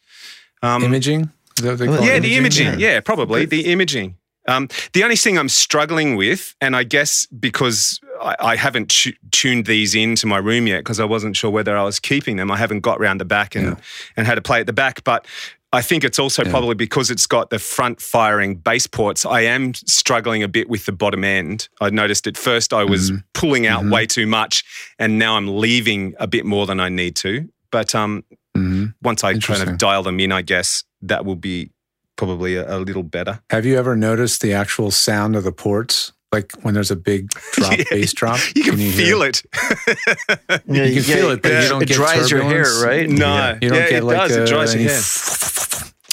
Um, 0.64 0.84
Imaging? 0.84 1.32
Is 1.58 1.64
that 1.64 1.88
what 1.88 2.04
yeah, 2.04 2.14
it? 2.14 2.22
the 2.22 2.36
imaging. 2.36 2.80
Yeah, 2.80 3.00
probably 3.00 3.46
the 3.46 3.66
imaging. 3.72 4.16
Um, 4.48 4.70
the 4.94 5.04
only 5.04 5.18
thing 5.18 5.38
I'm 5.38 5.50
struggling 5.50 6.16
with, 6.16 6.56
and 6.62 6.76
I 6.76 6.84
guess 6.84 7.26
because 7.26 8.00
I, 8.22 8.36
I 8.40 8.56
haven't 8.56 8.90
tu- 8.90 9.14
tuned 9.32 9.66
these 9.66 9.94
into 9.94 10.26
my 10.26 10.38
room 10.38 10.68
yet, 10.68 10.80
because 10.80 11.00
I 11.00 11.06
wasn't 11.06 11.36
sure 11.36 11.52
whether 11.52 11.76
I 11.78 11.84
was 11.84 12.00
keeping 12.00 12.38
them. 12.38 12.50
I 12.50 12.58
haven't 12.58 12.80
got 12.80 13.00
round 13.00 13.20
the 13.20 13.26
back 13.26 13.56
and 13.56 13.76
and 14.16 14.26
had 14.26 14.36
to 14.36 14.42
play 14.42 14.60
at 14.60 14.66
the 14.66 14.74
back, 14.74 15.04
but. 15.04 15.26
I 15.78 15.82
think 15.84 16.04
it's 16.04 16.18
also 16.18 16.44
probably 16.44 16.74
because 16.74 17.12
it's 17.12 17.28
got 17.28 17.50
the 17.52 17.60
front 17.60 18.02
firing 18.02 18.56
bass 18.56 18.88
ports. 18.88 19.26
I 19.28 19.42
am 19.42 19.74
struggling 19.76 20.42
a 20.42 20.48
bit 20.48 20.70
with 20.70 20.86
the 20.88 20.92
bottom 20.92 21.24
end. 21.24 21.70
I 21.80 21.92
noticed 21.92 22.26
at 22.26 22.36
first 22.36 22.74
I 22.74 22.84
was 22.84 23.12
Mm-hmm. 23.12 23.18
pulling 23.34 23.68
out 23.68 23.86
way 23.86 24.08
too 24.08 24.26
much, 24.26 24.64
and 24.98 25.20
now 25.20 25.38
I'm 25.38 25.48
leaving 25.60 26.16
a 26.20 26.26
bit 26.26 26.46
more 26.46 26.66
than 26.66 26.80
I 26.80 26.90
need 26.90 27.16
to. 27.18 27.48
But 27.72 27.94
um, 27.94 28.24
Mhm. 28.58 28.94
once 29.04 29.24
I 29.24 29.38
kind 29.38 29.62
of 29.70 29.78
dial 29.78 30.02
them 30.02 30.20
in, 30.20 30.32
I 30.32 30.42
guess 30.42 30.84
that 31.04 31.26
will 31.26 31.36
be 31.36 31.70
probably 32.16 32.56
a, 32.56 32.78
a 32.78 32.80
little 32.80 33.04
better. 33.04 33.40
Have 33.52 33.66
you 33.68 33.78
ever 33.78 33.96
noticed 33.96 34.42
the 34.42 34.54
actual 34.54 34.90
sound 34.90 35.36
of 35.36 35.44
the 35.44 35.52
ports? 35.52 36.12
Like 36.32 36.52
when 36.62 36.74
there's 36.74 36.92
a 36.92 36.96
big 36.96 37.30
drop, 37.54 37.72
Yeah, 37.78 37.84
bass 37.90 38.12
drop? 38.14 38.40
You 38.56 38.64
can, 38.64 38.78
hear 38.78 38.92
feel 38.92 39.22
it. 39.22 39.44
Yeah, 40.68 40.84
You 40.84 40.96
can 40.96 41.04
feel 41.04 41.30
it, 41.32 41.42
but 41.42 41.64
you 41.64 41.70
don't 41.70 41.82
it 41.84 41.88
get 41.88 41.96
dries 41.96 42.30
your 42.30 42.44
hair, 42.44 42.66
right? 42.84 43.10
No, 43.10 43.58
You 43.62 43.70
don't 43.70 43.78
yeah, 43.80 43.90
get 43.90 43.94
it 44.00 44.04
like 44.04 44.18
does. 44.30 44.38
uh, 44.38 44.42
it 44.42 44.48
dries 44.48 44.76
your 44.76 44.84
hair. 44.84 45.02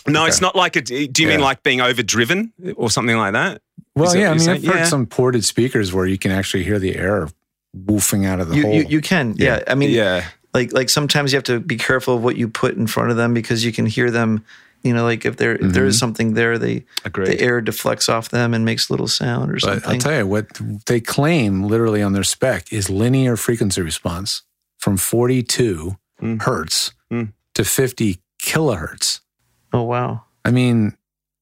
No, 0.07 0.27
it's 0.27 0.40
not 0.40 0.55
like 0.55 0.77
a. 0.77 0.83
Do 0.83 1.22
you 1.22 1.29
mean 1.29 1.40
like 1.40 1.62
being 1.62 1.81
overdriven 1.81 2.53
or 2.77 2.90
something 2.90 3.16
like 3.16 3.33
that? 3.33 3.62
Well, 3.96 4.07
Is 4.07 4.12
that 4.12 4.18
yeah, 4.20 4.27
I 4.27 4.29
what 4.31 4.37
mean, 4.38 4.46
you're 4.46 4.55
I've 4.57 4.64
heard 4.64 4.77
Yeah. 4.81 4.85
some 4.85 5.07
ported 5.07 5.44
speakers 5.44 5.92
where 5.94 6.07
you 6.07 6.18
can 6.18 6.31
actually 6.31 6.62
hear 6.64 6.79
the 6.79 6.94
air 6.96 7.29
woofing 7.77 8.27
out 8.27 8.38
of 8.40 8.48
the 8.50 8.57
You, 8.57 8.62
hole. 8.62 8.74
you 8.74 8.87
you 8.88 9.00
can 9.00 9.35
yeah. 9.37 9.62
I 9.66 9.74
mean 9.74 9.90
Yeah, 9.90 10.27
like 10.53 10.72
like 10.72 10.90
sometimes 10.90 11.33
you 11.33 11.37
have 11.38 11.44
to 11.44 11.59
be 11.59 11.77
careful 11.77 12.16
of 12.16 12.22
what 12.22 12.37
you 12.37 12.48
put 12.48 12.77
in 12.77 12.87
front 12.87 13.11
of 13.11 13.16
them 13.16 13.35
because 13.35 13.64
you 13.64 13.72
can 13.72 13.87
hear 13.87 14.11
them. 14.11 14.44
You 14.85 14.92
know, 14.94 15.03
like 15.05 15.25
if 15.25 15.37
there 15.38 15.55
if 15.55 15.61
there 15.73 15.83
Mm-hmm. 15.83 15.87
is 15.88 15.99
something 15.99 16.35
there, 16.35 16.59
they 16.59 16.85
Agreed. 17.05 17.27
the 17.29 17.40
air 17.40 17.61
deflects 17.62 18.09
off 18.09 18.29
them 18.29 18.53
and 18.55 18.64
makes 18.64 18.88
a 18.90 18.92
little 18.92 19.09
sound 19.09 19.51
or 19.51 19.55
but 19.55 19.62
something. 19.62 19.90
I'll 19.90 19.99
tell 19.99 20.18
you 20.18 20.27
what 20.27 20.47
they 20.87 21.01
claim 21.01 21.62
literally 21.64 22.03
on 22.03 22.12
their 22.12 22.23
spec 22.25 22.70
is 22.73 22.90
linear 22.90 23.37
frequency 23.37 23.81
response 23.83 24.42
from 24.79 24.97
42 24.99 25.97
Mm. 26.23 26.42
hertz 26.42 26.92
Mm. 27.12 27.33
to 27.55 27.64
50 27.64 28.20
kilohertz. 28.42 29.20
oh 29.73 29.83
wow. 29.83 30.23
I 30.44 30.51
mean, 30.51 30.97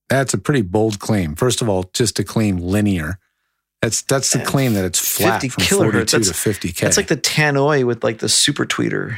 that's 0.08 0.32
a 0.34 0.38
pretty 0.38 0.62
bold 0.62 0.98
claim. 1.00 1.34
First 1.34 1.60
of 1.62 1.68
all, 1.68 1.90
just 1.92 2.16
to 2.16 2.24
claim 2.24 2.58
linear. 2.58 3.18
That's 3.82 4.02
that's 4.02 4.30
the 4.32 4.38
claim 4.44 4.74
that 4.74 4.84
it's 4.84 5.00
flat 5.00 5.40
50 5.42 5.48
from 5.48 5.64
kilohertz. 5.64 5.92
42 5.92 6.04
to 6.06 6.18
That's- 6.18 6.46
50k. 6.46 6.80
That's 6.80 6.96
like 6.96 7.08
the 7.08 7.16
tannoy 7.16 7.84
with 7.84 8.04
like 8.04 8.18
the 8.20 8.28
super 8.28 8.64
tweeter. 8.64 9.16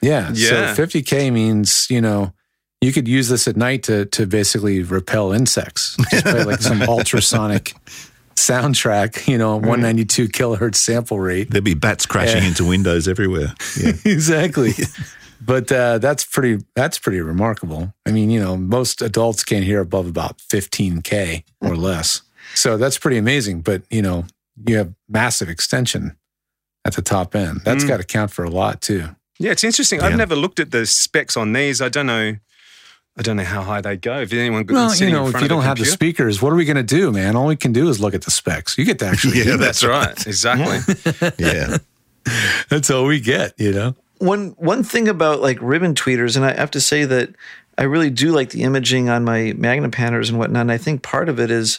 Yeah. 0.00 0.30
Yeah. 0.34 0.74
So 0.74 0.82
50K 0.86 1.30
means, 1.32 1.86
you 1.90 2.00
know, 2.00 2.32
you 2.80 2.92
could 2.92 3.08
use 3.08 3.28
this 3.28 3.48
at 3.48 3.56
night 3.56 3.82
to 3.84 4.04
to 4.06 4.26
basically 4.26 4.82
repel 4.82 5.32
insects. 5.32 5.96
Just 6.10 6.24
play 6.24 6.44
like 6.44 6.60
some 6.60 6.82
ultrasonic 6.88 7.74
soundtrack, 8.34 9.26
you 9.28 9.38
know, 9.38 9.56
192 9.56 10.28
kilohertz 10.28 10.76
sample 10.76 11.18
rate. 11.18 11.50
There'd 11.50 11.64
be 11.64 11.74
bats 11.74 12.06
crashing 12.06 12.42
Yeah. 12.42 12.48
into 12.48 12.64
windows 12.64 13.08
everywhere. 13.08 13.54
Yeah. 13.80 13.92
exactly. 14.04 14.72
But 15.38 15.70
uh, 15.70 15.98
that's 15.98 16.24
pretty 16.24 16.64
that's 16.74 16.98
pretty 16.98 17.20
remarkable. 17.20 17.92
I 18.06 18.10
mean, 18.10 18.30
you 18.30 18.40
know, 18.40 18.56
most 18.56 19.00
adults 19.02 19.44
can't 19.44 19.64
hear 19.64 19.80
above 19.80 20.08
about 20.08 20.38
15K 20.38 21.44
or 21.60 21.76
less. 21.76 22.22
So 22.54 22.76
that's 22.78 22.96
pretty 22.98 23.18
amazing. 23.18 23.60
But, 23.60 23.82
you 23.90 24.00
know, 24.02 24.24
you 24.66 24.78
have 24.78 24.94
massive 25.08 25.48
extension 25.50 26.16
at 26.86 26.94
the 26.96 27.02
top 27.02 27.36
end. 27.36 27.60
That's 27.64 27.84
Mm. 27.84 27.88
got 27.88 27.96
to 27.98 28.04
count 28.04 28.32
for 28.32 28.44
a 28.44 28.50
lot 28.50 28.80
too. 28.80 29.10
yeah. 29.38 29.52
It's 29.52 29.62
interesting. 29.62 30.00
I've 30.00 30.16
never 30.16 30.34
looked 30.34 30.58
at 30.58 30.70
the 30.72 30.86
specs 30.86 31.36
on 31.36 31.52
these. 31.52 31.80
I 31.82 31.90
don't 31.90 32.06
know. 32.06 32.36
I 33.18 33.22
don't 33.22 33.36
know 33.36 33.44
how 33.44 33.62
high 33.62 33.80
they 33.80 33.96
go. 33.96 34.20
If 34.20 34.32
anyone 34.32 34.66
Well, 34.68 34.90
you 34.90 34.94
sitting 34.94 35.14
in 35.14 35.20
know, 35.22 35.28
if 35.28 35.40
you 35.40 35.48
don't 35.48 35.62
have 35.62 35.78
the 35.78 35.86
speakers, 35.86 36.42
what 36.42 36.52
are 36.52 36.56
we 36.56 36.66
going 36.66 36.76
to 36.76 36.82
do, 36.82 37.10
man? 37.10 37.34
All 37.34 37.46
we 37.46 37.56
can 37.56 37.72
do 37.72 37.88
is 37.88 37.98
look 37.98 38.14
at 38.14 38.22
the 38.22 38.30
specs. 38.30 38.76
You 38.76 38.84
get 38.84 38.98
to 38.98 39.06
actually. 39.06 39.38
Yeah, 39.38 39.44
do 39.44 39.50
that. 39.52 39.60
That's 39.60 39.84
right. 39.84 40.26
Exactly. 40.26 41.30
Yeah. 41.38 41.78
That's 42.68 42.90
all 42.90 43.06
we 43.06 43.20
get, 43.20 43.54
you 43.58 43.72
know. 43.72 43.94
one 44.18 44.50
one 44.58 44.82
thing 44.82 45.08
about 45.08 45.40
like 45.40 45.58
ribbon 45.60 45.94
tweeters, 45.94 46.36
and 46.36 46.44
I 46.44 46.54
have 46.54 46.72
to 46.72 46.80
say 46.80 47.04
that 47.04 47.30
I 47.78 47.84
really 47.84 48.10
do 48.10 48.32
like 48.32 48.50
the 48.50 48.62
imaging 48.64 49.08
on 49.08 49.24
my 49.24 49.52
Magnepans 49.56 50.28
and 50.28 50.38
whatnot. 50.38 50.62
And 50.62 50.72
I 50.72 50.78
think 50.78 51.02
part 51.02 51.28
of 51.28 51.38
it 51.38 51.50
is, 51.50 51.78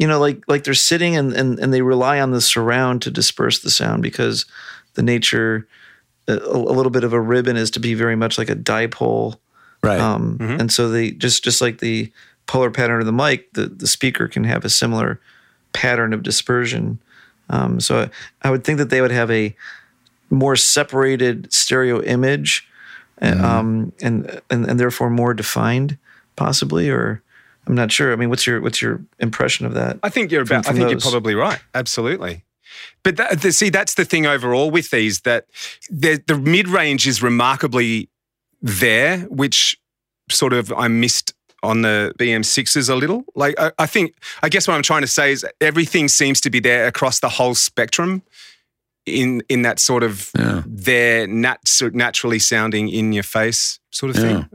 you 0.00 0.06
know, 0.06 0.18
like 0.18 0.42
like 0.48 0.64
they're 0.64 0.74
sitting 0.74 1.16
and 1.16 1.32
and, 1.32 1.58
and 1.60 1.72
they 1.72 1.82
rely 1.82 2.20
on 2.20 2.32
the 2.32 2.40
surround 2.40 3.02
to 3.02 3.10
disperse 3.10 3.60
the 3.60 3.70
sound 3.70 4.02
because 4.02 4.46
the 4.94 5.02
nature 5.02 5.68
a, 6.26 6.34
a 6.34 6.58
little 6.58 6.90
bit 6.90 7.04
of 7.04 7.12
a 7.12 7.20
ribbon 7.20 7.56
is 7.56 7.70
to 7.72 7.80
be 7.80 7.94
very 7.94 8.16
much 8.16 8.36
like 8.36 8.50
a 8.50 8.56
dipole. 8.56 9.38
Right. 9.82 10.00
Um, 10.00 10.36
And 10.40 10.72
so 10.72 10.88
they 10.88 11.10
just 11.12 11.44
just 11.44 11.60
like 11.60 11.78
the 11.78 12.10
polar 12.46 12.70
pattern 12.70 13.00
of 13.00 13.06
the 13.06 13.12
mic, 13.12 13.52
the 13.52 13.66
the 13.68 13.86
speaker 13.86 14.26
can 14.28 14.44
have 14.44 14.64
a 14.64 14.70
similar 14.70 15.20
pattern 15.72 16.12
of 16.12 16.22
dispersion. 16.22 16.98
Um, 17.50 17.80
so 17.80 18.00
I, 18.42 18.48
I 18.48 18.50
would 18.50 18.64
think 18.64 18.78
that 18.78 18.90
they 18.90 19.00
would 19.00 19.10
have 19.12 19.30
a 19.30 19.54
more 20.30 20.56
separated 20.56 21.52
stereo 21.52 22.02
image, 22.02 22.64
Mm-hmm. 23.20 23.44
um, 23.44 23.92
and, 24.00 24.40
and 24.48 24.64
and 24.70 24.78
therefore 24.78 25.10
more 25.10 25.34
defined, 25.34 25.98
possibly. 26.36 26.88
Or 26.88 27.20
I'm 27.66 27.74
not 27.74 27.90
sure. 27.90 28.12
I 28.12 28.16
mean, 28.16 28.28
what's 28.30 28.46
your 28.46 28.60
what's 28.60 28.80
your 28.80 29.00
impression 29.18 29.66
of 29.66 29.74
that? 29.74 29.98
I 30.04 30.08
think 30.08 30.30
you're 30.30 30.46
From- 30.46 30.58
about. 30.60 30.68
I 30.70 30.72
think 30.72 30.84
those. 30.84 30.92
you're 31.04 31.10
probably 31.12 31.34
right. 31.34 31.58
Absolutely. 31.74 32.44
But 33.02 33.16
that, 33.16 33.40
the, 33.42 33.50
see, 33.52 33.70
that's 33.70 33.94
the 33.94 34.04
thing 34.04 34.24
overall 34.26 34.70
with 34.70 34.90
these 34.90 35.20
that 35.22 35.46
the, 35.90 36.22
the 36.26 36.38
mid 36.38 36.68
range 36.68 37.08
is 37.08 37.20
remarkably 37.22 38.08
there, 38.62 39.18
which 39.28 39.76
sort 40.30 40.52
of 40.52 40.72
I 40.72 40.88
missed 40.88 41.32
on 41.62 41.82
the 41.82 42.12
BM6s 42.18 42.88
a 42.88 42.94
little. 42.94 43.24
Like 43.34 43.54
I, 43.58 43.72
I 43.78 43.86
think, 43.86 44.14
I 44.42 44.48
guess 44.48 44.68
what 44.68 44.74
I'm 44.74 44.82
trying 44.82 45.00
to 45.02 45.08
say 45.08 45.32
is 45.32 45.44
everything 45.60 46.08
seems 46.08 46.40
to 46.42 46.50
be 46.50 46.60
there 46.60 46.86
across 46.86 47.20
the 47.20 47.28
whole 47.28 47.54
spectrum. 47.54 48.22
In 49.06 49.42
in 49.48 49.62
that 49.62 49.80
sort 49.80 50.02
of 50.02 50.30
Yeah. 50.38 50.62
there 50.66 51.26
nat- 51.26 51.60
naturally 51.94 52.38
sounding 52.38 52.90
in 52.90 53.12
your 53.14 53.22
face 53.22 53.80
sort 53.90 54.10
of 54.14 54.16
thing. 54.22 54.46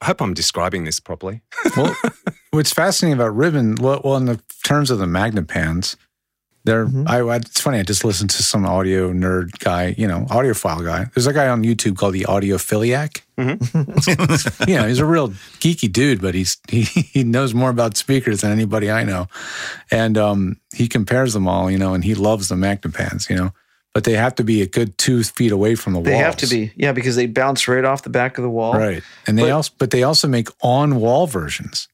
I 0.00 0.06
hope 0.06 0.22
I'm 0.22 0.32
describing 0.32 0.84
this 0.84 0.98
properly. 0.98 1.42
well, 1.76 1.94
what's 2.50 2.72
fascinating 2.72 3.20
about 3.20 3.36
ribbon, 3.36 3.74
well, 3.74 4.00
well, 4.02 4.16
in 4.16 4.24
the 4.24 4.40
terms 4.64 4.90
of 4.90 4.98
the 4.98 5.04
Magnepans, 5.06 5.96
they're. 6.68 6.86
I, 7.06 7.18
I, 7.20 7.36
it's 7.36 7.60
funny. 7.60 7.78
I 7.78 7.82
just 7.82 8.04
listened 8.04 8.30
to 8.30 8.42
some 8.42 8.64
audio 8.66 9.12
nerd 9.12 9.58
guy, 9.58 9.94
you 9.98 10.06
know, 10.06 10.26
audiophile 10.30 10.84
guy. 10.84 11.06
There's 11.14 11.26
a 11.26 11.32
guy 11.32 11.48
on 11.48 11.62
YouTube 11.64 11.96
called 11.96 12.14
the 12.14 12.26
Audiophiliac. 12.28 13.22
yeah, 14.68 14.86
he's 14.86 14.98
a 14.98 15.06
real 15.06 15.28
geeky 15.60 15.90
dude, 15.90 16.20
but 16.20 16.34
he's 16.34 16.58
he, 16.68 16.82
he 16.82 17.24
knows 17.24 17.54
more 17.54 17.70
about 17.70 17.96
speakers 17.96 18.40
than 18.42 18.52
anybody 18.52 18.90
I 18.90 19.04
know, 19.04 19.28
and 19.90 20.16
um, 20.18 20.60
he 20.74 20.88
compares 20.88 21.32
them 21.34 21.48
all, 21.48 21.70
you 21.70 21.78
know, 21.78 21.94
and 21.94 22.04
he 22.04 22.14
loves 22.14 22.48
the 22.48 22.54
Magnepans, 22.56 23.28
you 23.30 23.36
know, 23.36 23.52
but 23.94 24.04
they 24.04 24.12
have 24.14 24.34
to 24.36 24.44
be 24.44 24.62
a 24.62 24.66
good 24.66 24.96
two 24.98 25.22
feet 25.24 25.52
away 25.52 25.74
from 25.74 25.92
the 25.92 25.98
wall. 26.00 26.04
They 26.04 26.12
walls. 26.14 26.24
have 26.24 26.36
to 26.38 26.46
be, 26.48 26.72
yeah, 26.76 26.92
because 26.92 27.16
they 27.16 27.26
bounce 27.26 27.66
right 27.68 27.84
off 27.84 28.02
the 28.02 28.10
back 28.10 28.38
of 28.38 28.42
the 28.42 28.50
wall. 28.50 28.74
right, 28.74 29.02
and 29.26 29.38
they 29.38 29.42
But- 29.42 29.52
also, 29.52 29.72
but 29.78 29.90
they 29.90 30.02
also 30.02 30.28
make 30.28 30.48
on-wall 30.62 31.26
versions. 31.26 31.88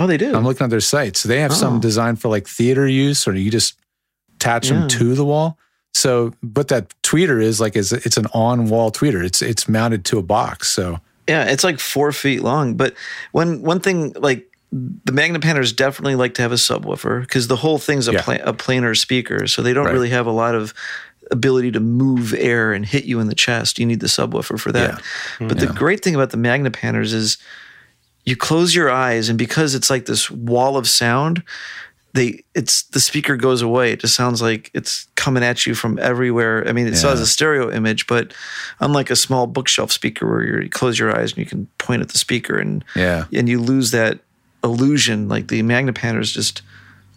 Oh, 0.00 0.06
they 0.06 0.16
do. 0.16 0.32
I'm 0.34 0.44
looking 0.44 0.62
at 0.64 0.70
their 0.70 0.78
site. 0.80 1.16
So 1.16 1.28
they 1.28 1.40
have 1.40 1.50
Oh. 1.50 1.54
some 1.54 1.80
designed 1.80 2.20
for 2.20 2.28
like 2.28 2.46
theater 2.46 2.86
use, 2.86 3.26
or 3.26 3.34
you 3.34 3.50
just 3.50 3.74
attach 4.38 4.70
Yeah. 4.70 4.78
them 4.80 4.88
to 4.88 5.14
the 5.14 5.24
wall. 5.24 5.58
So, 5.94 6.32
but 6.42 6.68
that 6.68 6.94
tweeter 7.02 7.42
is 7.42 7.60
like 7.60 7.76
is 7.76 7.92
it's 7.92 8.16
an 8.16 8.26
on 8.32 8.68
wall 8.68 8.92
tweeter. 8.92 9.24
It's 9.24 9.42
it's 9.42 9.68
mounted 9.68 10.04
to 10.06 10.18
a 10.18 10.22
box. 10.22 10.68
So 10.70 11.00
Yeah, 11.28 11.44
it's 11.44 11.64
like 11.64 11.80
four 11.80 12.12
feet 12.12 12.42
long. 12.42 12.74
But 12.74 12.94
when 13.32 13.62
one 13.62 13.80
thing 13.80 14.12
like 14.16 14.44
the 14.70 15.12
Magneplanars 15.12 15.74
definitely 15.74 16.14
like 16.14 16.34
to 16.34 16.42
have 16.42 16.52
a 16.52 16.56
subwoofer 16.56 17.22
because 17.22 17.48
the 17.48 17.56
whole 17.56 17.78
thing's 17.78 18.06
a, 18.06 18.12
Yeah. 18.12 18.22
pla- 18.22 18.44
a 18.44 18.52
planar 18.52 18.96
speaker, 18.96 19.46
so 19.46 19.62
they 19.62 19.72
don't 19.72 19.86
Right. 19.86 19.92
really 19.94 20.10
have 20.10 20.26
a 20.26 20.30
lot 20.30 20.54
of 20.54 20.72
ability 21.30 21.72
to 21.72 21.80
move 21.80 22.32
air 22.34 22.72
and 22.72 22.86
hit 22.86 23.04
you 23.04 23.18
in 23.20 23.26
the 23.28 23.34
chest. 23.34 23.78
You 23.78 23.86
need 23.86 24.00
the 24.00 24.06
subwoofer 24.06 24.58
for 24.60 24.70
that. 24.72 25.00
But 25.40 25.58
the 25.58 25.66
great 25.66 26.02
thing 26.04 26.14
about 26.14 26.30
the 26.30 26.36
Magneplanars 26.38 27.12
is 27.12 27.38
you 28.24 28.36
close 28.36 28.74
your 28.74 28.90
eyes, 28.90 29.28
and 29.30 29.38
because 29.38 29.74
it's 29.74 29.90
like 29.90 30.04
this 30.06 30.30
wall 30.30 30.76
of 30.76 30.86
sound, 30.88 31.42
they 32.14 32.42
it's 32.54 32.82
the 32.84 33.00
speaker 33.00 33.36
goes 33.36 33.60
away. 33.62 33.92
It 33.92 34.00
just 34.00 34.14
sounds 34.14 34.40
like 34.40 34.70
it's 34.74 35.06
coming 35.14 35.42
at 35.42 35.66
you 35.66 35.74
from 35.74 35.98
everywhere. 35.98 36.66
I 36.66 36.72
mean, 36.72 36.86
it 36.86 36.96
still 36.96 37.10
has 37.10 37.20
a 37.20 37.26
stereo 37.26 37.70
image, 37.70 38.06
but 38.06 38.32
unlike 38.80 39.10
a 39.10 39.16
small 39.16 39.46
bookshelf 39.46 39.92
speaker 39.92 40.26
where 40.28 40.42
you're, 40.42 40.68
close 40.68 40.98
your 40.98 41.14
eyes 41.14 41.32
and 41.32 41.38
you 41.38 41.46
can 41.46 41.66
point 41.78 42.00
at 42.02 42.08
the 42.08 42.18
speaker 42.18 42.56
and 42.58 42.84
Yeah. 42.96 43.26
and 43.32 43.48
you 43.48 43.60
lose 43.60 43.90
that 43.90 44.20
illusion. 44.64 45.28
Like 45.28 45.48
the 45.48 45.62
Magneplanars, 45.62 46.32
just 46.32 46.62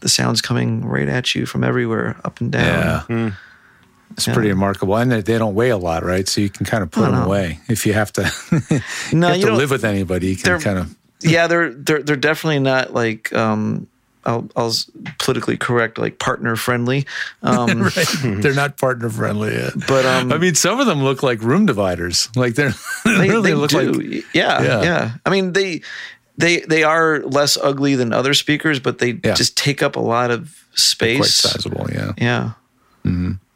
the 0.01 0.09
sounds 0.09 0.41
coming 0.41 0.85
right 0.85 1.07
at 1.07 1.35
you 1.35 1.45
from 1.45 1.63
everywhere, 1.63 2.17
up 2.25 2.39
and 2.41 2.51
down. 2.51 3.05
yeah, 3.09 3.31
it's 4.11 4.27
pretty 4.27 4.49
remarkable. 4.49 4.97
And 4.97 5.11
they, 5.11 5.21
they 5.21 5.37
don't 5.37 5.55
weigh 5.55 5.69
a 5.69 5.77
lot, 5.77 6.03
right? 6.03 6.27
So 6.27 6.41
you 6.41 6.49
can 6.49 6.65
kind 6.65 6.83
of 6.83 6.91
put 6.91 7.01
them 7.01 7.13
no. 7.13 7.23
away 7.23 7.59
if 7.69 7.85
you 7.85 7.93
have 7.93 8.11
to. 8.13 8.23
you 9.11 9.17
No, 9.17 9.27
have 9.29 9.37
you 9.37 9.43
to 9.43 9.47
don't- 9.49 9.57
live 9.57 9.71
with 9.71 9.85
anybody. 9.85 10.27
You 10.27 10.35
can 10.35 10.43
they're- 10.43 10.59
kind 10.59 10.79
of. 10.79 10.95
yeah, 11.21 11.47
they're 11.47 11.71
they're 11.71 12.03
they're 12.03 12.15
definitely 12.17 12.59
not 12.59 12.93
like 12.93 13.31
um, 13.33 13.87
I'll, 14.25 14.49
I'll 14.55 14.73
politically 15.19 15.57
correct, 15.57 15.97
like 15.97 16.19
partner 16.19 16.55
friendly. 16.55 17.05
Um, 17.41 17.89
They're 18.23 18.53
not 18.53 18.77
partner 18.77 19.09
friendly. 19.09 19.53
Yet. 19.53 19.73
But 19.87 20.05
um, 20.05 20.31
I 20.31 20.37
mean, 20.37 20.55
some 20.55 20.79
of 20.79 20.85
them 20.85 21.03
look 21.03 21.23
like 21.23 21.41
room 21.41 21.65
dividers. 21.65 22.29
Like 22.35 22.55
they're 22.55 22.73
they, 23.05 23.17
they, 23.17 23.29
really 23.29 23.51
they 23.51 23.55
look 23.55 23.71
do. 23.71 23.91
like 23.91 24.25
yeah, 24.33 24.61
Yeah. 24.61 24.81
yeah, 24.83 25.11
I 25.25 25.29
mean, 25.31 25.53
they 25.53 25.81
they 26.37 26.59
they 26.61 26.83
are 26.83 27.19
less 27.21 27.57
ugly 27.57 27.95
than 27.95 28.13
other 28.13 28.33
speakers, 28.33 28.79
but 28.79 28.99
they 28.99 29.19
Yeah. 29.23 29.33
just 29.33 29.57
take 29.57 29.81
up 29.83 29.95
a 29.95 29.99
lot 30.01 30.29
of 30.31 30.65
space. 30.75 31.17
quite 31.17 31.29
sizable. 31.29 31.87
Yeah. 31.91 32.11
Yeah. 32.17 32.51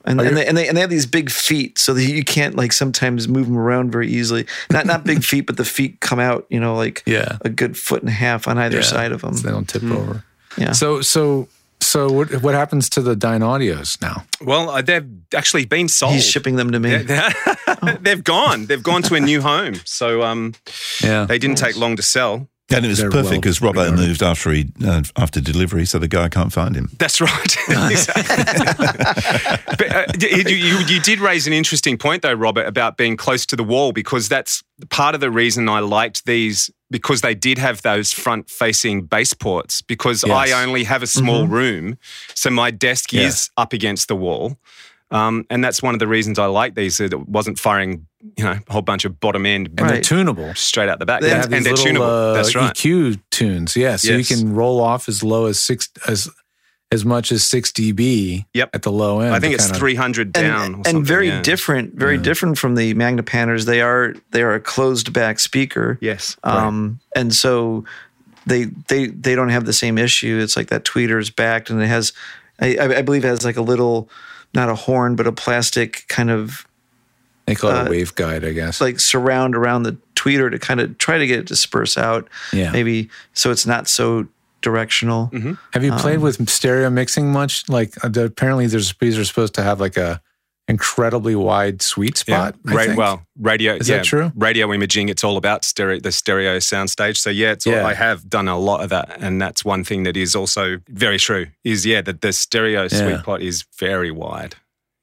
And, 0.07 0.22
and, 0.22 0.38
they, 0.38 0.45
and 0.45 0.55
they 0.55 0.68
and 0.68 0.78
they 0.78 0.82
have 0.82 0.91
these 0.91 1.07
big 1.07 1.32
feet, 1.32 1.80
so 1.80 1.91
that 1.95 2.03
you 2.03 2.24
can't 2.24 2.55
like 2.55 2.72
sometimes 2.74 3.28
move 3.28 3.47
them 3.47 3.57
around 3.57 3.91
very 3.91 4.07
easily. 4.07 4.45
Not 4.70 4.86
not 4.86 5.03
big 5.03 5.24
feet, 5.32 5.47
but 5.47 5.57
the 5.57 5.66
feet 5.66 5.99
come 5.99 6.20
out, 6.20 6.45
you 6.49 6.59
know, 6.59 6.76
like 6.76 7.01
Yeah. 7.07 7.38
a 7.41 7.49
good 7.49 7.76
foot 7.76 8.01
and 8.01 8.09
a 8.09 8.13
half 8.13 8.47
on 8.47 8.59
either 8.59 8.78
Yeah. 8.78 8.84
side 8.84 9.11
of 9.11 9.22
them. 9.22 9.34
So 9.36 9.47
they 9.47 9.51
don't 9.51 9.68
tip 9.68 9.82
over. 9.84 10.24
Yeah. 10.58 10.72
So 10.74 11.01
so 11.01 11.47
so 11.82 12.12
what 12.12 12.41
what 12.41 12.53
happens 12.56 12.89
to 12.91 13.01
the 13.01 13.16
Dynaudios 13.16 14.01
now? 14.01 14.24
Well, 14.41 14.70
uh, 14.70 14.82
they've 14.82 15.06
actually 15.36 15.66
been 15.66 15.88
sold. 15.88 16.14
He's 16.14 16.26
shipping 16.28 16.56
them 16.56 16.72
to 16.72 16.80
me. 16.80 16.97
They've 18.01 18.24
gone. 18.24 18.66
They've 18.66 18.82
gone 18.82 19.03
to 19.03 19.16
a 19.16 19.20
new 19.20 19.41
home. 19.41 19.76
So 19.86 20.24
um, 20.24 20.53
Yeah. 21.03 21.26
they 21.26 21.38
didn't 21.38 21.58
take 21.58 21.76
long 21.78 21.95
to 21.97 22.01
sell. 22.01 22.47
And 22.74 22.84
it 22.84 22.88
was 22.88 22.97
They're 22.97 23.12
perfect 23.12 23.43
because 23.43 23.60
Robbo 23.60 23.84
regarded. 23.84 23.97
moved 23.97 24.24
after 24.24 24.51
he 24.51 24.72
uh, 24.84 25.03
after 25.16 25.39
delivery, 25.39 25.86
so 25.86 25.99
the 25.99 26.08
guy 26.08 26.30
can't 26.30 26.51
find 26.51 26.76
him. 26.76 26.89
That's 26.97 27.22
right. 27.22 27.56
But 29.78 29.93
uh, 29.93 30.06
you, 30.20 30.56
you, 30.56 30.78
you 30.88 30.99
did 31.01 31.20
raise 31.20 31.47
an 31.47 31.53
interesting 31.53 31.97
point, 31.97 32.22
though, 32.22 32.34
Robert, 32.34 32.66
about 32.66 32.97
being 32.97 33.18
close 33.18 33.45
to 33.47 33.56
the 33.56 33.64
wall, 33.64 33.91
because 33.91 34.30
that's 34.30 34.64
part 34.89 35.16
of 35.16 35.22
the 35.22 35.30
reason 35.30 35.68
I 35.70 35.80
liked 35.80 36.26
these, 36.26 36.70
because 36.92 37.22
they 37.22 37.34
did 37.36 37.58
have 37.58 37.82
those 37.82 38.12
front 38.14 38.50
facing 38.50 39.04
bass 39.04 39.34
ports, 39.34 39.82
because 39.82 40.24
Yes. 40.26 40.52
I 40.52 40.64
only 40.64 40.84
have 40.84 41.02
a 41.04 41.08
small 41.08 41.48
room. 41.48 41.98
So 42.36 42.50
my 42.50 42.72
desk 42.72 43.12
Yeah. 43.14 43.24
is 43.28 43.50
up 43.58 43.74
against 43.74 44.08
the 44.08 44.16
wall. 44.16 44.58
Um, 45.12 45.46
and 45.50 45.64
that's 45.64 45.82
one 45.84 45.94
of 45.94 46.00
the 46.00 46.08
reasons 46.08 46.40
I 46.40 46.48
like 46.48 46.74
these. 46.76 46.98
That 46.98 47.14
it 47.14 47.28
wasn't 47.30 47.60
firing, 47.60 48.08
you 48.38 48.44
know, 48.44 48.60
a 48.68 48.72
whole 48.74 48.82
bunch 48.82 49.06
of 49.06 49.20
bottom 49.20 49.46
end 49.46 49.68
and 49.78 49.90
they're 49.90 50.02
tunable. 50.02 50.54
straight 50.56 50.90
out 50.90 50.98
the 51.00 51.06
back. 51.06 51.22
They 51.22 51.32
and, 51.32 51.44
and 51.54 51.66
they're 51.66 51.74
little 51.74 51.86
tunable. 51.86 52.06
uh, 52.08 52.34
that's 52.34 52.56
right. 52.56 52.74
EQ 52.74 53.20
tunes. 53.30 53.76
Yeah, 53.76 53.98
so 53.98 54.14
Yes. 54.14 54.30
you 54.30 54.36
can 54.38 54.54
roll 54.54 54.82
off 54.82 55.08
as 55.08 55.24
low 55.24 55.46
as 55.46 55.60
six 55.60 55.90
as 56.08 56.28
as 56.92 57.04
much 57.04 57.32
as 57.32 57.44
six 57.44 57.72
dB. 57.72 58.46
Yep. 58.54 58.70
At 58.74 58.84
the 58.84 58.92
low 58.92 59.20
end. 59.20 59.34
I 59.34 59.40
think 59.40 59.54
it's 59.54 59.66
kind 59.66 59.76
of- 59.76 59.80
300 59.80 60.32
down. 60.34 60.46
and, 60.46 60.76
something, 60.76 60.96
and 60.98 61.06
very 61.06 61.28
yeah. 61.28 61.42
different, 61.42 61.96
very 61.96 62.18
different 62.18 62.58
from 62.58 62.76
the 62.76 62.94
Magneplanars. 62.94 63.66
They 63.66 63.82
are 63.82 64.14
they 64.32 64.42
are 64.44 64.54
a 64.54 64.60
closed 64.60 65.12
back 65.12 65.40
speaker. 65.40 65.98
Yes. 66.02 66.38
Um, 66.44 67.00
and 67.16 67.34
so 67.34 67.86
they 68.46 68.66
they 68.88 69.08
they 69.08 69.36
don't 69.36 69.50
have 69.50 69.66
the 69.66 69.74
same 69.74 69.98
issue. 69.98 70.40
It's 70.42 70.56
like 70.56 70.68
that 70.68 70.86
tweeter 70.86 71.20
is 71.20 71.30
backed, 71.32 71.70
and 71.72 71.82
it 71.82 71.88
has, 71.88 72.14
I, 72.60 72.78
I 72.78 72.98
I 72.98 73.02
believe, 73.02 73.26
it 73.26 73.28
has 73.28 73.44
like 73.44 73.58
a 73.58 73.62
little, 73.64 74.08
not 74.54 74.70
a 74.70 74.76
horn, 74.76 75.16
but 75.16 75.26
a 75.26 75.32
plastic 75.32 76.06
kind 76.08 76.30
of 76.30 76.68
They 77.48 77.56
call 77.56 77.72
it 77.72 77.78
uh, 77.78 77.86
a 77.88 77.90
wave 77.90 78.14
guide, 78.14 78.46
I 78.46 78.54
guess. 78.54 78.80
like 78.80 79.00
surround 79.00 79.56
around 79.56 79.84
the 79.84 79.98
tweeter 80.16 80.52
to 80.52 80.60
kind 80.60 80.80
of 80.80 80.98
try 81.00 81.18
to 81.18 81.26
get 81.26 81.40
it 81.40 81.42
to 81.48 81.54
disperse 81.56 81.98
out. 81.98 82.30
Yeah. 82.54 82.72
maybe 82.72 83.10
so 83.34 83.50
it's 83.50 83.66
not 83.66 83.88
so 83.88 84.28
directional. 84.66 85.32
Have 85.74 85.84
you 85.84 85.93
um, 85.93 85.99
played 85.99 86.20
with 86.20 86.49
stereo 86.49 86.89
mixing 86.89 87.32
much? 87.32 87.70
Like 87.70 87.91
uh, 88.03 88.09
apparently, 88.26 88.68
there's 88.68 88.93
these 88.99 89.18
are 89.18 89.24
supposed 89.26 89.53
to 89.55 89.61
have 89.63 89.80
like 89.80 89.95
a 89.97 90.20
incredibly 90.68 91.36
wide 91.36 91.82
sweet 91.82 92.18
spot. 92.18 92.55
I 92.68 92.74
Ra- 92.74 92.84
think. 92.84 92.97
well, 92.97 93.26
radio. 93.39 93.76
Is 93.76 93.88
yeah, 93.88 93.97
that 93.97 94.05
true? 94.05 94.32
Radio 94.36 94.74
imaging. 94.74 95.09
It's 95.09 95.24
all 95.24 95.38
about 95.38 95.63
stereo, 95.63 95.99
the 95.99 96.11
stereo 96.11 96.57
soundstage. 96.57 97.18
So 97.18 97.30
yeah, 97.30 97.51
it's 97.51 97.68
all, 97.68 97.86
I 97.86 97.93
have 97.93 98.28
done 98.30 98.47
a 98.47 98.57
lot 98.57 98.82
of 98.84 98.89
that, 98.89 99.18
and 99.22 99.39
that's 99.41 99.63
one 99.63 99.84
thing 99.84 100.03
that 100.03 100.18
is 100.18 100.36
also 100.36 100.80
very 100.89 101.20
true. 101.20 101.47
Is 101.63 101.86
yeah, 101.86 102.01
that 102.01 102.22
the 102.22 102.34
stereo 102.34 102.84
Yeah. 102.84 102.88
sweet 102.99 103.20
spot 103.20 103.41
is 103.41 103.63
very 103.80 104.11
wide, 104.11 104.55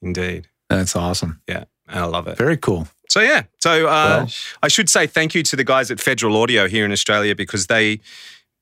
indeed. 0.02 0.48
that's 0.68 0.96
awesome. 0.96 1.40
Yeah, 1.48 1.64
I 1.88 2.04
love 2.06 2.26
it. 2.26 2.36
Very 2.36 2.56
cool. 2.56 2.88
So 3.08 3.20
yeah, 3.20 3.42
so 3.60 3.86
uh, 3.86 4.24
Well- 4.24 4.28
I 4.62 4.68
should 4.68 4.88
say 4.88 5.06
thank 5.06 5.34
you 5.34 5.42
to 5.44 5.54
the 5.56 5.64
guys 5.64 5.90
at 5.90 6.00
Federal 6.00 6.34
Audio 6.42 6.66
here 6.66 6.84
in 6.86 6.92
Australia 6.92 7.34
because 7.36 7.66
they 7.66 8.00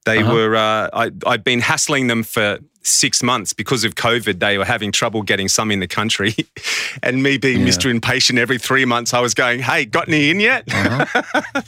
they 0.06 0.18
Uh-huh. 0.18 0.32
were 0.34 0.56
uh, 0.56 0.88
I, 0.92 1.10
I'd 1.26 1.44
been 1.44 1.60
hassling 1.60 2.06
them 2.08 2.22
for 2.22 2.58
six 2.82 3.22
months 3.22 3.52
because 3.52 3.84
of 3.84 3.94
COVID. 3.94 4.40
They 4.40 4.56
were 4.56 4.64
having 4.64 4.90
trouble 4.90 5.22
getting 5.22 5.48
some 5.48 5.70
in 5.70 5.80
the 5.80 5.86
country, 5.86 6.34
and 7.02 7.22
me 7.22 7.36
being 7.38 7.60
Yeah. 7.60 7.66
Mister 7.66 7.90
Impatient 7.90 8.38
every 8.38 8.58
three 8.58 8.84
months, 8.86 9.12
I 9.12 9.20
was 9.20 9.34
going, 9.34 9.60
"Hey, 9.60 9.84
got 9.84 10.08
any 10.08 10.30
in 10.30 10.40
yet?" 10.40 10.64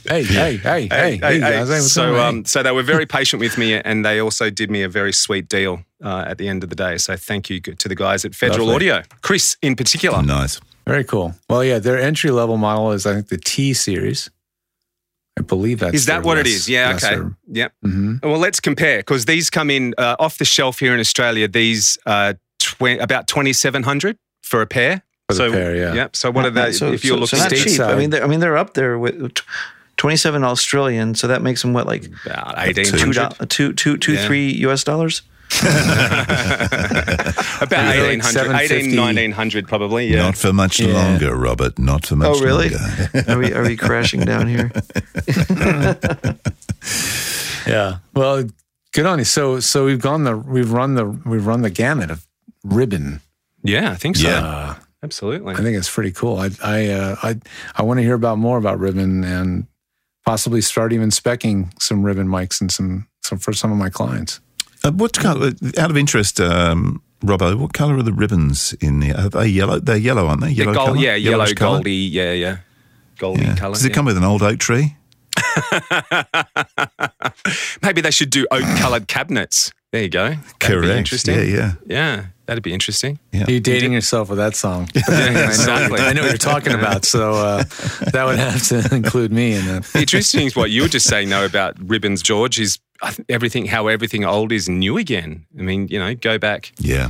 Hey, 0.07 0.23
hey, 0.23 0.57
hey, 0.57 0.87
hey, 0.89 1.17
hey, 1.17 1.39
guys. 1.39 1.69
Hey, 1.69 1.79
so, 1.79 2.19
um, 2.19 2.45
so 2.45 2.61
they 2.63 2.71
were 2.71 2.83
very 2.83 3.05
patient 3.05 3.39
with 3.39 3.57
me, 3.57 3.73
and 3.75 4.03
they 4.05 4.19
also 4.19 4.49
did 4.49 4.69
me 4.69 4.81
a 4.83 4.89
very 4.89 5.13
sweet 5.13 5.47
deal 5.47 5.83
uh, 6.03 6.25
at 6.27 6.37
the 6.37 6.47
end 6.49 6.63
of 6.63 6.69
the 6.69 6.75
day. 6.75 6.97
So, 6.97 7.15
thank 7.15 7.49
you 7.49 7.59
to 7.61 7.87
the 7.87 7.95
guys 7.95 8.25
at 8.25 8.35
Federal 8.35 8.67
Lovely. 8.67 8.89
Audio, 8.91 9.03
Chris 9.21 9.55
in 9.61 9.75
particular. 9.75 10.21
Nice. 10.21 10.59
Very 10.85 11.03
cool. 11.05 11.33
Well, 11.49 11.63
yeah, 11.63 11.79
their 11.79 11.99
entry 11.99 12.31
level 12.31 12.57
model 12.57 12.91
is 12.91 13.05
I 13.05 13.13
think 13.13 13.29
the 13.29 13.37
T 13.37 13.73
series. 13.73 14.29
I 15.37 15.41
believe 15.41 15.79
that's 15.79 15.95
Is 15.95 16.05
that 16.05 16.23
what 16.23 16.37
it 16.37 16.45
less- 16.45 16.53
is? 16.53 16.69
Yeah. 16.69 16.93
Okay. 16.95 17.15
lesser- 17.15 17.35
Yep. 17.51 17.73
Mhm. 17.85 18.21
Well, 18.23 18.37
let's 18.39 18.59
compare 18.59 18.97
because 18.99 19.25
these 19.25 19.49
come 19.49 19.69
in 19.71 19.93
uh, 19.97 20.15
off 20.19 20.37
the 20.37 20.45
shelf 20.45 20.79
here 20.79 20.93
in 20.93 20.99
Australia. 20.99 21.47
These 21.47 21.97
uh, 22.05 22.33
tw- 22.59 22.99
about 23.01 23.27
twenty 23.27 23.53
seven 23.53 23.83
hundred 23.83 24.17
for 24.43 24.61
a 24.61 24.67
pair. 24.67 25.01
For 25.29 25.33
the 25.35 25.37
so 25.37 25.51
pair, 25.51 25.75
yeah. 25.75 25.93
Yep. 25.93 26.15
So 26.15 26.29
what 26.31 26.45
are 26.45 26.49
they? 26.51 26.71
So, 26.73 26.91
if 26.91 27.03
you're 27.03 27.15
so, 27.15 27.19
looking 27.21 27.39
so 27.39 27.43
not 27.45 27.53
at 27.53 27.57
cheap. 27.57 27.79
I 27.79 27.95
mean, 27.95 28.09
they're, 28.11 28.23
I 28.23 28.27
mean, 28.27 28.39
they're 28.41 28.57
up 28.57 28.73
there 28.75 28.97
with. 28.99 29.33
t- 29.35 29.43
27 29.97 30.43
Australian, 30.43 31.13
so 31.13 31.27
that 31.27 31.43
makes 31.43 31.61
them 31.61 31.71
what, 31.71 31.85
like 31.85 32.09
about 32.25 32.55
eighteen 32.57 32.85
two, 32.85 32.97
hundred. 32.97 33.29
do- 33.37 33.45
two, 33.45 33.73
two, 33.73 33.97
two, 33.97 34.13
Yeah. 34.13 34.25
three 34.25 34.51
US 34.65 34.83
dollars? 34.83 35.21
About 37.61 37.85
Maybe 37.85 38.01
like 38.01 38.23
1800, 38.23 38.31
750. 38.33 38.75
18, 38.75 38.99
1900 38.99 39.67
probably. 39.67 40.07
Yeah. 40.07 40.23
Not 40.23 40.37
for 40.37 40.51
much 40.53 40.79
Yeah. 40.79 40.93
longer, 40.93 41.35
Robert. 41.35 41.77
Not 41.79 42.05
for 42.05 42.15
much 42.15 42.29
Oh, 42.29 42.39
really? 42.43 42.69
longer. 42.69 43.23
Are 43.31 43.37
we 43.37 43.53
are 43.53 43.63
we 43.63 43.75
crashing 43.77 44.21
down 44.21 44.47
here? 44.47 44.71
Yeah. 47.65 47.99
Well, 48.13 48.43
good 48.91 49.05
on 49.05 49.19
you. 49.19 49.25
So, 49.25 49.61
so 49.61 49.85
we've 49.85 50.01
gone 50.01 50.25
the 50.25 50.35
we've 50.37 50.71
run 50.71 50.95
the 50.95 51.05
we've 51.05 51.45
run 51.47 51.61
the 51.61 51.69
gamut 51.69 52.11
of 52.11 52.25
ribbon. 52.65 53.21
yeah, 53.63 53.91
I 53.91 53.95
think 53.95 54.17
so. 54.17 54.27
Yeah. 54.27 54.45
Uh, 54.45 54.75
Absolutely. 55.01 55.53
I 55.55 55.57
think 55.57 55.77
it's 55.77 55.89
pretty 55.89 56.11
cool. 56.11 56.37
I 56.39 56.49
I 56.61 56.87
uh, 56.89 57.15
I 57.23 57.35
I 57.77 57.83
want 57.83 57.99
to 57.99 58.03
hear 58.03 58.15
about 58.15 58.37
more 58.37 58.57
about 58.57 58.79
ribbon 58.79 59.23
and 59.23 59.65
possibly 60.25 60.59
start 60.61 60.91
even 60.91 61.09
specking 61.09 61.71
some 61.81 62.03
ribbon 62.03 62.27
mics 62.27 62.59
and 62.59 62.69
some 62.69 63.07
some 63.21 63.37
for 63.37 63.53
some 63.53 63.71
of 63.71 63.77
my 63.77 63.89
clients. 63.89 64.41
Uh, 64.83 64.91
what 64.91 65.13
color? 65.13 65.51
Out 65.77 65.89
of 65.91 65.97
interest, 65.97 66.39
um, 66.41 67.01
Robbo, 67.23 67.57
what 67.57 67.73
color 67.73 67.97
are 67.97 68.03
the 68.03 68.11
ribbons 68.13 68.73
in 68.81 68.99
the? 68.99 69.13
Are 69.13 69.29
they 69.29 69.47
yellow? 69.47 69.79
They're 69.79 69.95
yellow, 69.97 70.27
aren't 70.27 70.41
they? 70.41 70.47
The 70.47 70.53
Yellow 70.55 70.73
gold, 70.73 70.87
colour? 70.87 70.97
yeah, 70.99 71.15
yellow, 71.15 71.45
colour? 71.45 71.55
goldy, 71.77 71.91
yeah, 71.93 72.33
yeah, 72.33 72.57
goldy 73.17 73.43
Yeah. 73.43 73.55
color. 73.55 73.73
Does 73.75 73.85
it 73.85 73.89
yeah. 73.89 73.95
come 73.95 74.05
with 74.05 74.17
an 74.17 74.23
old 74.23 74.43
oak 74.43 74.59
tree? 74.59 74.95
Maybe 77.81 78.01
they 78.01 78.11
should 78.11 78.29
do 78.29 78.45
oak 78.51 78.63
coloured 78.77 79.07
cabinets. 79.07 79.71
There 79.91 80.01
you 80.01 80.09
go. 80.09 80.29
That'd 80.29 80.43
Be 80.59 80.65
Correct. 80.65 80.97
interesting. 80.97 81.35
Yeah, 81.37 81.43
yeah. 81.43 81.73
Yeah, 81.85 82.25
that'd 82.47 82.63
be 82.63 82.73
interesting. 82.73 83.19
Yeah. 83.31 83.41
You're 83.41 83.51
you 83.55 83.59
dating 83.59 83.93
yourself 83.93 84.29
with 84.29 84.39
that 84.39 84.55
song? 84.55 84.89
But 84.93 85.05
then 85.07 85.31
I, 85.37 85.39
know, 85.39 85.45
exactly. 85.45 85.99
I 85.99 86.13
know 86.13 86.21
what 86.23 86.29
you're 86.31 86.37
talking 86.37 86.73
about, 86.73 87.05
so 87.05 87.33
uh, 87.33 87.63
that 88.11 88.23
would 88.25 88.39
have 88.39 88.61
to 88.69 88.95
include 88.95 89.31
me 89.31 89.53
in 89.53 89.65
that. 89.67 89.83
The 89.83 89.99
interesting 89.99 90.39
thing 90.39 90.47
is 90.47 90.55
what 90.55 90.71
you 90.71 90.81
were 90.81 90.87
just 90.87 91.07
saying 91.07 91.29
though 91.29 91.45
about 91.45 91.75
ribbons, 91.79 92.23
George, 92.23 92.59
is 92.59 92.79
I 92.92 92.92
think 92.92 92.92
everything 93.29 93.65
how 93.65 93.87
everything 93.87 94.25
old 94.25 94.51
is 94.51 94.67
new 94.69 94.97
again. 94.97 95.45
I 95.57 95.61
mean, 95.61 95.87
you 95.87 95.99
know, 95.99 96.13
go 96.15 96.37
back 96.37 96.71
Yeah. 96.79 97.09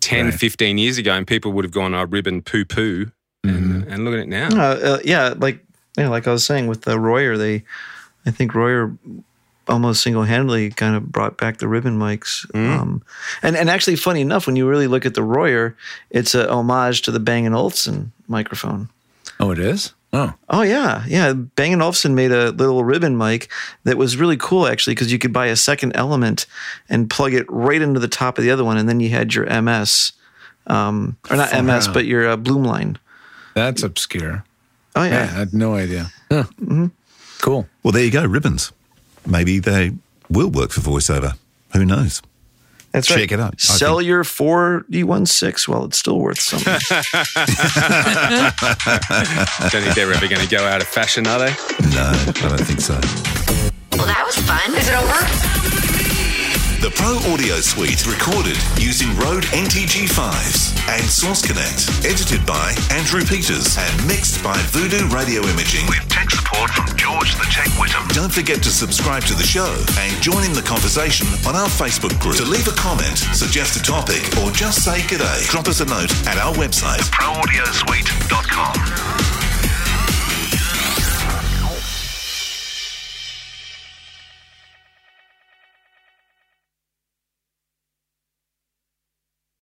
10, 0.00 0.26
Right. 0.26 0.34
15 0.34 0.78
years 0.78 0.96
ago, 0.98 1.12
and 1.12 1.26
people 1.26 1.52
would 1.52 1.64
have 1.64 1.72
gone, 1.72 1.94
oh, 1.94 2.04
ribbon 2.04 2.40
poo 2.42 2.64
poo. 2.64 3.06
Mm-hmm. 3.44 3.48
And, 3.48 3.84
and 3.88 4.04
look 4.04 4.14
at 4.14 4.20
it 4.20 4.28
now. 4.28 4.48
Uh, 4.48 4.78
uh, 4.82 4.98
yeah, 5.04 5.34
like 5.36 5.64
yeah, 5.96 6.08
like 6.08 6.26
I 6.28 6.32
was 6.32 6.44
saying 6.44 6.66
with 6.68 6.82
the 6.82 6.98
Royer, 6.98 7.36
they, 7.36 7.64
I 8.26 8.30
think 8.30 8.54
Royer 8.54 8.96
almost 9.68 10.02
single 10.02 10.22
handedly 10.22 10.70
kind 10.70 10.96
of 10.96 11.10
brought 11.12 11.36
back 11.36 11.58
the 11.58 11.68
ribbon 11.68 11.98
mics. 11.98 12.46
Um, 12.54 13.02
and 13.42 13.56
and 13.56 13.68
actually, 13.68 13.96
funny 13.96 14.20
enough, 14.20 14.46
when 14.46 14.56
you 14.56 14.68
really 14.68 14.86
look 14.86 15.04
at 15.06 15.14
the 15.14 15.22
Royer, 15.22 15.76
it's 16.10 16.34
a 16.34 16.48
homage 16.50 17.02
to 17.02 17.10
the 17.10 17.20
Bang 17.20 17.46
and 17.46 17.54
Olufsen 17.54 18.12
microphone. 18.28 18.88
Oh, 19.40 19.50
it 19.50 19.58
is. 19.58 19.94
Oh, 20.12 20.32
Oh 20.48 20.62
yeah, 20.62 21.04
yeah. 21.06 21.32
Bang 21.34 21.72
and 21.74 21.82
Olufsen 21.82 22.14
made 22.14 22.32
a 22.32 22.50
little 22.50 22.82
ribbon 22.82 23.16
mic 23.18 23.50
that 23.84 23.98
was 23.98 24.16
really 24.16 24.36
cool 24.38 24.66
actually 24.66 24.94
because 24.94 25.12
you 25.12 25.18
could 25.18 25.32
buy 25.34 25.46
a 25.48 25.56
second 25.56 25.92
element 25.94 26.46
and 26.88 27.10
plug 27.10 27.34
it 27.34 27.44
right 27.50 27.80
into 27.82 28.00
the 28.00 28.08
top 28.08 28.38
of 28.38 28.44
the 28.44 28.50
other 28.50 28.64
one, 28.64 28.78
and 28.78 28.88
then 28.88 29.00
you 29.00 29.10
had 29.10 29.34
your 29.34 29.44
MS, 29.62 30.12
um, 30.66 31.16
or 31.30 31.36
not 31.36 31.52
MS, 31.52 31.88
Wow. 31.88 31.94
but 31.94 32.06
your 32.06 32.28
uh, 32.30 32.36
Blumlein. 32.38 32.96
that's 33.54 33.82
obscure. 33.82 34.44
Oh 34.96 35.02
Yeah, 35.04 35.10
yeah. 35.10 35.22
I 35.22 35.26
had 35.26 35.52
no 35.52 35.74
idea. 35.74 36.10
Huh. 36.30 36.44
Cool. 37.40 37.68
Well, 37.82 37.92
there 37.92 38.02
you 38.04 38.10
go, 38.10 38.24
ribbons. 38.24 38.72
Maybe 39.26 39.58
they 39.58 39.92
will 40.30 40.48
work 40.50 40.70
for 40.72 40.80
voiceover. 40.80 41.34
Who 41.74 41.84
knows? 41.84 42.22
That's 42.92 43.06
Check 43.06 43.16
right. 43.18 43.32
it 43.32 43.40
out. 43.40 43.54
I 43.54 43.56
Sell 43.58 43.98
think- 43.98 44.08
your 44.08 44.24
4D16 44.24 45.68
while 45.68 45.84
it's 45.84 45.98
still 45.98 46.18
worth 46.18 46.40
something. 46.40 46.72
Don't 49.70 49.82
think 49.82 49.94
they're 49.94 50.12
ever 50.12 50.26
going 50.28 50.40
to 50.40 50.48
go 50.48 50.64
out 50.64 50.80
of 50.80 50.88
fashion, 50.88 51.26
are 51.26 51.38
they? 51.38 51.50
No, 51.94 52.10
I 52.12 52.48
don't 52.48 52.60
think 52.60 52.80
so. 52.80 52.94
Well, 53.96 54.06
that 54.06 54.22
was 54.24 54.36
fun. 54.36 54.74
Is 54.74 54.88
it 54.88 54.94
over? 54.94 55.97
The 56.78 56.94
Pro 56.94 57.18
Audio 57.34 57.58
Suite 57.58 58.06
recorded 58.06 58.54
using 58.78 59.10
Rode 59.18 59.42
NTG5s 59.50 60.78
and 60.86 61.02
Source 61.10 61.42
Connect. 61.42 61.90
Edited 62.06 62.46
by 62.46 62.70
Andrew 62.94 63.26
Peters 63.26 63.76
and 63.76 64.06
mixed 64.06 64.44
by 64.44 64.56
Voodoo 64.70 65.08
Radio 65.08 65.42
Imaging 65.42 65.88
with 65.90 66.08
tech 66.08 66.30
support 66.30 66.70
from 66.70 66.86
George 66.96 67.34
the 67.34 67.42
Tech 67.50 67.66
Whittam. 67.74 68.06
Don't 68.14 68.30
forget 68.30 68.62
to 68.62 68.70
subscribe 68.70 69.24
to 69.24 69.34
the 69.34 69.42
show 69.42 69.74
and 69.98 70.22
join 70.22 70.44
in 70.44 70.52
the 70.52 70.62
conversation 70.62 71.26
on 71.48 71.56
our 71.56 71.66
Facebook 71.66 72.14
group. 72.22 72.36
To 72.36 72.46
leave 72.46 72.68
a 72.68 72.76
comment, 72.78 73.18
suggest 73.34 73.74
a 73.74 73.82
topic, 73.82 74.22
or 74.38 74.52
just 74.52 74.84
say 74.84 75.00
g'day, 75.10 75.50
drop 75.50 75.66
us 75.66 75.80
a 75.80 75.84
note 75.84 76.14
at 76.30 76.38
our 76.38 76.54
website, 76.54 77.02
proaudiosuite.com. 77.10 79.57